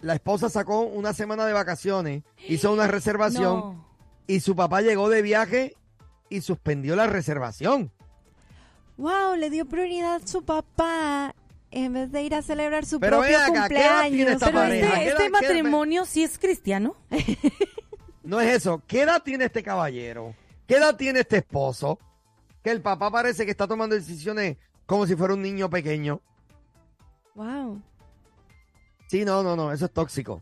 la 0.00 0.14
esposa 0.14 0.48
sacó 0.48 0.80
una 0.80 1.12
semana 1.12 1.44
de 1.46 1.52
vacaciones, 1.52 2.22
hizo 2.48 2.72
una 2.72 2.86
reservación 2.88 3.58
No. 3.60 3.86
y 4.26 4.40
su 4.40 4.54
papá 4.56 4.80
llegó 4.82 5.08
de 5.08 5.22
viaje 5.22 5.76
y 6.28 6.40
suspendió 6.42 6.96
la 6.96 7.06
reservación. 7.06 7.90
Wow, 8.96 9.34
le 9.36 9.48
dio 9.50 9.66
prioridad 9.66 10.16
a 10.16 10.26
su 10.26 10.44
papá 10.44 11.34
en 11.70 11.92
vez 11.92 12.10
de 12.12 12.22
ir 12.22 12.34
a 12.34 12.42
celebrar 12.42 12.84
su 12.84 12.98
Pero 13.00 13.18
propio 13.20 13.38
ven 13.38 13.56
acá, 13.56 13.68
¿qué 13.68 13.76
edad 13.76 14.00
tiene 14.08 14.32
cumpleaños. 14.32 14.32
esta 14.34 14.46
Pero 14.46 14.58
pareja? 14.58 14.86
este, 14.86 14.98
¿Qué 15.00 15.08
este 15.08 15.22
edad- 15.24 15.30
matrimonio 15.30 16.04
sí 16.04 16.22
es 16.24 16.38
cristiano. 16.38 16.96
No 18.22 18.40
es 18.40 18.54
eso. 18.54 18.80
¿Qué 18.86 19.00
edad 19.02 19.22
tiene 19.24 19.46
este 19.46 19.62
caballero? 19.62 20.34
¿Qué 20.68 20.76
edad 20.76 20.94
tiene 20.94 21.20
este 21.20 21.38
esposo? 21.38 21.98
Que 22.62 22.70
el 22.70 22.80
papá 22.80 23.10
parece 23.10 23.44
que 23.44 23.50
está 23.50 23.66
tomando 23.66 23.96
decisiones 23.96 24.56
como 24.86 25.04
si 25.06 25.16
fuera 25.16 25.34
un 25.34 25.42
niño 25.42 25.68
pequeño. 25.68 26.20
Wow. 27.34 27.80
Sí, 29.10 29.24
no, 29.24 29.42
no, 29.42 29.56
no, 29.56 29.72
eso 29.72 29.86
es 29.86 29.90
tóxico. 29.90 30.40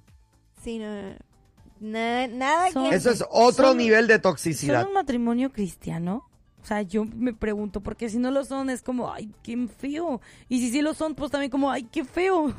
Sí, 0.62 0.78
no, 0.78 0.86
no, 0.94 1.14
na- 1.80 2.26
nada 2.26 2.70
Son- 2.70 2.90
que 2.90 2.96
Eso 2.96 3.10
es 3.10 3.24
otro 3.30 3.68
Son- 3.68 3.78
nivel 3.78 4.06
de 4.06 4.14
¿Son 4.16 4.22
toxicidad. 4.22 4.86
un 4.86 4.92
matrimonio 4.92 5.50
cristiano? 5.50 6.28
O 6.62 6.66
sea, 6.66 6.82
yo 6.82 7.06
me 7.06 7.32
pregunto, 7.32 7.80
porque 7.80 8.10
si 8.10 8.18
no 8.18 8.30
lo 8.30 8.44
son, 8.44 8.68
es 8.68 8.82
como, 8.82 9.10
ay, 9.10 9.30
qué 9.42 9.56
feo. 9.78 10.20
Y 10.50 10.60
si 10.60 10.70
sí 10.70 10.82
lo 10.82 10.92
son, 10.92 11.14
pues 11.14 11.30
también 11.30 11.50
como, 11.50 11.70
ay, 11.70 11.84
qué 11.84 12.04
feo. 12.04 12.52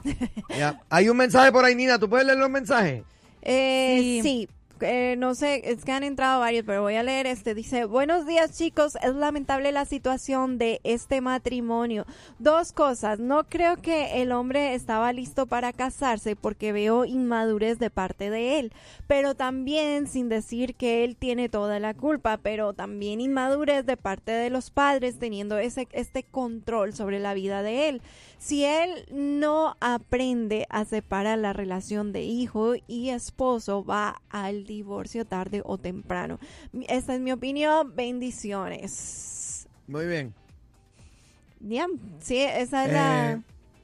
Ya. 0.57 0.81
Hay 0.89 1.09
un 1.09 1.17
mensaje 1.17 1.51
por 1.51 1.63
ahí, 1.63 1.75
Nina. 1.75 1.99
¿Tú 1.99 2.09
puedes 2.09 2.25
leer 2.25 2.39
los 2.39 2.49
mensajes? 2.49 3.03
Eh, 3.43 3.99
Sí. 3.99 4.21
sí. 4.23 4.49
Eh, 4.81 5.15
no 5.17 5.35
sé, 5.35 5.61
es 5.65 5.83
que 5.83 5.91
han 5.91 6.03
entrado 6.03 6.39
varios, 6.39 6.65
pero 6.65 6.81
voy 6.81 6.95
a 6.95 7.03
leer 7.03 7.27
este. 7.27 7.53
Dice, 7.53 7.85
buenos 7.85 8.25
días 8.25 8.57
chicos, 8.57 8.97
es 9.01 9.13
lamentable 9.15 9.71
la 9.71 9.85
situación 9.85 10.57
de 10.57 10.79
este 10.83 11.21
matrimonio. 11.21 12.05
Dos 12.39 12.71
cosas, 12.71 13.19
no 13.19 13.43
creo 13.45 13.77
que 13.77 14.21
el 14.21 14.31
hombre 14.31 14.73
estaba 14.73 15.13
listo 15.13 15.47
para 15.47 15.73
casarse 15.73 16.35
porque 16.35 16.71
veo 16.71 17.05
inmadurez 17.05 17.79
de 17.79 17.89
parte 17.89 18.29
de 18.29 18.59
él, 18.59 18.73
pero 19.07 19.35
también 19.35 20.07
sin 20.07 20.29
decir 20.29 20.75
que 20.75 21.03
él 21.03 21.15
tiene 21.15 21.49
toda 21.49 21.79
la 21.79 21.93
culpa, 21.93 22.37
pero 22.37 22.73
también 22.73 23.21
inmadurez 23.21 23.85
de 23.85 23.97
parte 23.97 24.31
de 24.31 24.49
los 24.49 24.71
padres 24.71 25.19
teniendo 25.19 25.57
ese, 25.57 25.87
este 25.91 26.23
control 26.23 26.93
sobre 26.93 27.19
la 27.19 27.33
vida 27.33 27.63
de 27.63 27.89
él. 27.89 28.01
Si 28.39 28.63
él 28.63 29.05
no 29.11 29.75
aprende 29.81 30.65
a 30.69 30.85
separar 30.85 31.37
la 31.39 31.51
relación 31.53 32.13
de 32.13 32.23
hijo 32.23 32.73
y 32.87 33.09
esposo, 33.09 33.83
va 33.83 34.21
al 34.29 34.63
divorcio 34.65 35.25
tarde 35.25 35.61
o 35.65 35.77
temprano. 35.77 36.39
Esta 36.87 37.13
es 37.15 37.19
mi 37.19 37.31
opinión. 37.33 37.93
Bendiciones. 37.95 39.67
Muy 39.87 40.05
bien. 40.07 40.33
Ya, 41.59 41.87
sí, 42.19 42.37
esa 42.37 42.85
es 42.85 42.93
la, 42.93 43.31
Eh, 43.33 43.41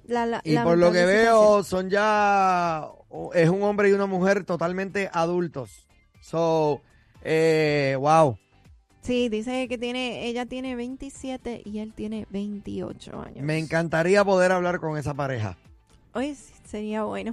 la, 0.08 0.26
la- 0.26 0.42
Y 0.46 0.58
por 0.58 0.78
lo 0.78 0.92
que 0.94 1.06
veo, 1.06 1.62
son 1.64 1.90
ya. 1.90 2.88
Es 3.34 3.50
un 3.50 3.62
hombre 3.64 3.90
y 3.90 3.92
una 3.92 4.06
mujer 4.06 4.46
totalmente 4.46 5.10
adultos. 5.12 5.86
So, 6.22 6.82
eh, 7.24 7.98
wow. 8.00 8.38
Sí, 9.06 9.30
dice 9.30 9.68
que 9.68 9.78
tiene, 9.78 10.26
ella 10.26 10.48
tiene 10.48 10.76
27 10.76 11.62
y 11.64 11.78
él 11.78 11.94
tiene 11.94 12.26
28 12.32 13.22
años. 13.22 13.46
Me 13.46 13.60
encantaría 13.60 14.26
poder 14.26 14.52
hablar 14.52 14.80
con 14.80 14.98
esa 14.98 15.14
pareja. 15.14 15.56
Oye, 16.14 16.36
sería 16.66 17.04
bueno. 17.04 17.32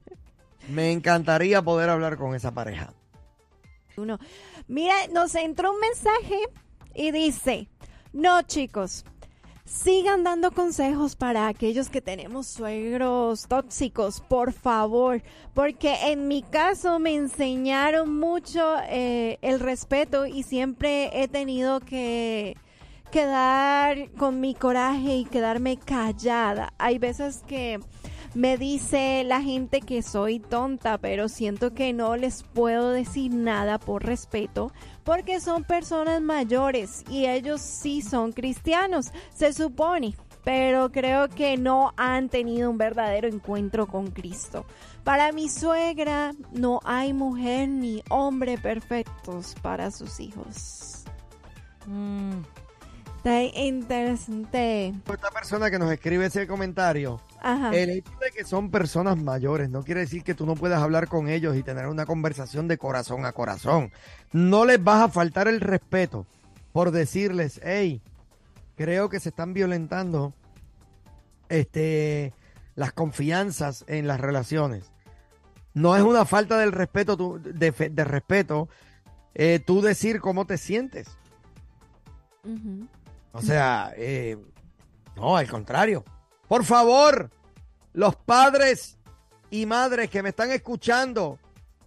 Me 0.70 0.92
encantaría 0.92 1.60
poder 1.60 1.90
hablar 1.90 2.16
con 2.16 2.34
esa 2.34 2.52
pareja. 2.52 2.94
Uno. 3.98 4.18
Mira, 4.66 4.94
nos 5.12 5.34
entró 5.34 5.74
un 5.74 5.80
mensaje 5.80 6.38
y 6.94 7.10
dice, 7.10 7.68
no 8.14 8.40
chicos, 8.40 9.04
sigan 9.64 10.24
dando 10.24 10.52
consejos 10.52 11.16
para 11.16 11.48
aquellos 11.48 11.88
que 11.88 12.02
tenemos 12.02 12.46
suegros 12.46 13.46
tóxicos, 13.48 14.20
por 14.20 14.52
favor, 14.52 15.22
porque 15.54 15.94
en 16.10 16.28
mi 16.28 16.42
caso 16.42 16.98
me 16.98 17.14
enseñaron 17.14 18.18
mucho 18.18 18.76
eh, 18.88 19.38
el 19.42 19.60
respeto 19.60 20.26
y 20.26 20.42
siempre 20.42 21.10
he 21.22 21.28
tenido 21.28 21.80
que 21.80 22.56
quedar 23.10 24.10
con 24.12 24.40
mi 24.40 24.54
coraje 24.54 25.16
y 25.16 25.24
quedarme 25.24 25.78
callada. 25.78 26.74
Hay 26.78 26.98
veces 26.98 27.42
que 27.46 27.80
Me 28.34 28.56
dice 28.58 29.22
la 29.24 29.40
gente 29.40 29.80
que 29.80 30.02
soy 30.02 30.40
tonta, 30.40 30.98
pero 30.98 31.28
siento 31.28 31.72
que 31.72 31.92
no 31.92 32.16
les 32.16 32.42
puedo 32.42 32.90
decir 32.90 33.32
nada 33.32 33.78
por 33.78 34.04
respeto 34.04 34.72
porque 35.04 35.40
son 35.40 35.62
personas 35.62 36.20
mayores 36.20 37.04
y 37.08 37.26
ellos 37.26 37.60
sí 37.60 38.02
son 38.02 38.32
cristianos, 38.32 39.12
se 39.32 39.52
supone, 39.52 40.16
pero 40.42 40.90
creo 40.90 41.28
que 41.28 41.56
no 41.56 41.92
han 41.96 42.28
tenido 42.28 42.70
un 42.70 42.78
verdadero 42.78 43.28
encuentro 43.28 43.86
con 43.86 44.10
Cristo. 44.10 44.66
Para 45.04 45.30
mi 45.30 45.48
suegra 45.48 46.32
no 46.52 46.80
hay 46.84 47.12
mujer 47.12 47.68
ni 47.68 48.02
hombre 48.10 48.58
perfectos 48.58 49.54
para 49.62 49.92
sus 49.92 50.18
hijos. 50.18 51.04
Mm, 51.86 52.40
Está 53.24 53.42
interesante. 53.58 54.88
Esta 55.10 55.30
persona 55.30 55.70
que 55.70 55.78
nos 55.78 55.90
escribe 55.90 56.26
ese 56.26 56.46
comentario, 56.46 57.22
Ajá. 57.40 57.70
el 57.74 57.88
hecho 57.88 58.10
de 58.20 58.30
que 58.36 58.44
son 58.44 58.70
personas 58.70 59.16
mayores 59.16 59.70
no 59.70 59.82
quiere 59.82 60.00
decir 60.00 60.22
que 60.22 60.34
tú 60.34 60.44
no 60.44 60.54
puedas 60.54 60.82
hablar 60.82 61.08
con 61.08 61.30
ellos 61.30 61.56
y 61.56 61.62
tener 61.62 61.86
una 61.86 62.04
conversación 62.04 62.68
de 62.68 62.76
corazón 62.76 63.24
a 63.24 63.32
corazón. 63.32 63.90
No 64.32 64.66
les 64.66 64.84
vas 64.84 65.00
a 65.04 65.08
faltar 65.08 65.48
el 65.48 65.62
respeto 65.62 66.26
por 66.74 66.90
decirles, 66.90 67.62
hey, 67.64 68.02
creo 68.76 69.08
que 69.08 69.20
se 69.20 69.30
están 69.30 69.54
violentando 69.54 70.34
este, 71.48 72.34
las 72.74 72.92
confianzas 72.92 73.86
en 73.88 74.06
las 74.06 74.20
relaciones. 74.20 74.92
No 75.72 75.96
es 75.96 76.02
una 76.02 76.26
falta 76.26 76.58
del 76.58 76.72
respeto, 76.72 77.16
tú- 77.16 77.40
de, 77.42 77.70
de 77.70 78.04
respeto, 78.04 78.68
eh, 79.34 79.60
tú 79.64 79.80
decir 79.80 80.20
cómo 80.20 80.44
te 80.46 80.58
sientes. 80.58 81.08
Ujú. 82.44 82.86
O 83.34 83.42
sea, 83.42 83.92
eh, 83.96 84.36
no, 85.16 85.36
al 85.36 85.48
contrario. 85.48 86.04
Por 86.48 86.64
favor, 86.64 87.30
los 87.92 88.16
padres 88.16 88.96
y 89.50 89.66
madres 89.66 90.08
que 90.08 90.22
me 90.22 90.28
están 90.30 90.50
escuchando, 90.52 91.38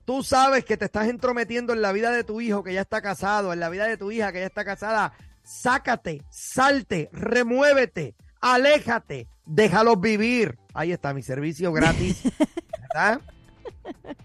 tú 0.05 0.23
sabes 0.23 0.65
que 0.65 0.77
te 0.77 0.85
estás 0.85 1.07
entrometiendo 1.07 1.71
en 1.73 1.81
la 1.81 1.91
vida 1.93 2.11
de 2.11 2.23
tu 2.23 2.41
hijo 2.41 2.63
que 2.63 2.73
ya 2.73 2.81
está 2.81 3.01
casado, 3.01 3.53
en 3.53 3.59
la 3.61 3.69
vida 3.69 3.87
de 3.87 3.97
tu 3.97 4.11
hija 4.11 4.31
que 4.31 4.41
ya 4.41 4.45
está 4.45 4.65
casada. 4.65 5.13
Sácate, 5.41 6.21
salte, 6.29 7.09
remuévete, 7.13 8.15
aléjate, 8.41 9.29
déjalos 9.45 10.01
vivir. 10.01 10.57
Ahí 10.73 10.91
está 10.91 11.13
mi 11.13 11.23
servicio 11.23 11.71
gratis. 11.71 12.21
¿verdad? 12.93 13.21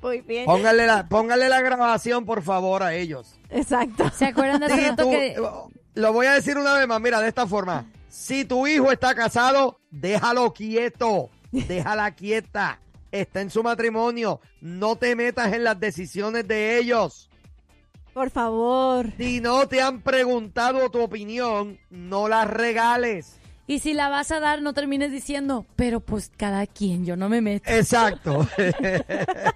Muy 0.03 0.21
bien. 0.23 0.45
Póngale 0.47 0.87
la, 0.87 1.09
póngale 1.09 1.49
la 1.49 1.61
grabación, 1.61 2.25
por 2.25 2.43
favor, 2.43 2.83
a 2.83 2.95
ellos. 2.95 3.39
Exacto. 3.51 4.11
¿Se 4.11 4.27
acuerdan 4.27 4.61
de 4.61 4.69
rato 4.69 5.05
tu- 5.05 5.11
que 5.11 5.37
Lo 5.95 6.13
voy 6.13 6.27
a 6.27 6.35
decir 6.35 6.57
una 6.57 6.75
vez 6.75 6.87
más, 6.87 7.01
mira, 7.01 7.21
de 7.21 7.29
esta 7.29 7.47
forma. 7.47 7.87
Si 8.09 8.45
tu 8.45 8.67
hijo 8.67 8.91
está 8.93 9.15
casado, 9.15 9.81
déjalo 9.91 10.53
quieto, 10.53 11.31
déjala 11.51 12.15
quieta. 12.15 12.79
Está 13.11 13.43
en 13.43 13.51
su 13.51 13.63
matrimonio, 13.63 14.41
no 14.63 14.97
te 14.97 15.15
metas 15.15 15.53
en 15.53 15.65
las 15.65 15.79
decisiones 15.79 16.49
de 16.49 16.79
ellos. 16.79 17.29
Por 18.15 18.31
favor. 18.31 19.13
Si 19.19 19.41
no 19.41 19.69
te 19.69 19.83
han 19.83 20.01
preguntado 20.03 20.91
tu 20.91 21.01
opinión, 21.01 21.79
no 21.91 22.29
las 22.29 22.49
regales. 22.49 23.39
y 23.67 23.79
si 23.79 23.95
la 23.95 24.09
vas 24.09 24.31
a 24.31 24.41
dar 24.41 24.61
no 24.63 24.75
termines 24.75 25.13
diciendo, 25.13 25.67
pero 25.77 26.01
pues 26.01 26.31
cada 26.37 26.67
quien, 26.67 27.05
yo 27.07 27.17
no 27.17 27.29
me 27.29 27.41
meto. 27.41 27.71
Exacto. 27.71 28.47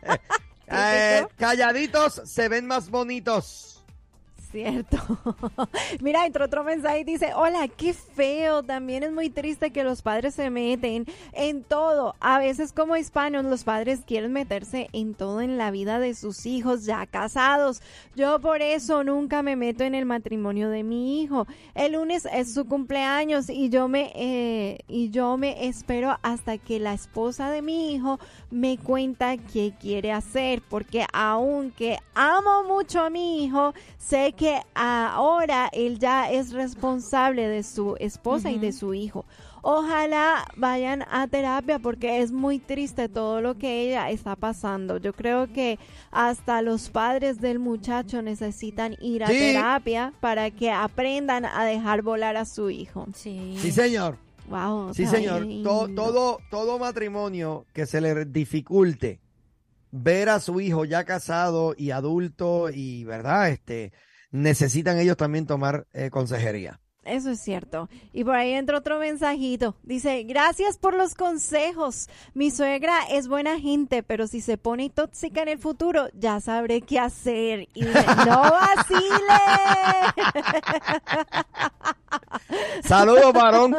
Eh, 0.69 1.25
calladitos 1.37 2.23
se 2.25 2.49
ven 2.49 2.67
más 2.67 2.91
bonitos. 2.91 3.76
Cierto. 4.51 4.99
Mira, 6.01 6.27
entró 6.27 6.45
otro 6.45 6.65
mensaje 6.65 7.05
dice, 7.05 7.33
hola, 7.35 7.69
qué 7.69 7.93
feo. 7.93 8.63
También 8.63 9.03
es 9.03 9.13
muy 9.13 9.31
triste 9.31 9.71
que 9.71 9.85
los 9.85 10.03
padres 10.03 10.35
se 10.35 10.51
meten 10.51 11.07
en 11.33 11.63
todo. 11.63 12.15
A 12.21 12.39
veces 12.39 12.73
como 12.73 12.97
hispanos 12.97 13.45
los 13.45 13.65
padres 13.65 14.01
quieren 14.07 14.33
meterse 14.33 14.89
en 14.93 15.15
todo 15.15 15.41
en 15.41 15.59
la 15.59 15.71
vida 15.71 15.99
de 15.99 16.15
sus 16.15 16.47
hijos 16.47 16.85
ya 16.85 17.07
casados. 17.07 17.83
Yo 18.15 18.41
por 18.41 18.63
eso 18.63 19.05
nunca 19.05 19.43
me 19.43 19.57
meto 19.57 19.85
en 19.85 19.95
el 19.95 20.05
matrimonio 20.05 20.71
de 20.71 20.83
mi 20.83 21.23
hijo. 21.23 21.47
El 21.75 21.93
lunes 21.93 22.27
es 22.33 22.55
su 22.55 22.67
cumpleaños 22.67 23.51
y 23.51 23.69
yo 23.69 23.89
me 23.89 24.13
eh, 24.15 24.79
y 24.89 25.11
yo 25.11 25.37
me 25.37 25.67
espero 25.67 26.19
hasta 26.23 26.59
que 26.59 26.79
la 26.79 26.95
esposa 26.95 27.51
de 27.51 27.63
mi 27.63 27.95
hijo 27.95 28.19
me 28.51 28.79
cuenta 28.79 29.37
qué 29.37 29.75
quiere 29.79 30.13
hacer 30.13 30.63
porque 30.69 31.07
aunque 31.13 31.99
amo 32.15 32.65
mucho 32.65 33.01
a 33.01 33.11
mi 33.11 33.45
hijo 33.45 33.75
sé 33.99 34.35
que 34.37 34.61
ahora 34.75 35.69
él 35.73 35.99
ya 35.99 36.31
es 36.31 36.53
responsable 36.53 37.49
de 37.49 37.63
su 37.63 37.97
esposa 37.99 38.51
y 38.51 38.59
de 38.59 38.73
su 38.73 38.95
hijo 38.95 39.25
ojalá 39.63 40.47
vayan 40.57 41.03
a 41.11 41.27
terapia 41.27 41.79
porque 41.81 42.21
es 42.23 42.31
muy 42.31 42.59
triste 42.61 43.09
todo 43.09 43.41
lo 43.41 43.59
que 43.59 43.83
ella 43.83 44.11
está 44.11 44.37
pasando 44.37 44.99
yo 44.99 45.13
creo 45.13 45.53
que 45.53 45.79
hasta 46.13 46.63
los 46.63 46.89
padres 46.91 47.41
del 47.41 47.59
muchacho 47.59 48.23
necesitan 48.23 48.95
ir 49.01 49.25
a 49.25 49.29
Sí. 49.29 49.39
terapia 49.39 50.13
para 50.21 50.51
que 50.51 50.71
aprendan 50.71 51.45
a 51.47 51.65
dejar 51.65 52.03
volar 52.03 52.37
a 52.37 52.45
su 52.45 52.71
hijo 52.71 53.07
Sí. 53.15 53.57
Sí, 53.59 53.73
señor. 53.73 54.19
wow 54.49 54.95
Sí, 54.95 55.05
señor. 55.07 55.45
bien 55.45 55.65
To- 55.65 55.87
lindo. 55.89 56.03
todo, 56.05 56.39
todo 56.51 56.79
matrimonio 56.79 57.67
que 57.73 57.87
se 57.87 58.01
le 58.01 58.25
dificulte 58.27 59.19
ver 59.91 60.29
a 60.29 60.39
su 60.41 60.61
hijo 60.61 60.85
ya 60.85 61.05
casado 61.05 61.75
y 61.77 61.91
adulto 61.91 62.69
y, 62.71 63.03
¿verdad? 63.05 63.49
Este, 63.51 63.93
necesitan 64.37 64.99
ellos 64.99 65.17
también 65.17 65.47
tomar 65.47 65.87
eh, 65.93 66.11
consejería. 66.11 66.81
Eso 67.07 67.31
es 67.31 67.41
cierto. 67.41 67.89
Y 68.13 68.25
por 68.25 68.35
ahí 68.35 68.53
entra 68.53 68.79
otro 68.79 68.99
mensajito. 68.99 69.77
Dice, 69.85 70.25
gracias 70.25 70.77
por 70.77 70.95
los 70.95 71.15
consejos. 71.15 72.09
Mi 72.35 72.51
suegra 72.51 72.99
es 73.09 73.29
buena 73.29 73.61
gente, 73.61 74.03
pero 74.03 74.27
si 74.27 74.41
se 74.41 74.59
pone 74.59 74.91
tóxica 74.91 75.43
en 75.43 75.49
el 75.49 75.59
futuro, 75.59 76.09
ya 76.15 76.41
sabré 76.41 76.81
qué 76.81 76.99
hacer. 76.99 77.69
Y 77.75 77.85
dice, 77.85 78.05
no 78.27 78.43
vacile. 78.43 79.39
Saludos, 82.83 83.33
varón. 83.33 83.77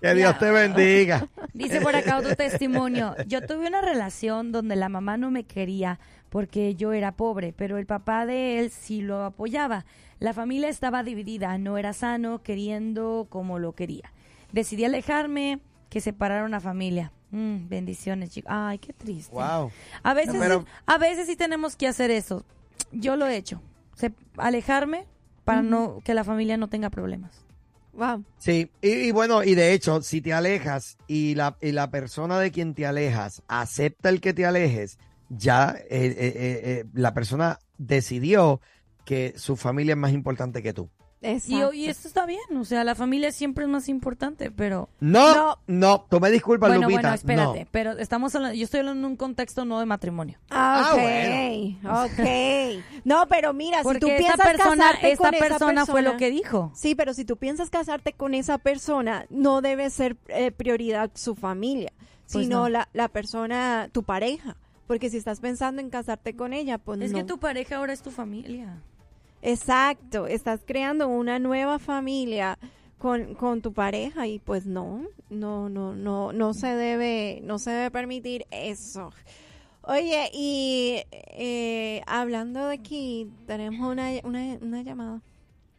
Que 0.00 0.14
Dios 0.14 0.38
te 0.38 0.50
bendiga. 0.50 1.28
Dice 1.52 1.82
por 1.82 1.94
acá 1.94 2.16
otro 2.16 2.34
testimonio. 2.34 3.14
Yo 3.26 3.46
tuve 3.46 3.66
una 3.66 3.82
relación 3.82 4.52
donde 4.52 4.76
la 4.76 4.88
mamá 4.88 5.18
no 5.18 5.30
me 5.30 5.44
quería 5.44 6.00
porque 6.32 6.74
yo 6.74 6.94
era 6.94 7.12
pobre, 7.12 7.52
pero 7.54 7.76
el 7.76 7.84
papá 7.84 8.24
de 8.24 8.58
él 8.58 8.70
sí 8.70 9.02
lo 9.02 9.22
apoyaba. 9.22 9.84
La 10.18 10.32
familia 10.32 10.70
estaba 10.70 11.02
dividida, 11.02 11.58
no 11.58 11.76
era 11.76 11.92
sano, 11.92 12.42
queriendo 12.42 13.26
como 13.28 13.58
lo 13.58 13.74
quería. 13.74 14.10
Decidí 14.50 14.86
alejarme, 14.86 15.60
que 15.90 16.00
separaron 16.00 16.54
a 16.54 16.60
familia. 16.60 17.12
Mm, 17.32 17.68
bendiciones, 17.68 18.30
chicos. 18.30 18.50
Ay, 18.50 18.78
qué 18.78 18.94
triste. 18.94 19.34
Wow. 19.34 19.70
A 20.02 20.14
veces, 20.14 20.36
Pero- 20.38 20.64
a 20.86 20.96
veces 20.96 21.26
sí 21.26 21.36
tenemos 21.36 21.76
que 21.76 21.86
hacer 21.86 22.10
eso. 22.10 22.46
Yo 22.92 23.16
lo 23.16 23.26
he 23.26 23.36
hecho. 23.36 23.60
Se- 23.94 24.12
alejarme 24.38 25.04
para 25.44 25.60
no 25.60 26.00
que 26.02 26.14
la 26.14 26.24
familia 26.24 26.56
no 26.56 26.68
tenga 26.68 26.88
problemas. 26.88 27.44
wow. 27.92 28.24
Sí, 28.38 28.70
y, 28.80 28.88
y 28.88 29.10
bueno, 29.12 29.42
y 29.44 29.54
de 29.54 29.74
hecho, 29.74 30.00
si 30.00 30.22
te 30.22 30.32
alejas 30.32 30.96
y 31.06 31.34
la, 31.34 31.58
y 31.60 31.72
la 31.72 31.90
persona 31.90 32.38
de 32.38 32.50
quien 32.50 32.72
te 32.72 32.86
alejas 32.86 33.42
acepta 33.48 34.08
el 34.08 34.22
que 34.22 34.32
te 34.32 34.46
alejes, 34.46 34.98
ya 35.36 35.74
eh, 35.78 35.84
eh, 35.90 36.14
eh, 36.18 36.60
eh, 36.64 36.84
la 36.94 37.14
persona 37.14 37.58
decidió 37.78 38.60
que 39.04 39.34
su 39.36 39.56
familia 39.56 39.92
es 39.92 39.98
más 39.98 40.12
importante 40.12 40.62
que 40.62 40.72
tú. 40.72 40.88
Y, 41.20 41.26
Exacto. 41.28 41.72
y 41.72 41.86
esto 41.86 42.08
está 42.08 42.26
bien. 42.26 42.40
O 42.58 42.64
sea, 42.64 42.82
la 42.82 42.96
familia 42.96 43.30
siempre 43.30 43.62
es 43.64 43.70
más 43.70 43.88
importante, 43.88 44.50
pero... 44.50 44.88
No, 44.98 45.32
No. 45.36 45.58
no, 45.68 46.06
tú 46.10 46.18
me 46.18 46.32
disculpas, 46.32 46.68
bueno, 46.70 46.82
Lupita. 46.88 47.00
bueno, 47.02 47.14
espérate. 47.14 47.60
no. 47.60 47.68
Pero 47.70 47.92
estamos 47.98 48.34
hablando... 48.34 48.56
Yo 48.56 48.64
estoy 48.64 48.80
hablando 48.80 49.06
en 49.06 49.12
un 49.12 49.16
contexto 49.16 49.64
no 49.64 49.78
de 49.78 49.86
matrimonio. 49.86 50.38
Ah, 50.50 50.90
Ah, 51.86 52.06
ok, 52.06 52.10
ok. 52.20 52.82
No, 53.04 53.26
pero 53.28 53.52
mira, 53.52 53.78
si 53.78 53.82
tú 53.84 53.88
Porque 53.90 54.16
esta 54.16 54.34
piensas 54.34 54.46
persona, 54.52 54.84
casarte 54.84 55.12
esta 55.12 55.24
con 55.24 55.34
esa 55.34 55.48
persona 55.48 55.86
fue 55.86 56.02
lo 56.02 56.10
persona- 56.10 56.18
que 56.18 56.30
dijo. 56.30 56.72
Sí, 56.74 56.94
pero 56.96 57.14
si 57.14 57.24
tú 57.24 57.36
piensas 57.36 57.70
casarte 57.70 58.12
con 58.14 58.34
esa 58.34 58.58
persona, 58.58 59.26
no 59.30 59.60
debe 59.60 59.90
ser 59.90 60.16
eh, 60.26 60.50
prioridad 60.50 61.12
su 61.14 61.36
familia, 61.36 61.92
Pues 62.32 62.44
sino 62.46 62.62
no. 62.62 62.68
la, 62.68 62.88
la 62.92 63.06
persona, 63.08 63.88
tu 63.92 64.02
pareja. 64.02 64.56
Porque 64.92 65.08
si 65.08 65.16
estás 65.16 65.40
pensando 65.40 65.80
en 65.80 65.88
casarte 65.88 66.36
con 66.36 66.52
ella, 66.52 66.76
pues 66.76 67.00
Es 67.00 67.12
no. 67.12 67.16
que 67.16 67.24
tu 67.24 67.38
pareja 67.38 67.78
ahora 67.78 67.94
es 67.94 68.02
tu 68.02 68.10
familia. 68.10 68.82
Exacto, 69.40 70.26
estás 70.26 70.60
creando 70.66 71.08
una 71.08 71.38
nueva 71.38 71.78
familia 71.78 72.58
con, 72.98 73.34
con 73.34 73.62
tu 73.62 73.72
pareja 73.72 74.26
y 74.26 74.38
pues 74.38 74.66
no, 74.66 75.06
no, 75.30 75.70
no, 75.70 75.94
no, 75.94 76.34
no 76.34 76.52
se 76.52 76.66
debe, 76.74 77.40
no 77.42 77.58
se 77.58 77.70
debe 77.70 77.90
permitir 77.90 78.44
eso. 78.50 79.14
Oye, 79.80 80.28
y 80.34 81.02
eh, 81.10 82.02
hablando 82.06 82.66
de 82.66 82.74
aquí, 82.74 83.30
tenemos 83.46 83.90
una, 83.90 84.10
una, 84.24 84.58
una 84.60 84.82
llamada. 84.82 85.22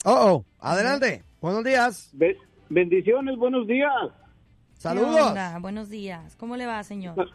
Oh, 0.05 0.11
oh, 0.11 0.45
adelante. 0.59 1.23
Buenos 1.39 1.63
días. 1.63 2.09
Be- 2.13 2.35
bendiciones, 2.67 3.37
buenos 3.37 3.67
días. 3.67 3.91
¿Qué 4.73 4.81
Saludos. 4.81 5.37
Buenos 5.61 5.89
días. 5.89 6.35
¿Cómo 6.35 6.57
le 6.57 6.65
va, 6.65 6.83
señor? 6.83 7.29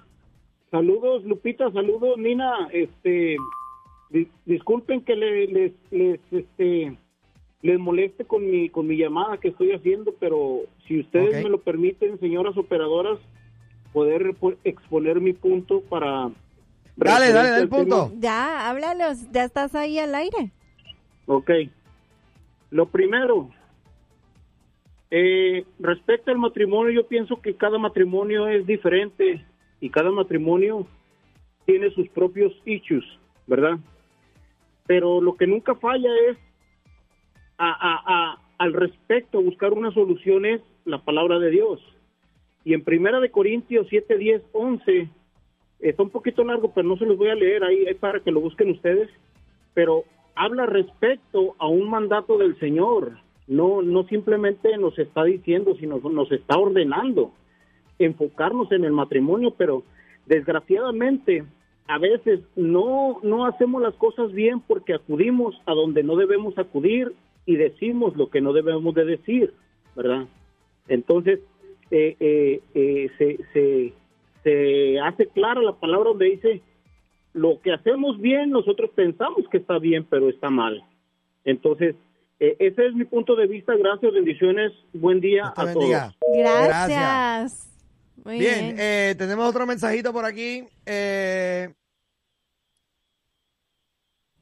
Saludos, 0.70 1.24
Lupita, 1.24 1.70
saludos, 1.72 2.18
Nina. 2.18 2.68
Este, 2.72 3.36
di- 4.10 4.28
disculpen 4.44 5.02
que 5.02 5.16
le- 5.16 5.46
les, 5.46 5.72
les, 5.90 6.20
este, 6.30 6.96
les 7.62 7.78
moleste 7.78 8.24
con 8.24 8.48
mi, 8.50 8.68
con 8.68 8.86
mi 8.86 8.96
llamada 8.96 9.38
que 9.38 9.48
estoy 9.48 9.72
haciendo, 9.72 10.14
pero 10.20 10.60
si 10.86 11.00
ustedes 11.00 11.42
me 11.42 11.48
lo 11.50 11.58
permiten, 11.60 12.18
señoras 12.20 12.56
operadoras, 12.56 13.18
poder 13.92 14.34
exponer 14.64 15.20
mi 15.20 15.32
punto 15.32 15.80
para... 15.82 16.30
Dale, 16.96 17.32
dale, 17.32 17.50
dale 17.50 17.62
el 17.62 17.68
tema. 17.70 17.76
punto. 17.78 18.12
Ya, 18.18 18.68
háblalos, 18.68 19.30
ya 19.32 19.44
estás 19.44 19.74
ahí 19.74 19.98
al 19.98 20.14
aire. 20.14 20.50
Ok. 21.26 21.50
Lo 22.70 22.86
primero, 22.86 23.48
eh, 25.10 25.64
respecto 25.78 26.30
al 26.30 26.38
matrimonio, 26.38 26.92
yo 26.92 27.06
pienso 27.06 27.40
que 27.40 27.54
cada 27.54 27.78
matrimonio 27.78 28.46
es 28.48 28.66
diferente 28.66 29.44
y 29.80 29.90
cada 29.90 30.10
matrimonio 30.10 30.86
tiene 31.66 31.90
sus 31.90 32.08
propios 32.08 32.52
issues, 32.64 33.04
¿verdad? 33.46 33.78
Pero 34.86 35.20
lo 35.20 35.36
que 35.36 35.46
nunca 35.46 35.74
falla 35.74 36.10
es 36.30 36.38
a- 37.58 37.72
a- 37.72 38.02
a- 38.06 38.38
al 38.58 38.72
respecto, 38.72 39.42
buscar 39.42 39.72
una 39.72 39.92
solución 39.92 40.44
es 40.46 40.60
la 40.84 40.98
palabra 40.98 41.38
de 41.38 41.50
Dios. 41.50 41.80
Y 42.64 42.74
en 42.74 42.84
Primera 42.84 43.20
de 43.20 43.30
Corintios 43.30 43.86
7, 43.88 44.16
10, 44.18 44.42
11, 44.52 45.08
está 45.80 46.02
un 46.02 46.10
poquito 46.10 46.42
largo, 46.44 46.72
pero 46.74 46.88
no 46.88 46.96
se 46.96 47.06
los 47.06 47.16
voy 47.16 47.28
a 47.28 47.34
leer 47.34 47.64
ahí, 47.64 47.86
ahí 47.86 47.94
para 47.94 48.20
que 48.20 48.30
lo 48.30 48.40
busquen 48.40 48.70
ustedes 48.70 49.08
pero 49.78 50.02
habla 50.34 50.66
respecto 50.66 51.54
a 51.56 51.68
un 51.68 51.88
mandato 51.88 52.36
del 52.36 52.58
Señor. 52.58 53.12
No, 53.46 53.80
no 53.80 54.02
simplemente 54.08 54.76
nos 54.76 54.98
está 54.98 55.22
diciendo, 55.22 55.76
sino 55.78 55.98
nos 55.98 56.32
está 56.32 56.58
ordenando 56.58 57.30
enfocarnos 57.98 58.70
en 58.72 58.84
el 58.84 58.92
matrimonio, 58.92 59.54
pero 59.56 59.82
desgraciadamente 60.26 61.44
a 61.86 61.98
veces 61.98 62.40
no, 62.54 63.18
no 63.22 63.46
hacemos 63.46 63.80
las 63.82 63.94
cosas 63.94 64.32
bien 64.32 64.60
porque 64.60 64.94
acudimos 64.94 65.60
a 65.66 65.72
donde 65.72 66.02
no 66.02 66.16
debemos 66.16 66.56
acudir 66.58 67.14
y 67.46 67.56
decimos 67.56 68.16
lo 68.16 68.28
que 68.28 68.40
no 68.40 68.52
debemos 68.52 68.94
de 68.94 69.04
decir, 69.04 69.54
¿verdad? 69.96 70.26
Entonces, 70.86 71.40
eh, 71.90 72.16
eh, 72.20 72.60
eh, 72.74 73.10
se, 73.16 73.38
se, 73.52 73.92
se 74.42 75.00
hace 75.00 75.26
clara 75.28 75.62
la 75.62 75.72
palabra 75.72 76.10
donde 76.10 76.26
dice, 76.26 76.62
lo 77.32 77.60
que 77.60 77.72
hacemos 77.72 78.20
bien, 78.20 78.50
nosotros 78.50 78.90
pensamos 78.94 79.48
que 79.50 79.58
está 79.58 79.78
bien, 79.78 80.06
pero 80.08 80.28
está 80.28 80.50
mal. 80.50 80.82
Entonces, 81.44 81.96
eh, 82.40 82.56
ese 82.58 82.86
es 82.86 82.94
mi 82.94 83.04
punto 83.04 83.34
de 83.34 83.46
vista. 83.46 83.74
Gracias, 83.76 84.12
bendiciones. 84.12 84.72
Buen 84.92 85.20
día 85.20 85.52
a 85.56 85.64
bendiga. 85.64 86.14
todos. 86.20 86.36
Gracias. 86.36 87.77
Muy 88.24 88.38
Bien, 88.38 88.60
bien. 88.60 88.76
eh, 88.78 89.14
tenemos 89.16 89.48
otro 89.48 89.66
mensajito 89.66 90.12
por 90.12 90.24
aquí. 90.24 90.66
Eh, 90.86 91.72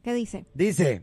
¿Qué 0.03 0.14
dice? 0.14 0.47
dice, 0.55 1.03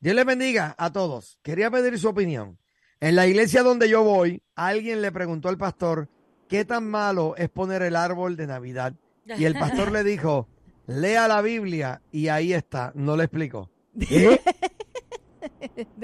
Dios 0.00 0.14
les 0.14 0.24
bendiga 0.24 0.74
a 0.78 0.92
todos. 0.92 1.38
Quería 1.42 1.70
pedir 1.70 1.98
su 1.98 2.08
opinión. 2.08 2.58
En 3.00 3.16
la 3.16 3.26
iglesia 3.26 3.62
donde 3.62 3.88
yo 3.88 4.02
voy, 4.02 4.42
alguien 4.54 5.02
le 5.02 5.12
preguntó 5.12 5.48
al 5.48 5.56
pastor 5.56 6.08
qué 6.48 6.64
tan 6.64 6.88
malo 6.88 7.34
es 7.36 7.48
poner 7.48 7.82
el 7.82 7.96
árbol 7.96 8.36
de 8.36 8.46
Navidad. 8.46 8.94
Y 9.24 9.44
el 9.44 9.54
pastor 9.54 9.92
le 9.92 10.04
dijo, 10.04 10.48
lea 10.86 11.28
la 11.28 11.40
Biblia 11.42 12.02
y 12.10 12.28
ahí 12.28 12.52
está. 12.52 12.92
No 12.94 13.16
le 13.16 13.24
explico. 13.24 13.70
De 13.94 14.40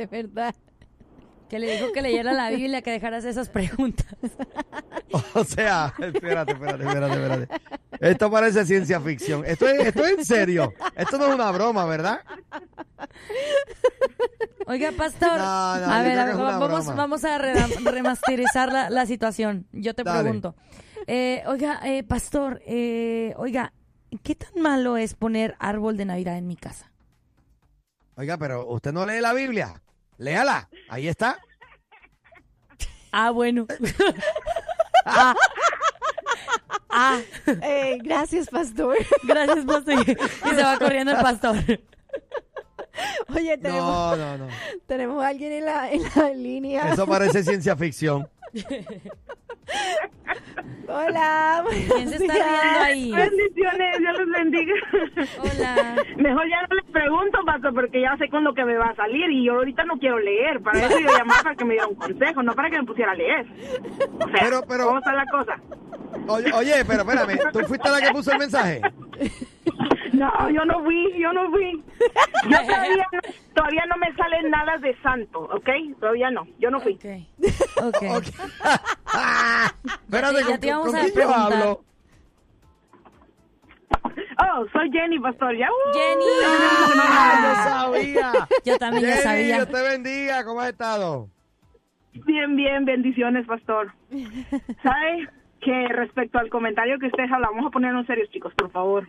verdad. 0.07 0.55
Que 1.49 1.59
le 1.61 1.71
dijo 1.77 1.93
que 1.93 2.03
leyera 2.03 2.33
la 2.33 2.51
Biblia, 2.51 2.83
que 2.83 2.91
dejaras 2.91 3.25
esas 3.25 3.49
preguntas. 3.49 4.07
O 5.35 5.45
sea, 5.45 5.95
espérate, 5.99 6.53
espérate, 6.53 6.85
espérate, 6.85 7.15
espérate. 7.15 7.49
Esto 8.01 8.31
parece 8.31 8.67
ciencia 8.67 9.01
ficción. 9.01 9.45
Esto 9.47 9.67
es, 9.69 9.87
esto 9.87 10.05
es 10.05 10.19
en 10.19 10.25
serio. 10.25 10.75
Esto 10.97 11.17
no 11.17 11.29
es 11.29 11.35
una 11.35 11.51
broma, 11.53 11.87
¿verdad? 11.87 12.21
Oiga, 14.67 14.91
pastor. 14.93 15.39
No, 15.39 15.77
no, 15.79 15.93
a 15.93 16.03
ver, 16.03 16.19
a 16.19 16.35
vamos, 16.37 16.95
vamos 16.95 17.25
a 17.25 17.39
re- 17.39 17.55
remasterizar 17.85 18.73
la, 18.73 18.91
la 18.91 19.07
situación. 19.07 19.67
Yo 19.73 19.95
te 19.95 20.03
Dale. 20.03 20.23
pregunto. 20.23 20.57
Eh, 21.07 21.43
oiga, 21.47 21.81
eh, 21.85 22.03
pastor, 22.03 22.61
eh, 22.67 23.33
oiga, 23.37 23.73
¿qué 24.25 24.35
tan 24.35 24.61
malo 24.61 24.97
es 24.97 25.15
poner 25.15 25.55
árbol 25.61 25.97
de 25.97 26.05
Navidad 26.05 26.37
en 26.37 26.49
mi 26.49 26.57
casa? 26.57 26.91
Oiga, 28.17 28.37
pero 28.39 28.67
usted 28.67 28.93
no 28.93 29.07
lee 29.07 29.21
la 29.21 29.33
Biblia. 29.33 29.81
Léala. 30.19 30.69
Ahí 30.89 31.09
está. 31.09 31.39
Ah, 33.13 33.31
bueno. 33.31 33.67
ah. 35.05 35.35
Ah, 36.89 37.21
Eh, 37.63 37.99
gracias, 38.03 38.49
pastor. 38.49 38.97
gracias, 39.25 39.65
pastor. 39.65 39.95
Y 40.09 40.55
se 40.55 40.63
va 40.63 40.79
corriendo 40.79 41.13
el 41.13 41.19
pastor. 41.19 41.57
Oye, 43.35 43.59
tenemos, 43.59 43.83
No, 43.83 44.17
no, 44.17 44.39
no. 44.39 44.49
tenemos 44.87 45.23
a 45.23 45.29
alguien 45.29 45.53
en 45.53 45.65
la, 45.67 45.93
en 45.93 46.03
la 46.15 46.31
línea. 46.31 46.91
Eso 46.93 47.07
parece 47.07 47.43
ciencia 47.43 47.77
ficción. 47.77 48.29
Hola. 50.89 51.65
¿Quién 51.69 52.09
se 52.09 52.17
está 52.17 52.35
riendo 52.35 52.81
ahí? 52.85 53.13
Bendiciones, 53.13 53.99
Dios 53.99 54.19
los 54.19 54.31
bendiga. 54.31 54.75
Hola. 55.41 55.97
Mejor 56.17 56.49
ya 56.49 56.63
no 56.63 56.77
les 56.77 56.85
pregunto, 56.93 57.39
pastor, 57.45 57.75
porque 57.75 58.01
ya 58.01 58.17
sé 58.19 58.29
con 58.29 58.45
lo 58.45 58.55
que 58.55 58.65
me 58.65 58.77
va 58.77 58.87
a 58.87 58.95
salir 58.97 59.31
y 59.31 59.45
yo 59.45 59.55
ahorita 59.55 59.85
no 59.85 59.99
quiero 59.99 60.19
leer. 60.19 60.61
Para 60.63 60.87
eso 60.87 60.99
yo 60.99 61.11
llamaba 61.17 61.43
para 61.43 61.57
que 61.57 61.65
me 61.65 61.73
diera 61.75 61.89
un 61.89 61.97
consejo, 61.97 62.43
no 62.43 62.55
para 62.55 62.71
que 62.71 62.79
me 62.79 62.85
pusiera 62.85 63.13
a 63.13 63.17
leer. 63.17 63.47
O 64.21 64.29
sea, 64.29 64.41
Pero- 64.41 64.63
pero- 64.69 64.87
¿cómo 64.87 64.99
está 64.99 65.13
la 65.15 65.27
cosa? 65.27 65.61
Oye, 66.29 66.53
oye, 66.53 66.85
pero 66.87 67.03
espérame. 67.03 67.53
¿Tú 67.53 67.59
fuiste 67.67 67.89
la 67.91 68.01
que 68.01 68.11
puso 68.13 68.33
el 68.33 68.39
mensaje? 68.39 68.81
No, 70.17 70.51
yo 70.51 70.65
no 70.65 70.83
fui, 70.85 71.19
yo 71.19 71.33
no 71.33 71.51
fui. 71.51 71.83
Yo 72.51 72.59
todavía 72.67 73.07
no, 73.13 73.21
todavía 73.55 73.87
no 73.87 73.97
me 73.97 74.15
sale 74.15 74.49
nada 74.49 74.79
de 74.79 74.97
santo, 75.03 75.41
¿ok? 75.41 75.69
Todavía 76.01 76.31
no, 76.31 76.47
yo 76.59 76.71
no 76.71 76.81
fui. 76.81 76.95
Ok. 76.95 77.05
Ok. 77.83 78.03
Ok. 78.11 78.25
Espérate, 80.09 80.45
Ya 80.45 80.59
te- 80.59 80.67
ya 80.67 80.75
¿con, 80.75 80.91
te 80.91 80.91
con 80.91 80.97
a 80.97 81.01
quién 81.01 81.07
yo 81.07 81.15
preguntar. 81.15 81.53
hablo? 81.53 81.85
Oh, 84.39 84.67
soy 84.73 84.91
Jenny, 84.91 85.19
pastor, 85.19 85.57
ya. 85.57 85.69
uh, 85.71 85.93
Jenny. 85.93 86.25
Ah, 86.99 87.35
yo 87.43 87.55
sabía. 87.55 88.49
Yo 88.65 88.79
también 88.79 89.07
ya 89.07 89.13
Jenny, 89.15 89.25
sabía. 89.25 89.55
Dios 89.57 89.69
te 89.71 89.83
bendiga. 89.83 90.45
¿Cómo 90.45 90.61
has 90.61 90.71
estado? 90.71 91.29
Bien, 92.27 92.57
bien, 92.57 92.85
bendiciones, 92.85 93.47
pastor. 93.47 93.93
¿Sabe 94.83 95.29
que 95.61 95.89
respecto 95.89 96.39
al 96.39 96.49
comentario 96.51 96.99
que 96.99 97.07
ustedes 97.07 97.31
hablan, 97.33 97.51
vamos 97.53 97.67
a 97.67 97.71
ponernos 97.71 98.07
serios, 98.07 98.31
chicos, 98.31 98.53
por 98.55 98.71
favor? 98.71 99.09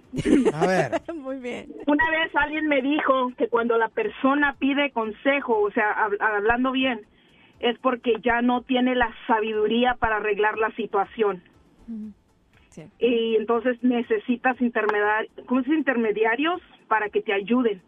A 0.53 0.65
ver. 0.67 0.91
Muy 1.15 1.37
bien. 1.37 1.67
Una 1.85 2.09
vez 2.09 2.35
alguien 2.35 2.67
me 2.67 2.81
dijo 2.81 3.31
que 3.37 3.47
cuando 3.47 3.77
la 3.77 3.89
persona 3.89 4.55
pide 4.57 4.91
consejo, 4.91 5.59
o 5.59 5.71
sea, 5.71 5.95
hab- 5.97 6.17
hablando 6.21 6.71
bien, 6.71 7.01
es 7.59 7.77
porque 7.79 8.13
ya 8.23 8.41
no 8.41 8.61
tiene 8.61 8.95
la 8.95 9.11
sabiduría 9.27 9.95
para 9.95 10.17
arreglar 10.17 10.57
la 10.57 10.71
situación. 10.71 11.41
Sí. 12.69 12.83
Y 12.99 13.35
entonces 13.35 13.81
necesitas 13.83 14.59
intermediar- 14.61 15.27
¿cómo 15.47 15.61
se 15.61 15.69
dice? 15.69 15.79
intermediarios 15.79 16.61
para 16.87 17.09
que 17.09 17.21
te 17.21 17.33
ayuden. 17.33 17.81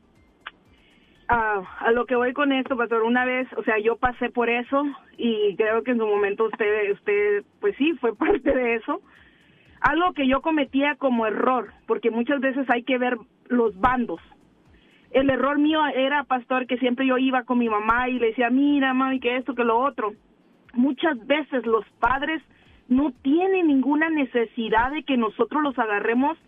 A 1.32 1.92
lo 1.92 2.08
que 2.08 2.16
voy 2.16 2.34
con 2.34 2.52
esto, 2.52 2.76
pastor, 2.76 3.04
una 3.04 3.24
vez, 3.24 3.48
o 3.56 3.62
sea, 3.62 3.78
yo 3.78 3.98
pasé 3.98 4.32
por 4.32 4.50
eso 4.50 4.84
y 5.16 5.56
creo 5.58 5.84
que 5.84 5.92
en 5.92 6.00
su 6.00 6.08
momento 6.08 6.46
usted, 6.46 6.92
usted, 6.92 7.44
pues 7.62 7.76
sí, 7.78 7.94
fue 8.02 8.16
parte 8.18 8.52
de 8.52 8.76
eso. 8.76 9.02
Algo 9.82 10.14
que 10.14 10.28
yo 10.28 10.42
cometía 10.42 10.96
como 10.96 11.28
error, 11.28 11.72
porque 11.86 12.10
muchas 12.10 12.40
veces 12.40 12.68
hay 12.72 12.82
que 12.82 12.98
ver 12.98 13.16
los 13.48 13.80
bandos. 13.80 14.20
El 15.12 15.30
error 15.30 15.60
mío 15.60 15.86
era, 15.86 16.24
pastor, 16.24 16.66
que 16.66 16.78
siempre 16.78 17.06
yo 17.06 17.20
iba 17.20 17.44
con 17.44 17.60
mi 17.60 17.70
mamá 17.70 18.10
y 18.10 18.18
le 18.18 18.28
decía, 18.28 18.50
mira, 18.50 18.96
mami, 18.96 19.20
que 19.20 19.38
esto, 19.38 19.54
que 19.54 19.64
lo 19.64 19.80
otro. 19.80 20.14
Muchas 20.74 21.28
veces 21.28 21.64
los 21.68 21.86
padres 22.00 22.42
no 22.88 23.12
tienen 23.22 23.68
ninguna 23.68 24.10
necesidad 24.10 24.92
de 24.92 25.04
que 25.04 25.16
nosotros 25.16 25.62
los 25.62 25.78
agarremos 25.78 26.40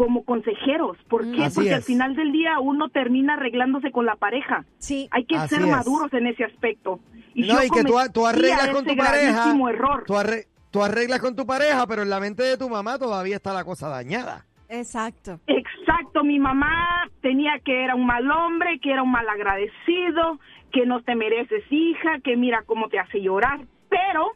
como 0.00 0.24
consejeros. 0.24 0.96
¿Por 1.10 1.30
qué? 1.30 1.44
Así 1.44 1.56
Porque 1.56 1.74
al 1.74 1.82
final 1.82 2.16
del 2.16 2.32
día 2.32 2.58
uno 2.58 2.88
termina 2.88 3.34
arreglándose 3.34 3.90
con 3.92 4.06
la 4.06 4.16
pareja. 4.16 4.64
Sí. 4.78 5.08
Hay 5.10 5.26
que 5.26 5.36
Así 5.36 5.56
ser 5.56 5.64
es. 5.66 5.70
maduros 5.70 6.10
en 6.14 6.26
ese 6.26 6.44
aspecto. 6.44 7.00
Y 7.34 7.42
No, 7.42 7.60
yo 7.60 7.64
y 7.64 7.68
que 7.68 7.84
tú, 7.84 7.92
tú 8.14 8.26
arreglas 8.26 8.70
con 8.70 8.86
tu 8.86 8.96
pareja. 8.96 9.52
error. 9.68 10.04
Tú, 10.06 10.14
arre- 10.14 10.46
tú 10.70 10.82
arreglas 10.82 11.20
con 11.20 11.36
tu 11.36 11.44
pareja, 11.46 11.86
pero 11.86 12.00
en 12.00 12.08
la 12.08 12.18
mente 12.18 12.42
de 12.44 12.56
tu 12.56 12.70
mamá 12.70 12.98
todavía 12.98 13.36
está 13.36 13.52
la 13.52 13.62
cosa 13.64 13.90
dañada. 13.90 14.46
Exacto. 14.70 15.38
Exacto, 15.46 16.24
mi 16.24 16.38
mamá 16.38 17.06
tenía 17.20 17.58
que 17.62 17.84
era 17.84 17.94
un 17.94 18.06
mal 18.06 18.30
hombre, 18.30 18.78
que 18.80 18.92
era 18.92 19.02
un 19.02 19.10
mal 19.10 19.28
agradecido, 19.28 20.40
que 20.72 20.86
no 20.86 21.02
te 21.02 21.14
mereces 21.14 21.62
hija, 21.70 22.20
que 22.24 22.38
mira 22.38 22.62
cómo 22.64 22.88
te 22.88 22.98
hace 22.98 23.20
llorar. 23.20 23.60
Pero 23.90 24.30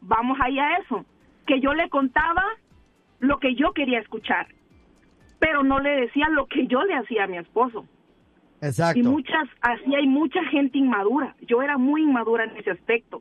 vamos 0.00 0.38
ahí 0.42 0.58
a 0.58 0.78
eso, 0.78 1.04
que 1.46 1.60
yo 1.60 1.72
le 1.72 1.88
contaba 1.88 2.42
lo 3.20 3.38
que 3.38 3.54
yo 3.54 3.72
quería 3.74 4.00
escuchar, 4.00 4.48
pero 5.44 5.62
no 5.62 5.78
le 5.78 5.90
decía 5.90 6.26
lo 6.30 6.46
que 6.46 6.66
yo 6.66 6.82
le 6.84 6.94
hacía 6.94 7.24
a 7.24 7.26
mi 7.26 7.36
esposo. 7.36 7.84
Exacto. 8.62 8.98
Y 8.98 9.02
muchas, 9.02 9.46
así 9.60 9.94
hay 9.94 10.06
mucha 10.06 10.42
gente 10.44 10.78
inmadura. 10.78 11.36
Yo 11.42 11.60
era 11.60 11.76
muy 11.76 12.02
inmadura 12.02 12.44
en 12.44 12.56
ese 12.56 12.70
aspecto. 12.70 13.20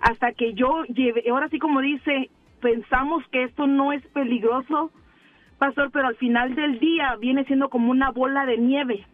Hasta 0.00 0.32
que 0.32 0.52
yo 0.54 0.82
llevé, 0.86 1.22
ahora 1.30 1.48
sí 1.48 1.60
como 1.60 1.80
dice, 1.80 2.28
pensamos 2.60 3.22
que 3.30 3.44
esto 3.44 3.68
no 3.68 3.92
es 3.92 4.04
peligroso, 4.08 4.90
pastor, 5.58 5.92
pero 5.92 6.08
al 6.08 6.16
final 6.16 6.56
del 6.56 6.80
día 6.80 7.14
viene 7.20 7.44
siendo 7.44 7.68
como 7.68 7.92
una 7.92 8.10
bola 8.10 8.46
de 8.46 8.58
nieve, 8.58 9.06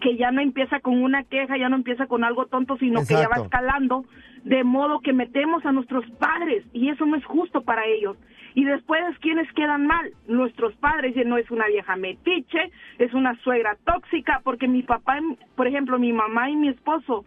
que 0.00 0.16
ya 0.16 0.32
no 0.32 0.40
empieza 0.40 0.80
con 0.80 1.00
una 1.00 1.22
queja, 1.22 1.56
ya 1.56 1.68
no 1.68 1.76
empieza 1.76 2.08
con 2.08 2.24
algo 2.24 2.46
tonto, 2.46 2.76
sino 2.78 3.06
que 3.06 3.14
ya 3.14 3.28
va 3.28 3.44
escalando, 3.44 4.06
de 4.42 4.64
modo 4.64 4.98
que 4.98 5.12
metemos 5.12 5.64
a 5.64 5.70
nuestros 5.70 6.04
padres, 6.18 6.64
y 6.72 6.88
eso 6.88 7.06
no 7.06 7.14
es 7.14 7.24
justo 7.24 7.62
para 7.62 7.86
ellos. 7.86 8.16
Y 8.56 8.64
después, 8.64 9.02
¿quiénes 9.20 9.52
quedan 9.52 9.86
mal? 9.86 10.12
Nuestros 10.26 10.74
padres, 10.76 11.14
y 11.14 11.20
no 11.26 11.36
es 11.36 11.50
una 11.50 11.66
vieja 11.66 11.94
metiche, 11.94 12.72
es 12.98 13.12
una 13.12 13.34
suegra 13.42 13.76
tóxica, 13.84 14.40
porque 14.42 14.66
mi 14.66 14.82
papá, 14.82 15.20
por 15.56 15.66
ejemplo, 15.66 15.98
mi 15.98 16.10
mamá 16.10 16.48
y 16.48 16.56
mi 16.56 16.68
esposo, 16.68 17.26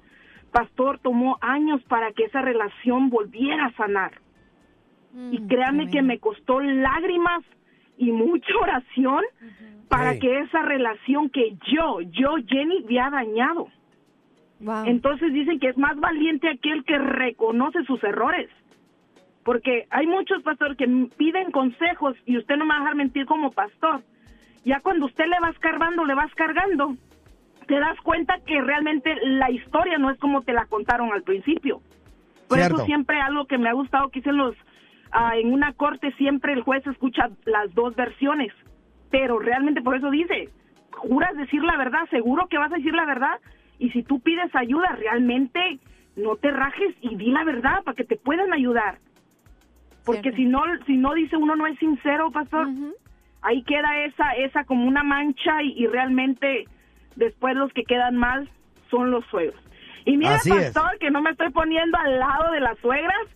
pastor, 0.51 0.97
tomó 0.97 1.37
años 1.41 1.83
para 1.83 2.13
que 2.13 2.23
esa 2.23 2.41
relación 2.41 3.11
volviera 3.11 3.67
a 3.67 3.73
sanar. 3.73 4.13
y 5.31 5.39
Mm, 5.39 5.47
créanme 5.47 5.91
que 5.91 6.01
me 6.01 6.17
costó 6.17 6.61
lágrimas 6.61 7.43
y 7.97 8.11
mucha 8.11 8.51
oración 8.59 9.23
para 9.87 10.17
que 10.17 10.39
esa 10.39 10.63
relación 10.63 11.29
que 11.29 11.55
yo, 11.71 12.01
yo, 12.01 12.37
Jenny, 12.47 12.83
había 12.85 13.09
dañado. 13.11 13.67
Wow. 14.61 14.85
Entonces 14.85 15.31
dicen 15.31 15.59
que 15.59 15.69
es 15.69 15.77
más 15.77 15.95
valiente 15.99 16.49
aquel 16.49 16.83
que 16.85 16.97
reconoce 16.97 17.83
sus 17.83 18.03
errores. 18.03 18.49
Porque 19.49 19.87
hay 19.89 20.05
muchos 20.05 20.43
pastores 20.43 20.77
que 20.77 20.85
piden 21.17 21.49
consejos 21.49 22.15
y 22.27 22.37
usted 22.37 22.55
no 22.55 22.65
me 22.65 22.69
va 22.69 22.75
a 22.75 22.79
dejar 22.81 22.95
mentir 22.95 23.25
como 23.25 23.49
pastor. 23.49 24.03
Ya 24.63 24.79
cuando 24.79 25.07
usted 25.07 25.25
le 25.25 25.39
vas 25.39 25.57
cargando, 25.57 26.05
le 26.05 26.13
vas 26.13 26.31
cargando, 26.35 26.95
te 27.65 27.79
das 27.79 27.99
cuenta 28.01 28.35
que 28.45 28.61
realmente 28.61 29.11
la 29.23 29.49
historia 29.49 29.97
no 29.97 30.11
es 30.11 30.19
como 30.19 30.43
te 30.43 30.53
la 30.53 30.67
contaron 30.67 31.11
al 31.11 31.23
principio. 31.23 31.81
Por 32.47 32.59
Cierto. 32.59 32.75
eso 32.75 32.85
siempre 32.85 33.19
algo 33.21 33.45
que 33.45 33.57
me 33.57 33.69
ha 33.69 33.73
gustado 33.73 34.09
que 34.09 34.19
dicen 34.19 34.37
los 34.37 34.55
ah, 35.13 35.35
en 35.35 35.51
una 35.51 35.73
corte 35.73 36.11
siempre 36.11 36.53
el 36.53 36.61
juez 36.61 36.85
escucha 36.85 37.31
las 37.45 37.73
dos 37.73 37.95
versiones, 37.95 38.53
pero 39.09 39.39
realmente 39.39 39.81
por 39.81 39.95
eso 39.95 40.11
dice, 40.11 40.49
juras 40.91 41.35
decir 41.35 41.63
la 41.63 41.75
verdad, 41.75 42.07
seguro 42.11 42.45
que 42.49 42.59
vas 42.59 42.71
a 42.71 42.75
decir 42.75 42.93
la 42.93 43.07
verdad 43.07 43.39
y 43.79 43.89
si 43.89 44.03
tú 44.03 44.19
pides 44.19 44.55
ayuda 44.55 44.95
realmente 44.95 45.79
no 46.17 46.35
te 46.35 46.51
rajes 46.51 46.93
y 47.01 47.15
di 47.15 47.31
la 47.31 47.43
verdad 47.45 47.81
para 47.83 47.95
que 47.95 48.03
te 48.03 48.15
puedan 48.15 48.53
ayudar. 48.53 48.99
Porque 50.15 50.31
si 50.33 50.45
no 50.45 50.61
si 50.85 50.97
no 50.97 51.13
dice 51.13 51.35
uno 51.37 51.55
no 51.55 51.67
es 51.67 51.77
sincero, 51.79 52.31
pastor, 52.31 52.67
ahí 53.41 53.63
queda 53.63 54.03
esa 54.05 54.31
esa 54.33 54.63
como 54.65 54.85
una 54.87 55.03
mancha 55.03 55.61
y, 55.63 55.73
y 55.83 55.87
realmente 55.87 56.65
después 57.15 57.55
los 57.55 57.71
que 57.73 57.83
quedan 57.83 58.15
mal 58.15 58.49
son 58.89 59.11
los 59.11 59.25
suegros. 59.25 59.61
Y 60.05 60.17
mira, 60.17 60.35
Así 60.35 60.49
es. 60.51 60.71
pastor, 60.71 60.97
que 60.99 61.11
no 61.11 61.21
me 61.21 61.31
estoy 61.31 61.49
poniendo 61.51 61.97
al 61.97 62.19
lado 62.19 62.51
de 62.51 62.59
las 62.61 62.77
suegras, 62.79 63.27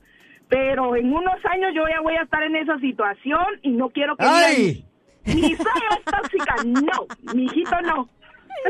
pero 0.49 0.95
en 0.95 1.13
unos 1.13 1.35
años 1.45 1.71
yo 1.75 1.83
ya 1.87 2.01
voy 2.01 2.15
a 2.15 2.23
estar 2.23 2.41
en 2.43 2.55
esa 2.55 2.79
situación 2.79 3.45
y 3.61 3.71
no 3.71 3.89
quiero 3.89 4.15
que 4.15 4.23
digan, 4.23 4.43
¡Ay! 4.45 4.85
mi 5.25 5.55
suegra 5.55 5.97
es 5.97 6.03
tóxica. 6.05 6.55
No, 6.65 7.33
mi 7.33 7.45
hijito 7.45 7.81
no. 7.81 8.07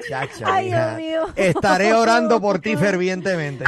Chacha, 0.09 0.45
Ay, 0.47 0.67
hija. 0.67 0.95
Dios 0.97 0.97
mío. 0.97 1.33
Estaré 1.35 1.93
orando 1.93 2.41
por 2.41 2.59
ti 2.59 2.75
fervientemente. 2.75 3.63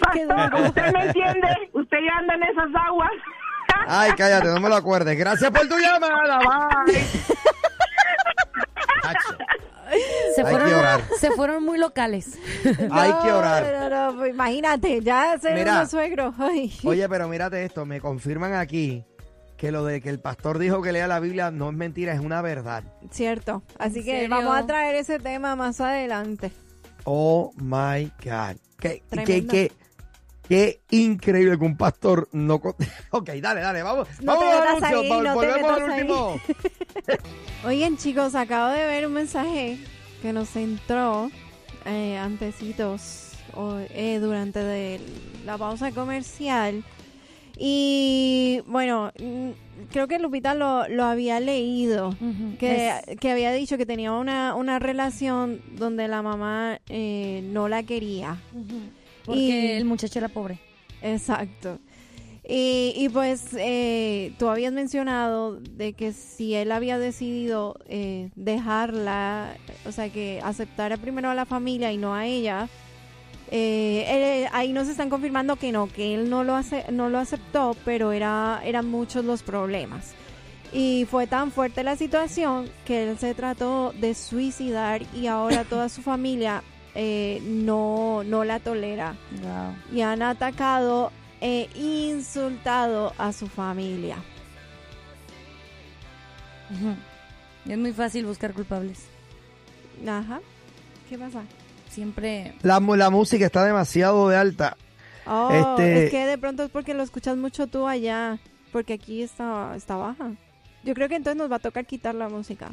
Pastor, 0.00 0.60
usted 0.66 0.92
me 0.92 1.04
entiende, 1.06 1.48
usted 1.72 1.96
ya 2.06 2.18
anda 2.18 2.34
en 2.34 2.42
esas 2.44 2.70
aguas. 2.86 3.10
Ay, 3.88 4.12
cállate, 4.16 4.48
no 4.48 4.60
me 4.60 4.68
lo 4.68 4.76
acuerdes. 4.76 5.16
Gracias 5.18 5.50
por 5.50 5.66
tu 5.68 5.76
llamada. 5.78 6.38
Bye. 6.86 6.94
Se 10.34 10.40
Hay 10.42 10.50
fueron, 10.50 10.68
que 10.68 10.74
orar. 10.74 11.00
se 11.18 11.30
fueron 11.32 11.64
muy 11.64 11.78
locales. 11.78 12.38
Hay 12.90 13.12
que 13.22 13.32
orar. 13.32 13.90
No, 13.90 14.12
no, 14.12 14.18
pues 14.18 14.30
imagínate, 14.30 15.00
ya 15.02 15.38
ser 15.38 15.54
Mira. 15.54 15.86
Ay. 16.38 16.72
Oye, 16.84 17.08
pero 17.08 17.28
mírate 17.28 17.62
esto, 17.64 17.84
me 17.84 18.00
confirman 18.00 18.54
aquí 18.54 19.04
que 19.62 19.70
lo 19.70 19.84
de 19.84 20.00
que 20.00 20.10
el 20.10 20.18
pastor 20.18 20.58
dijo 20.58 20.82
que 20.82 20.90
lea 20.90 21.06
la 21.06 21.20
Biblia 21.20 21.52
no 21.52 21.70
es 21.70 21.76
mentira, 21.76 22.12
es 22.12 22.18
una 22.18 22.42
verdad. 22.42 22.82
Cierto. 23.12 23.62
Así 23.78 24.00
¿En 24.00 24.04
que 24.04 24.10
serio? 24.10 24.28
vamos 24.28 24.56
a 24.56 24.66
traer 24.66 24.96
ese 24.96 25.20
tema 25.20 25.54
más 25.54 25.80
adelante. 25.80 26.50
Oh 27.04 27.52
my 27.58 28.10
God. 28.24 28.56
Qué, 28.80 29.04
qué, 29.24 29.46
qué, 29.46 29.72
qué 30.48 30.80
increíble 30.90 31.56
que 31.56 31.64
un 31.64 31.76
pastor 31.76 32.28
no. 32.32 32.60
Ok, 33.12 33.30
dale, 33.40 33.60
dale, 33.60 33.84
vamos. 33.84 34.08
No 34.20 34.36
te 34.36 34.46
vamos 34.46 34.82
anuncio, 34.82 34.98
ahí, 34.98 35.22
no 35.22 35.34
volvemos 35.36 35.70
al 35.70 35.90
último. 35.90 36.40
Oigan, 37.64 37.96
chicos, 37.96 38.34
acabo 38.34 38.72
de 38.72 38.84
ver 38.84 39.06
un 39.06 39.12
mensaje 39.12 39.78
que 40.22 40.32
nos 40.32 40.56
entró 40.56 41.30
eh, 41.84 42.18
antecitos 42.18 43.34
o, 43.54 43.78
eh, 43.78 44.18
durante 44.20 44.58
de 44.58 45.00
la 45.46 45.56
pausa 45.56 45.92
comercial. 45.92 46.82
Y 47.64 48.60
bueno, 48.66 49.12
mm, 49.20 49.50
creo 49.92 50.08
que 50.08 50.18
Lupita 50.18 50.52
lo, 50.54 50.88
lo 50.88 51.04
había 51.04 51.38
leído. 51.38 52.12
Que, 52.58 52.88
Es- 52.88 53.16
que 53.20 53.30
había 53.30 53.52
dicho 53.52 53.78
que 53.78 53.86
tenía 53.86 54.10
una, 54.12 54.56
una 54.56 54.80
relación 54.80 55.60
donde 55.76 56.08
la 56.08 56.22
mamá 56.22 56.80
eh, 56.88 57.40
no 57.52 57.68
la 57.68 57.84
quería. 57.84 58.36
Porque 59.24 59.40
Y- 59.40 59.70
el 59.76 59.84
muchacho 59.84 60.18
era 60.18 60.28
pobre. 60.28 60.58
Exacto. 61.02 61.78
Y, 62.48 62.94
y 62.96 63.08
pues 63.10 63.54
eh, 63.56 64.32
tú 64.40 64.48
habías 64.48 64.72
mencionado 64.72 65.60
de 65.60 65.92
que 65.92 66.12
si 66.12 66.54
él 66.56 66.72
había 66.72 66.98
decidido 66.98 67.76
eh, 67.86 68.30
dejarla, 68.34 69.56
o 69.86 69.92
sea, 69.92 70.08
que 70.08 70.40
aceptara 70.42 70.96
primero 70.96 71.30
a 71.30 71.36
la 71.36 71.44
familia 71.46 71.92
y 71.92 71.96
no 71.98 72.12
a 72.12 72.26
ella, 72.26 72.68
eh, 73.54 74.44
él- 74.44 74.48
ahí 74.52 74.72
nos 74.72 74.88
están 74.88 75.10
confirmando 75.10 75.56
que 75.56 75.70
no, 75.72 75.86
que 75.86 76.14
él 76.14 76.30
no 76.30 76.42
lo, 76.42 76.56
ace- 76.56 76.86
no 76.90 77.10
lo 77.10 77.18
aceptó, 77.18 77.76
pero 77.84 78.10
era, 78.12 78.60
eran 78.64 78.88
muchos 78.88 79.24
los 79.26 79.42
problemas. 79.42 80.14
Y 80.72 81.06
fue 81.10 81.26
tan 81.26 81.52
fuerte 81.52 81.84
la 81.84 81.96
situación 81.96 82.70
que 82.86 83.10
él 83.10 83.18
se 83.18 83.34
trató 83.34 83.92
de 84.00 84.14
suicidar 84.14 85.02
y 85.14 85.26
ahora 85.26 85.64
toda 85.68 85.88
su 85.90 86.00
familia 86.00 86.62
eh, 86.94 87.40
no, 87.44 88.22
no 88.24 88.42
la 88.44 88.58
tolera 88.58 89.16
Wow. 89.42 89.96
y 89.96 90.00
han 90.00 90.22
atacado 90.22 91.10
e 91.42 91.68
insultado 91.74 93.12
a 93.18 93.32
su 93.32 93.48
familia. 93.48 94.16
Es 97.68 97.76
muy 97.78 97.92
fácil 97.92 98.24
buscar 98.26 98.52
culpables. 98.54 99.00
Ajá. 100.06 100.40
¿Qué 101.08 101.18
pasa? 101.18 101.42
Siempre. 101.92 102.54
La, 102.62 102.80
mu- 102.80 102.96
la 102.96 103.10
música 103.10 103.44
está 103.46 103.64
demasiado 103.64 104.28
de 104.28 104.36
alta. 104.36 104.76
Oh, 105.26 105.50
Este- 105.52 106.06
es 106.06 106.10
que 106.10 106.26
de 106.26 106.38
pronto 106.38 106.64
es 106.64 106.70
porque 106.70 106.94
lo 106.94 107.02
escuchas 107.02 107.36
mucho 107.36 107.66
tú 107.68 107.86
allá, 107.86 108.38
porque 108.72 108.94
aquí 108.94 109.22
está, 109.22 109.74
está 109.76 109.94
baja. 109.96 110.32
Yo 110.84 110.94
creo 110.94 111.08
que 111.08 111.16
entonces 111.16 111.36
nos 111.38 111.50
va 111.52 111.56
a 111.56 111.60
tocar 111.60 111.86
quitar 111.86 112.14
la 112.14 112.28
música. 112.28 112.72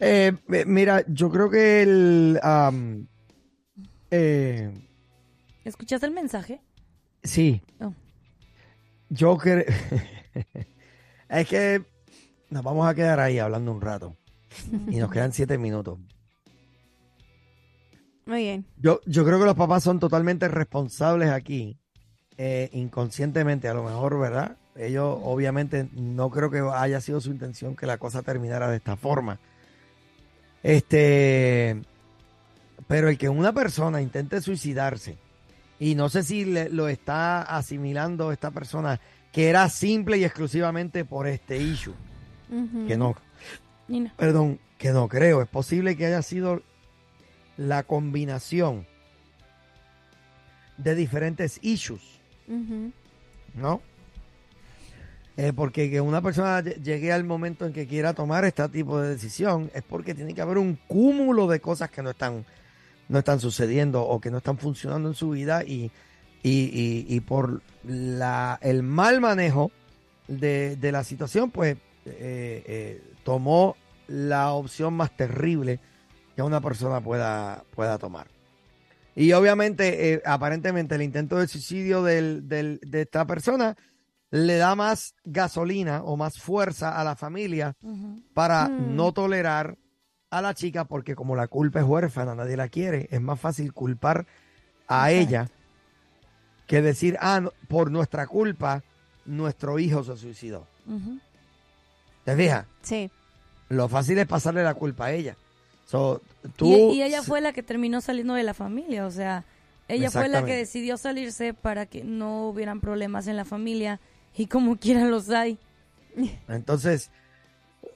Eh, 0.00 0.32
mira, 0.66 1.04
yo 1.08 1.28
creo 1.30 1.50
que 1.50 1.82
el. 1.82 2.38
am, 2.42 3.08
eh, 4.10 4.72
¿Escuchaste 5.64 6.06
el 6.06 6.12
mensaje? 6.12 6.60
sí. 7.24 7.60
Oh. 7.80 7.92
Yo 9.10 9.36
creo. 9.36 9.64
es 11.28 11.48
que 11.48 11.82
nos 12.50 12.62
vamos 12.62 12.86
a 12.88 12.94
quedar 12.94 13.18
ahí 13.20 13.38
hablando 13.38 13.72
un 13.72 13.80
rato. 13.80 14.16
Y 14.88 14.96
nos 14.96 15.10
quedan 15.10 15.32
siete 15.32 15.58
minutos. 15.58 15.98
Muy 18.28 18.42
bien. 18.42 18.66
Yo, 18.80 19.00
yo 19.06 19.24
creo 19.24 19.38
que 19.40 19.46
los 19.46 19.56
papás 19.56 19.82
son 19.82 19.98
totalmente 19.98 20.46
responsables 20.48 21.30
aquí, 21.30 21.78
eh, 22.36 22.68
inconscientemente 22.74 23.68
a 23.68 23.74
lo 23.74 23.82
mejor, 23.82 24.20
¿verdad? 24.20 24.56
Ellos 24.76 25.18
obviamente 25.24 25.88
no 25.94 26.30
creo 26.30 26.50
que 26.50 26.60
haya 26.60 27.00
sido 27.00 27.20
su 27.22 27.30
intención 27.30 27.74
que 27.74 27.86
la 27.86 27.96
cosa 27.98 28.22
terminara 28.22 28.68
de 28.70 28.76
esta 28.76 28.96
forma. 28.96 29.40
Este, 30.62 31.80
pero 32.86 33.08
el 33.08 33.16
que 33.18 33.28
una 33.28 33.52
persona 33.52 34.02
intente 34.02 34.40
suicidarse, 34.40 35.16
y 35.80 35.94
no 35.94 36.08
sé 36.08 36.22
si 36.22 36.44
le- 36.44 36.68
lo 36.68 36.88
está 36.88 37.42
asimilando 37.42 38.30
esta 38.30 38.50
persona, 38.50 39.00
que 39.32 39.48
era 39.48 39.68
simple 39.70 40.18
y 40.18 40.24
exclusivamente 40.24 41.04
por 41.04 41.26
este 41.26 41.56
issue, 41.58 41.94
que 42.86 42.96
no, 42.96 43.14
perdón, 44.16 44.58
que 44.78 44.90
no 44.92 45.08
creo. 45.08 45.42
Es 45.42 45.48
posible 45.48 45.96
que 45.96 46.06
haya 46.06 46.22
sido 46.22 46.62
la 47.58 47.82
combinación 47.82 48.86
de 50.78 50.94
diferentes 50.94 51.58
issues. 51.62 52.00
¿no? 53.54 53.82
Eh, 55.36 55.52
porque 55.54 55.90
que 55.90 56.00
una 56.00 56.20
persona 56.22 56.60
lle- 56.62 56.82
llegue 56.82 57.12
al 57.12 57.24
momento 57.24 57.66
en 57.66 57.72
que 57.72 57.86
quiera 57.86 58.12
tomar 58.14 58.44
este 58.44 58.66
tipo 58.70 59.00
de 59.00 59.10
decisión 59.10 59.70
es 59.74 59.82
porque 59.82 60.14
tiene 60.14 60.34
que 60.34 60.40
haber 60.40 60.58
un 60.58 60.76
cúmulo 60.88 61.46
de 61.46 61.60
cosas 61.60 61.90
que 61.90 62.02
no 62.02 62.10
están, 62.10 62.44
no 63.08 63.18
están 63.20 63.38
sucediendo 63.38 64.02
o 64.02 64.20
que 64.20 64.30
no 64.30 64.38
están 64.38 64.58
funcionando 64.58 65.08
en 65.08 65.14
su 65.14 65.30
vida 65.30 65.62
y, 65.64 65.90
y, 66.42 66.50
y- 66.72 67.06
y 67.08 67.20
por 67.20 67.62
la, 67.84 68.58
el 68.62 68.82
mal 68.82 69.20
manejo 69.20 69.70
de, 70.26 70.76
de 70.76 70.90
la 70.92 71.04
situación, 71.04 71.50
pues 71.50 71.76
eh, 72.06 72.62
eh, 72.66 73.02
tomó 73.24 73.76
la 74.08 74.52
opción 74.52 74.94
más 74.94 75.16
terrible 75.16 75.78
que 76.38 76.42
una 76.44 76.60
persona 76.60 77.00
pueda, 77.00 77.64
pueda 77.74 77.98
tomar. 77.98 78.28
Y 79.16 79.32
obviamente, 79.32 80.12
eh, 80.14 80.22
aparentemente, 80.24 80.94
el 80.94 81.02
intento 81.02 81.36
de 81.36 81.48
suicidio 81.48 82.04
del- 82.04 82.48
del- 82.48 82.78
de 82.86 83.00
esta 83.02 83.26
persona 83.26 83.74
le 84.30 84.56
da 84.56 84.76
más 84.76 85.16
gasolina 85.24 86.00
o 86.04 86.16
más 86.16 86.38
fuerza 86.38 86.96
a 86.96 87.02
la 87.02 87.16
familia 87.16 87.74
para 88.34 88.68
Mm. 88.68 88.94
no 88.94 89.10
tolerar 89.10 89.78
a 90.30 90.40
la 90.40 90.54
chica, 90.54 90.84
porque 90.84 91.16
como 91.16 91.34
la 91.34 91.48
culpa 91.48 91.80
es 91.80 91.84
huérfana, 91.86 92.36
nadie 92.36 92.56
la 92.56 92.68
quiere, 92.68 93.08
es 93.10 93.20
más 93.20 93.40
fácil 93.40 93.72
culpar 93.72 94.24
a 94.86 95.10
Exacto. 95.10 95.28
ella 95.28 95.48
que 96.68 96.82
decir, 96.82 97.16
ah, 97.20 97.40
no, 97.40 97.52
por 97.66 97.90
nuestra 97.90 98.28
culpa 98.28 98.84
nuestro 99.26 99.80
hijo 99.80 100.04
se 100.04 100.16
suicidó. 100.16 100.68
¿Te 102.24 102.36
fijas? 102.36 102.64
Sí. 102.82 103.10
Lo 103.70 103.88
fácil 103.88 104.18
es 104.18 104.28
pasarle 104.28 104.62
la 104.62 104.74
culpa 104.74 105.06
a 105.06 105.10
ella. 105.12 105.36
So, 105.90 106.20
tú, 106.56 106.66
Y, 106.92 106.98
y 106.98 107.02
ella 107.02 107.22
fue 107.22 107.40
la 107.40 107.52
que 107.54 107.62
terminó 107.62 108.00
saliendo 108.02 108.34
de 108.34 108.42
la 108.42 108.52
familia, 108.52 109.06
o 109.06 109.10
sea, 109.10 109.44
ella 109.88 110.10
fue 110.10 110.28
la 110.28 110.40
que 110.44 110.54
decidió 110.54 110.98
salirse 110.98 111.54
para 111.54 111.86
que 111.86 112.04
no 112.04 112.48
hubieran 112.48 112.80
problemas 112.80 113.26
en 113.26 113.36
la 113.36 113.46
familia 113.46 113.98
y 114.36 114.46
como 114.48 114.76
quiera 114.80 115.06
los 115.06 115.30
hay. 115.30 115.56
Entonces, 116.46 117.10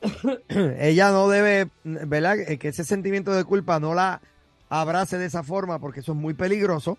ella 0.49 1.11
no 1.11 1.29
debe, 1.29 1.69
¿verdad? 1.85 2.39
Eh, 2.41 2.59
Que 2.59 2.69
ese 2.69 2.85
sentimiento 2.85 3.33
de 3.35 3.45
culpa 3.45 3.79
no 3.79 3.95
la 3.95 4.23
abrace 4.71 5.19
de 5.19 5.27
esa 5.27 5.43
forma 5.43 5.79
porque 5.79 6.01
eso 6.01 6.13
es 6.13 6.19
muy 6.19 6.33
peligroso 6.35 6.97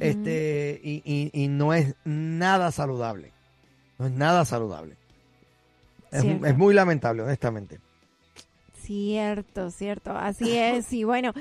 este 0.00 0.80
y, 0.82 1.00
y- 1.04 1.30
y 1.32 1.48
no 1.48 1.72
es 1.72 1.94
nada 2.04 2.70
saludable. 2.72 3.32
No 3.98 4.06
es 4.06 4.12
nada 4.12 4.44
saludable. 4.44 4.96
Es 6.10 6.56
muy 6.56 6.74
lamentable, 6.74 7.22
honestamente. 7.22 7.78
Cierto, 8.90 9.70
cierto, 9.70 10.10
así 10.10 10.56
es. 10.58 10.92
Y 10.92 11.04
bueno, 11.04 11.32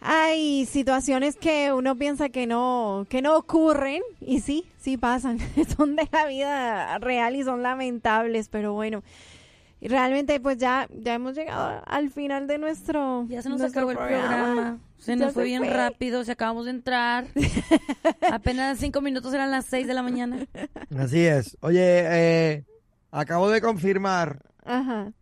hay 0.00 0.64
situaciones 0.64 1.36
que 1.36 1.74
uno 1.74 1.94
piensa 1.94 2.30
que 2.30 2.46
no, 2.46 3.04
que 3.10 3.20
no 3.20 3.36
ocurren 3.36 4.00
y 4.22 4.40
sí, 4.40 4.64
sí 4.78 4.96
pasan. 4.96 5.38
Son 5.76 5.94
de 5.94 6.08
la 6.10 6.24
vida 6.24 6.96
real 6.96 7.36
y 7.36 7.42
son 7.44 7.62
lamentables, 7.62 8.48
pero 8.48 8.72
bueno. 8.72 9.02
y 9.78 9.88
Realmente, 9.88 10.40
pues 10.40 10.56
ya, 10.56 10.88
ya 10.90 11.12
hemos 11.12 11.34
llegado 11.34 11.82
al 11.86 12.08
final 12.08 12.46
de 12.46 12.56
nuestro. 12.56 13.26
Ya 13.28 13.42
se 13.42 13.50
nos 13.50 13.60
acabó 13.60 13.90
el 13.90 13.98
programa. 13.98 14.78
Se 14.96 15.12
Ya 15.12 15.16
nos 15.26 15.34
fue 15.34 15.42
se 15.42 15.48
bien 15.48 15.64
fue. 15.64 15.74
rápido, 15.74 16.24
se 16.24 16.32
acabamos 16.32 16.64
de 16.64 16.70
entrar. 16.70 17.26
Apenas 18.32 18.78
cinco 18.78 19.02
minutos 19.02 19.34
eran 19.34 19.50
las 19.50 19.66
seis 19.66 19.86
de 19.86 19.92
la 19.92 20.02
mañana. 20.02 20.46
Así 20.98 21.26
es. 21.26 21.58
Oye, 21.60 21.82
eh, 21.82 22.64
acabo 23.10 23.50
de 23.50 23.60
confirmar 23.60 24.40
Ajá. 24.64 25.12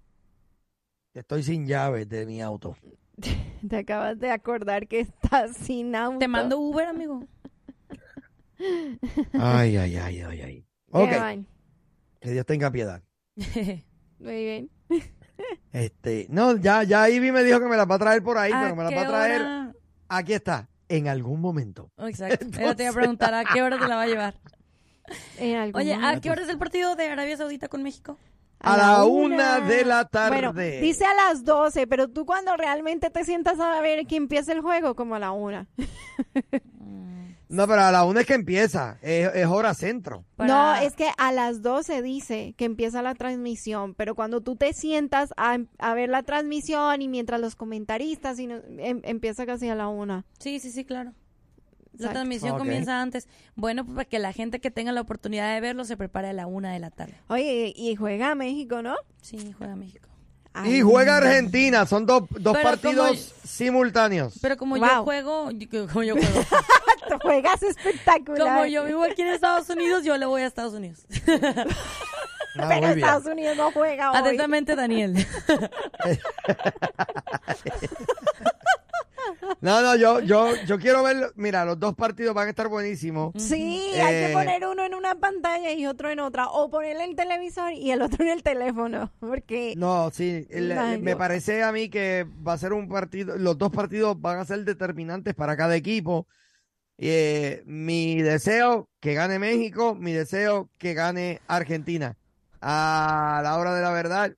Estoy 1.19 1.43
sin 1.43 1.66
llaves 1.66 2.09
de 2.09 2.27
mi 2.27 2.41
auto. 2.41 2.77
Te 3.69 3.77
acabas 3.77 4.19
de 4.19 4.31
acordar 4.31 4.87
que 4.87 5.01
estás 5.01 5.57
sin 5.57 5.95
auto. 5.95 6.19
Te 6.19 6.29
mando 6.29 6.59
Uber, 6.59 6.87
amigo. 6.87 7.25
Ay, 9.35 9.77
ay, 9.77 9.97
ay, 9.97 10.21
ay, 10.21 10.41
ay. 10.41 10.66
Ok, 10.91 11.11
que 12.21 12.31
Dios 12.33 12.45
tenga 12.45 12.73
piedad. 12.73 13.01
Muy 13.37 14.45
bien. 14.45 14.71
Este, 15.73 16.27
no, 16.29 16.57
ya, 16.57 16.83
ya 16.83 17.09
Ivy 17.09 17.31
me 17.31 17.45
dijo 17.45 17.61
que 17.61 17.66
me 17.66 17.77
la 17.77 17.85
va 17.85 17.95
a 17.95 17.99
traer 18.01 18.21
por 18.21 18.37
ahí, 18.37 18.51
¿A 18.51 18.61
pero 18.61 18.75
me 18.75 18.83
la 18.83 18.91
va 18.91 19.03
a 19.03 19.07
traer. 19.07 19.41
hora? 19.43 19.73
Aquí 20.09 20.33
está, 20.33 20.69
en 20.89 21.07
algún 21.07 21.41
momento. 21.41 21.93
Exacto. 21.99 22.47
Ella 22.59 22.75
te 22.75 22.83
iba 22.83 22.91
a 22.91 22.95
preguntar 22.95 23.33
a 23.33 23.45
qué 23.45 23.62
hora 23.62 23.79
te 23.79 23.87
la 23.87 23.95
va 23.95 24.03
a 24.03 24.07
llevar. 24.09 24.35
En 25.39 25.57
algún 25.57 25.81
Oye, 25.81 25.95
¿a 25.95 26.21
qué 26.21 26.31
hora 26.31 26.43
es 26.43 26.49
el 26.49 26.59
partido 26.59 26.97
de 26.97 27.09
Arabia 27.09 27.37
Saudita 27.37 27.69
con 27.69 27.85
México? 27.85 28.19
A 28.61 28.77
la 28.77 29.05
una 29.05 29.61
de 29.61 29.85
la 29.85 30.05
tarde. 30.07 30.49
Bueno, 30.49 30.53
dice 30.81 31.05
a 31.05 31.15
las 31.15 31.45
12, 31.45 31.87
pero 31.87 32.09
tú 32.09 32.27
cuando 32.27 32.57
realmente 32.57 33.09
te 33.11 33.25
sientas 33.25 33.61
a 33.61 33.81
ver 33.81 34.07
que 34.07 34.17
empieza 34.17 34.53
el 34.53 34.61
juego, 34.61 34.95
como 34.97 35.15
a 35.15 35.19
la 35.19 35.31
una. 35.33 35.67
No, 37.51 37.67
pero 37.67 37.81
a 37.81 37.91
la 37.91 38.05
una 38.05 38.21
es 38.21 38.27
que 38.27 38.35
empieza, 38.35 38.99
es, 39.01 39.35
es 39.35 39.47
hora 39.47 39.73
centro. 39.73 40.23
Para- 40.37 40.53
No, 40.53 40.75
es 40.87 40.95
que 40.95 41.09
a 41.17 41.33
las 41.33 41.63
12 41.63 42.03
dice 42.03 42.53
que 42.59 42.67
empieza 42.67 43.01
la 43.01 43.15
transmisión, 43.15 43.95
pero 43.95 44.15
cuando 44.15 44.43
tú 44.43 44.55
te 44.57 44.75
sientas 44.75 45.33
a, 45.39 45.57
a 45.79 45.95
ver 45.95 46.11
la 46.11 46.23
transmisión 46.25 47.01
y 47.01 47.09
mientras 47.09 47.41
los 47.41 47.57
comentaristas, 47.57 48.39
y 48.39 48.49
no- 48.49 48.61
em- 48.79 49.01
empieza 49.03 49.47
casi 49.47 49.67
a 49.71 49.75
la 49.75 49.89
una. 49.89 50.27
Sí, 50.39 50.61
sí, 50.61 50.71
sí, 50.71 50.85
claro. 50.85 51.15
La 51.99 52.11
transmisión 52.11 52.59
comienza 52.59 53.01
antes. 53.01 53.28
Bueno, 53.55 53.84
pues 53.84 53.94
para 53.96 54.05
que 54.09 54.18
la 54.18 54.32
gente 54.32 54.61
que 54.61 54.70
tenga 54.70 54.92
la 54.92 55.01
oportunidad 55.01 55.55
de 55.55 55.61
verlo 55.61 55.84
se 55.84 55.96
prepare 55.96 56.28
a 56.28 56.32
la 56.32 56.46
una 56.46 56.72
de 56.72 56.78
la 56.78 56.90
tarde. 56.90 57.14
Oye, 57.28 57.72
y 57.74 57.96
juega 57.96 58.34
México, 58.34 58.82
¿no? 58.82 58.96
Sí, 59.20 59.55
juega 59.59 59.76
México. 59.76 60.09
Y 60.64 60.80
juega 60.80 61.18
Argentina, 61.18 61.86
son 61.86 62.05
dos, 62.07 62.24
dos 62.30 62.57
partidos 62.59 63.09
como- 63.09 63.20
simultáneos. 63.44 64.38
Pero 64.42 64.57
como 64.57 64.76
yo 64.76 65.05
juego, 65.05 65.51
como 65.92 66.03
yo 66.03 66.14
juego, 66.16 66.44
juegas 67.22 67.62
espectacular. 67.62 68.49
como 68.49 68.66
yo 68.66 68.84
vivo 68.84 69.05
aquí 69.05 69.22
en 69.22 69.28
Estados 69.28 69.68
Unidos, 69.68 70.03
yo 70.05 70.16
le 70.16 70.26
voy 70.26 70.42
a 70.42 70.46
Estados 70.46 70.74
Unidos. 70.74 71.07
Ah, 72.61 72.66
pero. 72.70 72.86
Estados 72.88 73.26
Unidos 73.26 73.57
no 73.57 73.70
juega 73.70 74.11
hoy. 74.11 74.16
Atentamente, 74.18 74.74
Daniel. 74.74 75.14
No, 79.61 79.83
no, 79.83 79.97
yo, 79.97 80.21
yo, 80.21 80.55
yo 80.67 80.79
quiero 80.79 81.03
ver, 81.03 81.33
mira, 81.35 81.65
los 81.65 81.79
dos 81.81 81.95
partidos 81.95 82.33
van 82.35 82.47
a 82.47 82.51
estar 82.51 82.69
buenísimos. 82.69 83.33
Sí, 83.37 83.91
hay 83.95 84.13
que 84.15 84.31
Eh, 84.31 84.33
poner 84.33 84.65
uno 84.67 84.85
en 84.85 84.95
una 84.95 85.17
pantalla 85.17 85.73
y 85.73 85.85
otro 85.87 86.11
en 86.11 86.21
otra. 86.21 86.47
O 86.49 86.71
ponerle 86.71 87.05
el 87.05 87.17
televisor 87.17 87.73
y 87.73 87.91
el 87.91 88.03
otro 88.03 88.25
en 88.25 88.31
el 88.31 88.43
teléfono. 88.43 89.13
Porque 89.21 89.75
No, 89.77 90.11
sí, 90.13 90.47
el- 90.51 91.01
me 91.03 91.17
parece 91.17 91.63
a 91.65 91.73
mí 91.73 91.89
que 91.89 92.25
va 92.47 92.53
a 92.53 92.59
ser 92.59 92.73
un 92.73 92.89
partido, 92.89 93.37
los 93.37 93.59
dos 93.59 93.71
partidos 93.73 94.21
van 94.21 94.39
a 94.39 94.45
ser 94.45 94.65
determinantes 94.65 95.35
para 95.35 95.57
cada 95.57 95.75
equipo. 95.75 96.27
Eh, 97.01 97.63
mi 97.67 98.23
deseo 98.23 98.89
que 99.01 99.15
gane 99.15 99.39
México, 99.39 99.95
mi 99.95 100.13
deseo 100.13 100.69
que 100.79 100.95
gane 100.95 101.41
Argentina. 101.47 102.17
A 102.61 103.41
la 103.45 103.57
hora 103.57 103.75
de 103.75 103.83
la 103.83 103.91
verdad, 103.93 104.35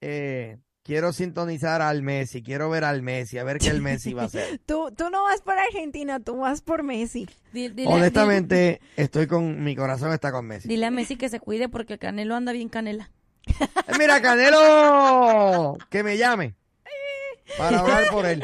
eh, 0.00 0.58
quiero 0.90 1.12
sintonizar 1.12 1.82
al 1.82 2.02
Messi, 2.02 2.42
quiero 2.42 2.68
ver 2.68 2.82
al 2.82 3.00
Messi, 3.00 3.38
a 3.38 3.44
ver 3.44 3.58
qué 3.58 3.68
el 3.68 3.80
Messi 3.80 4.12
va 4.12 4.22
a 4.22 4.24
hacer. 4.24 4.58
tú, 4.66 4.90
tú 4.96 5.08
no 5.08 5.22
vas 5.22 5.40
por 5.40 5.56
Argentina, 5.56 6.18
tú 6.18 6.38
vas 6.38 6.62
por 6.62 6.82
Messi. 6.82 7.28
Dile- 7.54 7.86
Honestamente, 7.86 8.80
estoy 8.96 9.28
con, 9.28 9.62
mi 9.62 9.76
corazón 9.76 10.12
está 10.12 10.32
con 10.32 10.46
Messi. 10.48 10.66
Dile, 10.66 10.86
a 10.86 10.90
Messi 10.90 11.14
que 11.14 11.28
se 11.28 11.38
cuide 11.38 11.68
porque 11.68 11.92
el 11.92 11.98
Canelo 12.00 12.34
anda 12.34 12.50
bien 12.50 12.68
canela. 12.68 13.12
Eh, 13.46 13.68
Mira, 14.00 14.20
Canelo, 14.20 15.78
que 15.90 16.02
me 16.02 16.16
llame 16.16 16.56
para 17.56 17.78
hablar 17.78 18.08
por 18.10 18.26
él. 18.26 18.42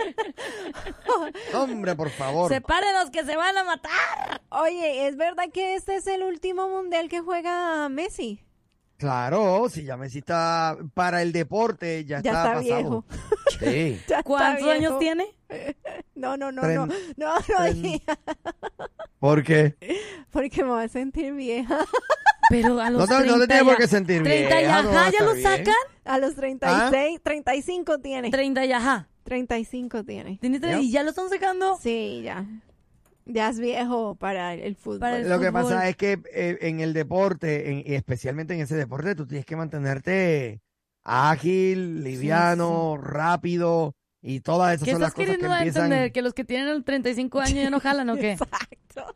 Hombre, 1.53 1.97
por 1.97 2.11
favor. 2.11 2.49
Sepárenos 2.53 3.11
que 3.11 3.25
se 3.25 3.35
van 3.35 3.57
a 3.59 3.65
matar. 3.65 4.41
Oye, 4.51 5.09
¿es 5.09 5.17
verdad 5.17 5.47
que 5.53 5.75
este 5.75 5.97
es 5.97 6.07
el 6.07 6.23
último 6.23 6.69
mundial 6.69 7.09
que 7.09 7.19
juega 7.23 7.89
Messi? 7.89 8.41
Claro, 8.97 9.69
si 9.69 9.85
ya 9.85 9.97
Messi 9.97 10.19
está 10.19 10.77
para 10.95 11.21
el 11.23 11.33
deporte, 11.33 12.05
ya, 12.05 12.21
Ya 12.23 12.31
está, 12.31 12.43
está 12.43 12.55
pasado. 12.55 12.63
viejo. 12.63 13.05
Sí. 13.61 13.67
Ya 14.09 14.19
está 14.19 14.23
¿Cuántos 14.23 14.65
viejo. 14.65 14.71
años 14.71 14.99
tiene? 14.99 15.27
No, 16.15 16.37
no, 16.39 16.51
no, 16.51 16.63
Tren- 16.63 16.75
no. 16.77 16.87
No, 16.87 17.35
no, 17.35 17.41
tren- 17.41 18.03
¿Por 19.19 19.43
qué? 19.45 19.77
porque 20.31 20.63
me 20.65 20.71
voy 20.71 20.85
a 20.85 20.89
sentir 20.89 21.35
vieja. 21.35 21.79
Pero 22.49 22.81
a 22.81 22.89
los 22.91 23.01
No 23.01 23.07
te, 23.07 23.27
no 23.27 23.39
te 23.39 23.47
30 23.47 23.47
tienes 23.49 23.65
por 23.65 23.73
ya- 23.75 23.79
qué 23.79 23.89
sentir 23.89 24.23
30 24.23 24.57
vieja, 24.57 24.61
y 24.63 24.65
no 24.83 24.91
va 24.91 24.99
a 25.01 25.01
ajá, 25.03 25.11
ya 25.11 25.19
estar 25.19 25.27
lo 25.27 25.35
bien. 25.35 25.45
sacan. 25.45 25.75
A 26.05 26.19
los 26.19 26.31
¿Ah? 26.33 26.37
36, 26.37 27.21
35 27.23 27.99
tiene. 27.99 28.31
30 28.31 28.65
y 28.65 28.73
ajá. 28.73 29.09
35 29.25 30.05
tiene. 30.05 30.39
Tiene 30.41 30.59
tre- 30.61 30.71
Ya. 30.71 30.79
Y 30.81 30.91
ya 30.91 31.03
lo 31.03 31.11
están 31.11 31.29
sacando. 31.29 31.77
Sí, 31.83 32.23
ya. 32.25 32.47
Ya 33.27 33.49
es 33.49 33.59
viejo 33.59 34.15
para 34.15 34.55
el 34.55 34.77
fútbol. 34.77 35.01
Para 35.01 35.19
el 35.19 35.29
Lo 35.29 35.41
que 35.41 35.51
pasa 35.53 35.89
es 35.89 35.97
que 35.97 36.21
eh, 36.33 36.59
en 36.63 36.81
el 36.81 36.93
deporte, 36.93 37.71
en- 37.71 37.79
y 37.85 37.95
especialmente 37.95 38.55
en 38.55 38.61
ese 38.61 38.77
deporte, 38.77 39.15
tú 39.17 39.27
tienes 39.27 39.45
que 39.45 39.57
mantenerte 39.57 40.61
ágil, 41.03 42.03
liviano, 42.05 42.97
rápido, 42.97 43.95
y 44.23 44.41
todas 44.41 44.75
esas 44.77 44.87
¿Qué 44.87 44.93
son 44.93 45.01
las 45.01 45.13
cosas 45.15 45.37
que 45.39 45.45
empiezan. 45.47 45.85
entender? 45.85 46.13
¿Que 46.13 46.23
los 46.23 46.35
que 46.35 46.45
tienen 46.45 46.83
35 46.85 47.41
años 47.41 47.55
ya 47.55 47.71
no 47.71 47.81
jalan 47.81 48.11
o 48.11 48.17
qué? 48.17 48.33
Exacto. 48.41 49.15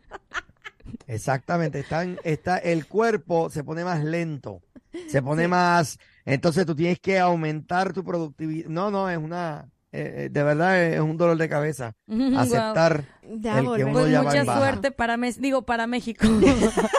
Exactamente, 1.07 1.81
están, 1.81 2.19
está, 2.25 2.59
el 2.59 2.87
cuerpo 2.87 3.51
se 3.51 3.65
pone 3.65 3.85
más 3.85 4.05
lento, 4.05 4.61
se 5.09 5.23
pone 5.23 5.49
más, 5.49 5.99
entonces 6.25 6.67
tú 6.67 6.75
tienes 6.75 7.01
que 7.01 7.19
aumentar 7.19 7.93
tu 7.93 8.05
productividad. 8.05 8.69
No, 8.69 8.91
no, 8.91 9.09
es 9.11 9.19
una, 9.19 9.69
eh, 9.93 10.25
eh, 10.25 10.29
de 10.31 10.43
verdad 10.43 10.83
es 10.83 11.01
un 11.01 11.17
dolor 11.17 11.37
de 11.37 11.49
cabeza 11.49 11.95
aceptar 12.37 13.05
Ya 13.29 13.59
el 13.59 13.65
que 13.77 13.85
uno 13.85 13.93
Pues 13.93 14.11
ya 14.11 14.19
va 14.19 14.25
mucha 14.27 14.39
en 14.41 14.47
baja. 14.47 14.59
suerte 14.61 14.91
para 14.93 15.17
Mes- 15.17 15.41
digo 15.41 15.63
para 15.63 15.87
México. 15.87 16.27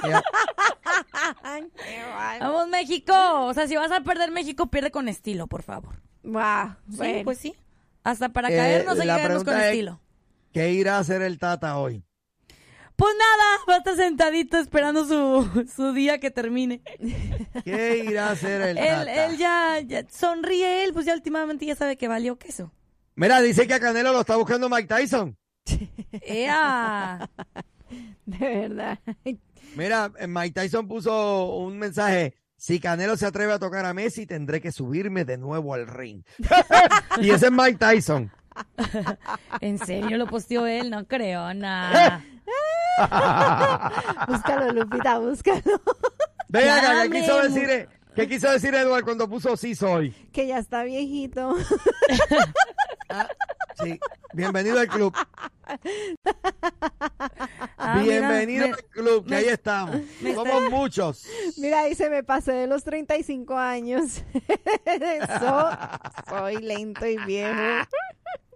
Vamos 2.39 2.67
México. 2.69 3.13
O 3.45 3.53
sea, 3.53 3.67
si 3.67 3.75
vas 3.75 3.91
a 3.91 4.01
perder 4.01 4.31
México, 4.31 4.67
pierde 4.67 4.91
con 4.91 5.07
estilo, 5.07 5.47
por 5.47 5.63
favor. 5.63 5.95
Sí, 6.23 6.29
bueno. 6.97 7.21
pues 7.23 7.37
sí. 7.37 7.55
Hasta 8.03 8.29
para 8.29 8.49
Eh, 8.49 8.55
caernos 8.57 8.99
hay 8.99 9.07
que 9.07 9.43
con 9.45 9.57
es- 9.57 9.65
estilo. 9.65 9.99
¿Qué 10.53 10.71
irá 10.73 10.97
a 10.97 10.99
hacer 10.99 11.21
el 11.21 11.37
Tata 11.39 11.77
hoy? 11.77 12.03
Pues 12.97 13.13
nada, 13.17 13.43
va 13.69 13.75
a 13.75 13.77
estar 13.77 13.95
sentadito 13.95 14.57
esperando 14.57 15.05
su, 15.05 15.65
su 15.75 15.93
día 15.93 16.19
que 16.19 16.29
termine. 16.29 16.81
¿Qué 17.63 18.03
irá 18.05 18.27
a 18.27 18.31
hacer 18.31 18.61
el 18.61 18.77
Él, 18.77 18.85
Tata? 18.87 19.25
él 19.25 19.37
ya, 19.37 19.79
ya 19.79 20.05
sonríe 20.09 20.83
él, 20.83 20.93
pues 20.93 21.05
ya 21.05 21.13
últimamente 21.13 21.65
ya 21.65 21.75
sabe 21.75 21.97
que 21.97 22.07
valió 22.07 22.37
queso. 22.37 22.71
Mira, 23.15 23.41
dice 23.41 23.67
que 23.67 23.73
a 23.73 23.79
Canelo 23.79 24.13
lo 24.13 24.21
está 24.21 24.35
buscando 24.35 24.69
Mike 24.69 24.87
Tyson. 24.87 25.37
¡Ea! 26.21 27.29
De 28.25 28.37
verdad. 28.37 28.99
Mira, 29.75 30.11
eh, 30.17 30.27
Mike 30.27 30.61
Tyson 30.61 30.87
puso 30.87 31.57
un 31.57 31.77
mensaje. 31.77 32.35
Si 32.55 32.79
Canelo 32.79 33.17
se 33.17 33.25
atreve 33.25 33.53
a 33.53 33.59
tocar 33.59 33.85
a 33.85 33.93
Messi, 33.93 34.25
tendré 34.25 34.61
que 34.61 34.71
subirme 34.71 35.25
de 35.25 35.37
nuevo 35.37 35.73
al 35.73 35.87
ring. 35.87 36.23
y 37.21 37.31
ese 37.31 37.47
es 37.47 37.51
Mike 37.51 37.77
Tyson. 37.79 38.31
¿En 39.61 39.79
serio 39.79 40.17
lo 40.17 40.27
posteó 40.27 40.67
él? 40.67 40.89
No 40.89 41.05
creo, 41.07 41.53
nada. 41.53 42.23
búscalo, 44.27 44.71
Lupita, 44.71 45.17
búscalo. 45.17 45.81
Ven 46.49 46.69
acá, 46.69 47.03
¿qué 47.03 47.09
quiso 47.09 47.41
decir, 47.41 47.69
eh, 47.69 47.89
¿qué 48.15 48.27
quiso 48.27 48.51
decir 48.51 48.73
Eduardo 48.75 49.05
cuando 49.05 49.29
puso 49.29 49.55
sí 49.57 49.75
soy? 49.75 50.11
que 50.31 50.47
ya 50.47 50.57
está 50.59 50.83
viejito. 50.83 51.55
Sí, 53.83 53.99
bienvenido 54.33 54.79
al 54.79 54.87
club. 54.87 55.15
Ah, 57.77 58.01
bienvenido 58.03 58.65
al 58.65 58.75
club, 58.89 59.25
que 59.27 59.35
ahí 59.35 59.45
estamos. 59.47 59.95
me 60.21 60.35
Somos 60.35 60.69
muchos. 60.69 61.25
Mira, 61.57 61.85
dice, 61.85 62.09
me 62.09 62.23
pasé 62.23 62.51
de 62.51 62.67
los 62.67 62.83
35 62.83 63.57
años. 63.57 64.21
So- 65.39 65.69
soy 66.29 66.57
lento 66.61 67.05
y 67.07 67.17
viejo. 67.25 67.87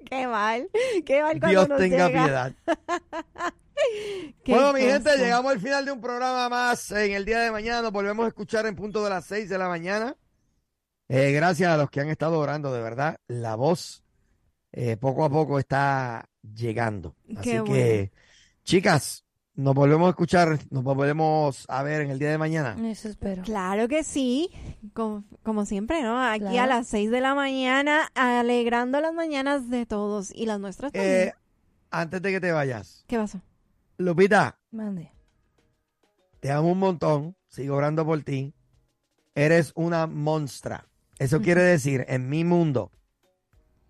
Qué 0.09 0.27
mal, 0.27 0.69
qué 1.05 1.21
mal 1.23 1.39
cuando 1.39 1.47
Dios 1.49 1.69
nos 1.69 1.79
tenga 1.79 2.07
llega. 2.07 2.23
piedad. 2.23 2.53
Bueno, 4.47 4.73
mi 4.73 4.81
cosa. 4.81 4.93
gente, 4.93 5.17
llegamos 5.17 5.51
al 5.51 5.59
final 5.59 5.85
de 5.85 5.91
un 5.91 5.99
programa 6.01 6.47
más 6.49 6.91
en 6.91 7.13
el 7.13 7.25
día 7.25 7.39
de 7.39 7.49
mañana. 7.51 7.81
Nos 7.81 7.91
volvemos 7.91 8.25
a 8.25 8.27
escuchar 8.27 8.67
en 8.67 8.75
punto 8.75 9.03
de 9.03 9.09
las 9.09 9.25
6 9.25 9.49
de 9.49 9.57
la 9.57 9.67
mañana. 9.67 10.15
Eh, 11.07 11.31
gracias 11.31 11.71
a 11.71 11.77
los 11.77 11.89
que 11.89 12.01
han 12.01 12.09
estado 12.09 12.37
orando, 12.39 12.71
de 12.71 12.81
verdad. 12.81 13.17
La 13.27 13.55
voz 13.55 14.03
eh, 14.71 14.97
poco 14.97 15.25
a 15.25 15.29
poco 15.29 15.57
está 15.57 16.29
llegando. 16.41 17.15
Así 17.37 17.49
Qué 17.49 17.63
que, 17.63 18.11
chicas, 18.63 19.23
nos 19.55 19.73
volvemos 19.73 20.07
a 20.07 20.09
escuchar, 20.09 20.59
nos 20.69 20.83
volvemos 20.83 21.65
a 21.69 21.81
ver 21.81 22.01
en 22.01 22.11
el 22.11 22.19
día 22.19 22.29
de 22.29 22.37
mañana. 22.37 22.75
Eso 22.89 23.07
espero. 23.07 23.43
Claro 23.43 23.87
que 23.87 24.03
sí, 24.03 24.49
como, 24.93 25.23
como 25.43 25.65
siempre, 25.65 26.03
¿no? 26.03 26.21
Aquí 26.21 26.57
a 26.57 26.67
las 26.67 26.87
6 26.87 27.09
de 27.09 27.21
la 27.21 27.33
mañana, 27.35 28.11
alegrando 28.15 28.99
las 28.99 29.13
mañanas 29.13 29.69
de 29.69 29.85
todos 29.85 30.31
y 30.35 30.45
las 30.45 30.59
nuestras 30.59 30.91
también. 30.91 31.29
Eh, 31.29 31.33
antes 31.89 32.21
de 32.21 32.31
que 32.31 32.41
te 32.41 32.51
vayas, 32.51 33.05
¿Qué 33.07 33.17
pasó? 33.17 33.41
Lupita, 33.97 34.59
Mande. 34.71 35.11
te 36.41 36.51
amo 36.51 36.71
un 36.71 36.79
montón, 36.79 37.35
sigo 37.47 37.75
orando 37.75 38.05
por 38.05 38.21
ti. 38.23 38.53
Eres 39.33 39.71
una 39.75 40.07
monstra. 40.07 40.87
Eso 41.17 41.41
quiere 41.41 41.61
decir, 41.61 42.05
en 42.09 42.29
mi 42.29 42.43
mundo, 42.43 42.91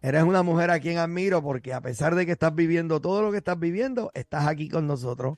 eres 0.01 0.23
una 0.23 0.43
mujer 0.43 0.69
a 0.69 0.79
quien 0.79 0.99
admiro 0.99 1.41
porque 1.41 1.73
a 1.73 1.81
pesar 1.81 2.15
de 2.15 2.25
que 2.25 2.33
estás 2.33 2.53
viviendo 2.53 3.01
todo 3.01 3.21
lo 3.23 3.31
que 3.31 3.39
estás 3.39 3.59
viviendo, 3.59 4.11
estás 4.13 4.47
aquí 4.47 4.69
con 4.69 4.85
nosotros 4.85 5.37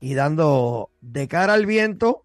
y 0.00 0.14
dando 0.14 0.90
de 1.00 1.26
cara 1.26 1.54
al 1.54 1.66
viento 1.66 2.24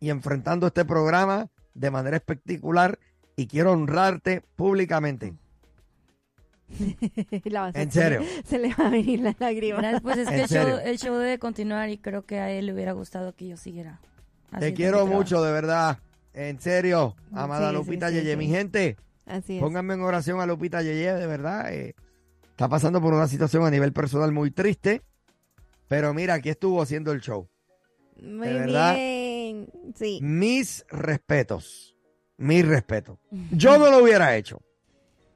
y 0.00 0.08
enfrentando 0.08 0.68
este 0.68 0.86
programa 0.86 1.50
de 1.74 1.90
manera 1.90 2.16
espectacular 2.16 2.98
y 3.36 3.46
quiero 3.46 3.72
honrarte 3.72 4.42
públicamente. 4.56 5.34
a- 7.56 7.70
En 7.74 7.90
serio. 7.90 8.22
Se 8.44 8.58
le 8.58 8.74
va 8.74 8.86
a 8.86 8.90
venir 8.90 9.20
la 9.20 9.34
lágrima. 9.38 10.00
Pues 10.02 10.18
es 10.18 10.28
que 10.28 10.42
el 10.42 10.48
show, 10.48 10.78
el 10.84 10.98
show 10.98 11.16
debe 11.16 11.38
continuar 11.38 11.88
y 11.90 11.98
creo 11.98 12.22
que 12.24 12.38
a 12.40 12.50
él 12.50 12.66
le 12.66 12.74
hubiera 12.74 12.92
gustado 12.92 13.34
que 13.34 13.48
yo 13.48 13.56
siguiera. 13.56 14.00
Te 14.58 14.74
quiero 14.74 15.06
mucho, 15.06 15.42
de 15.42 15.52
verdad. 15.52 15.98
En 16.32 16.60
serio, 16.60 17.16
amada 17.32 17.70
sí, 17.70 17.74
Lupita 17.76 18.08
sí, 18.08 18.14
Yeye. 18.16 18.32
sí. 18.32 18.36
Mi 18.36 18.46
gente, 18.48 18.96
Así 19.26 19.56
es. 19.56 19.60
pónganme 19.62 19.94
en 19.94 20.02
oración 20.02 20.40
a 20.40 20.46
Lupita 20.46 20.82
Yeye, 20.82 21.12
de 21.14 21.26
verdad. 21.26 21.72
eh, 21.72 21.94
está 22.50 22.68
pasando 22.68 23.00
por 23.00 23.12
una 23.14 23.26
situación 23.26 23.64
a 23.64 23.70
nivel 23.70 23.92
personal 23.92 24.30
muy 24.32 24.50
triste. 24.50 25.02
Pero 25.88 26.14
mira, 26.14 26.34
aquí 26.34 26.48
estuvo 26.50 26.80
haciendo 26.82 27.10
el 27.12 27.20
show. 27.20 27.48
Muy 28.22 28.46
de 28.48 28.54
verdad. 28.54 28.94
bien. 28.94 29.68
Sí. 29.96 30.20
Mis 30.22 30.84
respetos. 30.88 31.96
Mis 32.36 32.66
respetos. 32.66 33.18
Yo 33.50 33.76
no 33.76 33.90
lo 33.90 33.98
hubiera 34.04 34.36
hecho. 34.36 34.62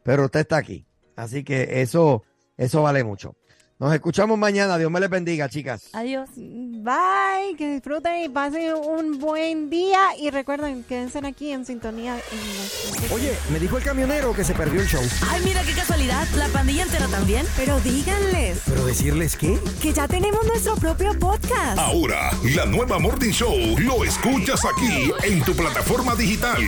Pero 0.05 0.27
usted 0.27 0.41
está 0.41 0.59
aquí. 0.59 0.87
Así 1.17 1.45
que 1.45 1.83
eso, 1.83 2.23
eso 2.57 2.83
vale 2.83 3.05
mucho. 3.05 3.37
Nos 3.85 3.93
escuchamos 3.93 4.39
mañana. 4.39 4.79
Dios 4.79 4.91
me 4.91 4.99
les 4.99 5.11
bendiga, 5.11 5.47
chicas. 5.47 5.83
Adiós. 5.93 6.31
Bye, 6.37 7.55
que 7.59 7.71
disfruten 7.71 8.25
y 8.25 8.31
pasen 8.31 8.73
un 8.73 9.19
buen 9.19 9.69
día. 9.69 10.17
Y 10.19 10.31
recuerden, 10.31 10.85
quédense 10.85 11.19
aquí 11.19 11.53
en 11.53 11.67
sintonía. 11.67 12.17
En 12.17 13.13
Oye, 13.13 13.35
me 13.53 13.61
dijo 13.61 13.77
el 13.77 13.85
camionero 13.85 14.33
que 14.33 14.43
se 14.43 14.55
perdió 14.55 14.81
el 14.81 14.87
show. 14.87 15.03
Ay, 15.29 15.43
mira 15.45 15.63
qué 15.65 15.73
casualidad, 15.73 16.27
la 16.39 16.49
pandilla 16.49 16.85
entera 16.85 17.09
también. 17.09 17.47
Pero 17.59 17.79
díganles 17.81 18.63
Pero 18.65 18.87
decirles 18.87 19.37
qué. 19.37 19.59
que 19.83 19.93
ya 19.93 20.09
tenemos 20.09 20.47
nuestro 20.47 20.77
propio 20.77 21.19
podcast. 21.19 21.79
Ahora, 21.79 22.31
la 22.55 22.65
nueva 22.65 22.99
Morning 22.99 23.33
Show 23.33 23.55
lo 23.81 24.03
escuchas 24.03 24.63
aquí 24.65 25.13
en 25.25 25.43
tu 25.43 25.53
plataforma 25.55 26.15
digital. 26.15 26.63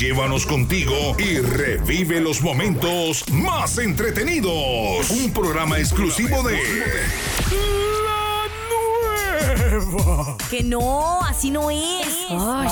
Llévanos 0.00 0.46
contigo 0.46 1.16
y 1.18 1.36
revive 1.38 2.18
los 2.22 2.40
momentos 2.40 3.28
más 3.30 3.76
entretenidos. 3.76 5.10
Un 5.10 5.30
programa 5.34 5.78
exclusivo 5.78 6.42
de 6.42 6.45
La 8.04 8.46
Nueva. 9.78 10.36
Que 10.50 10.62
no, 10.62 11.20
así 11.24 11.50
no 11.50 11.70
es. 11.70 12.06
Ay, 12.30 12.68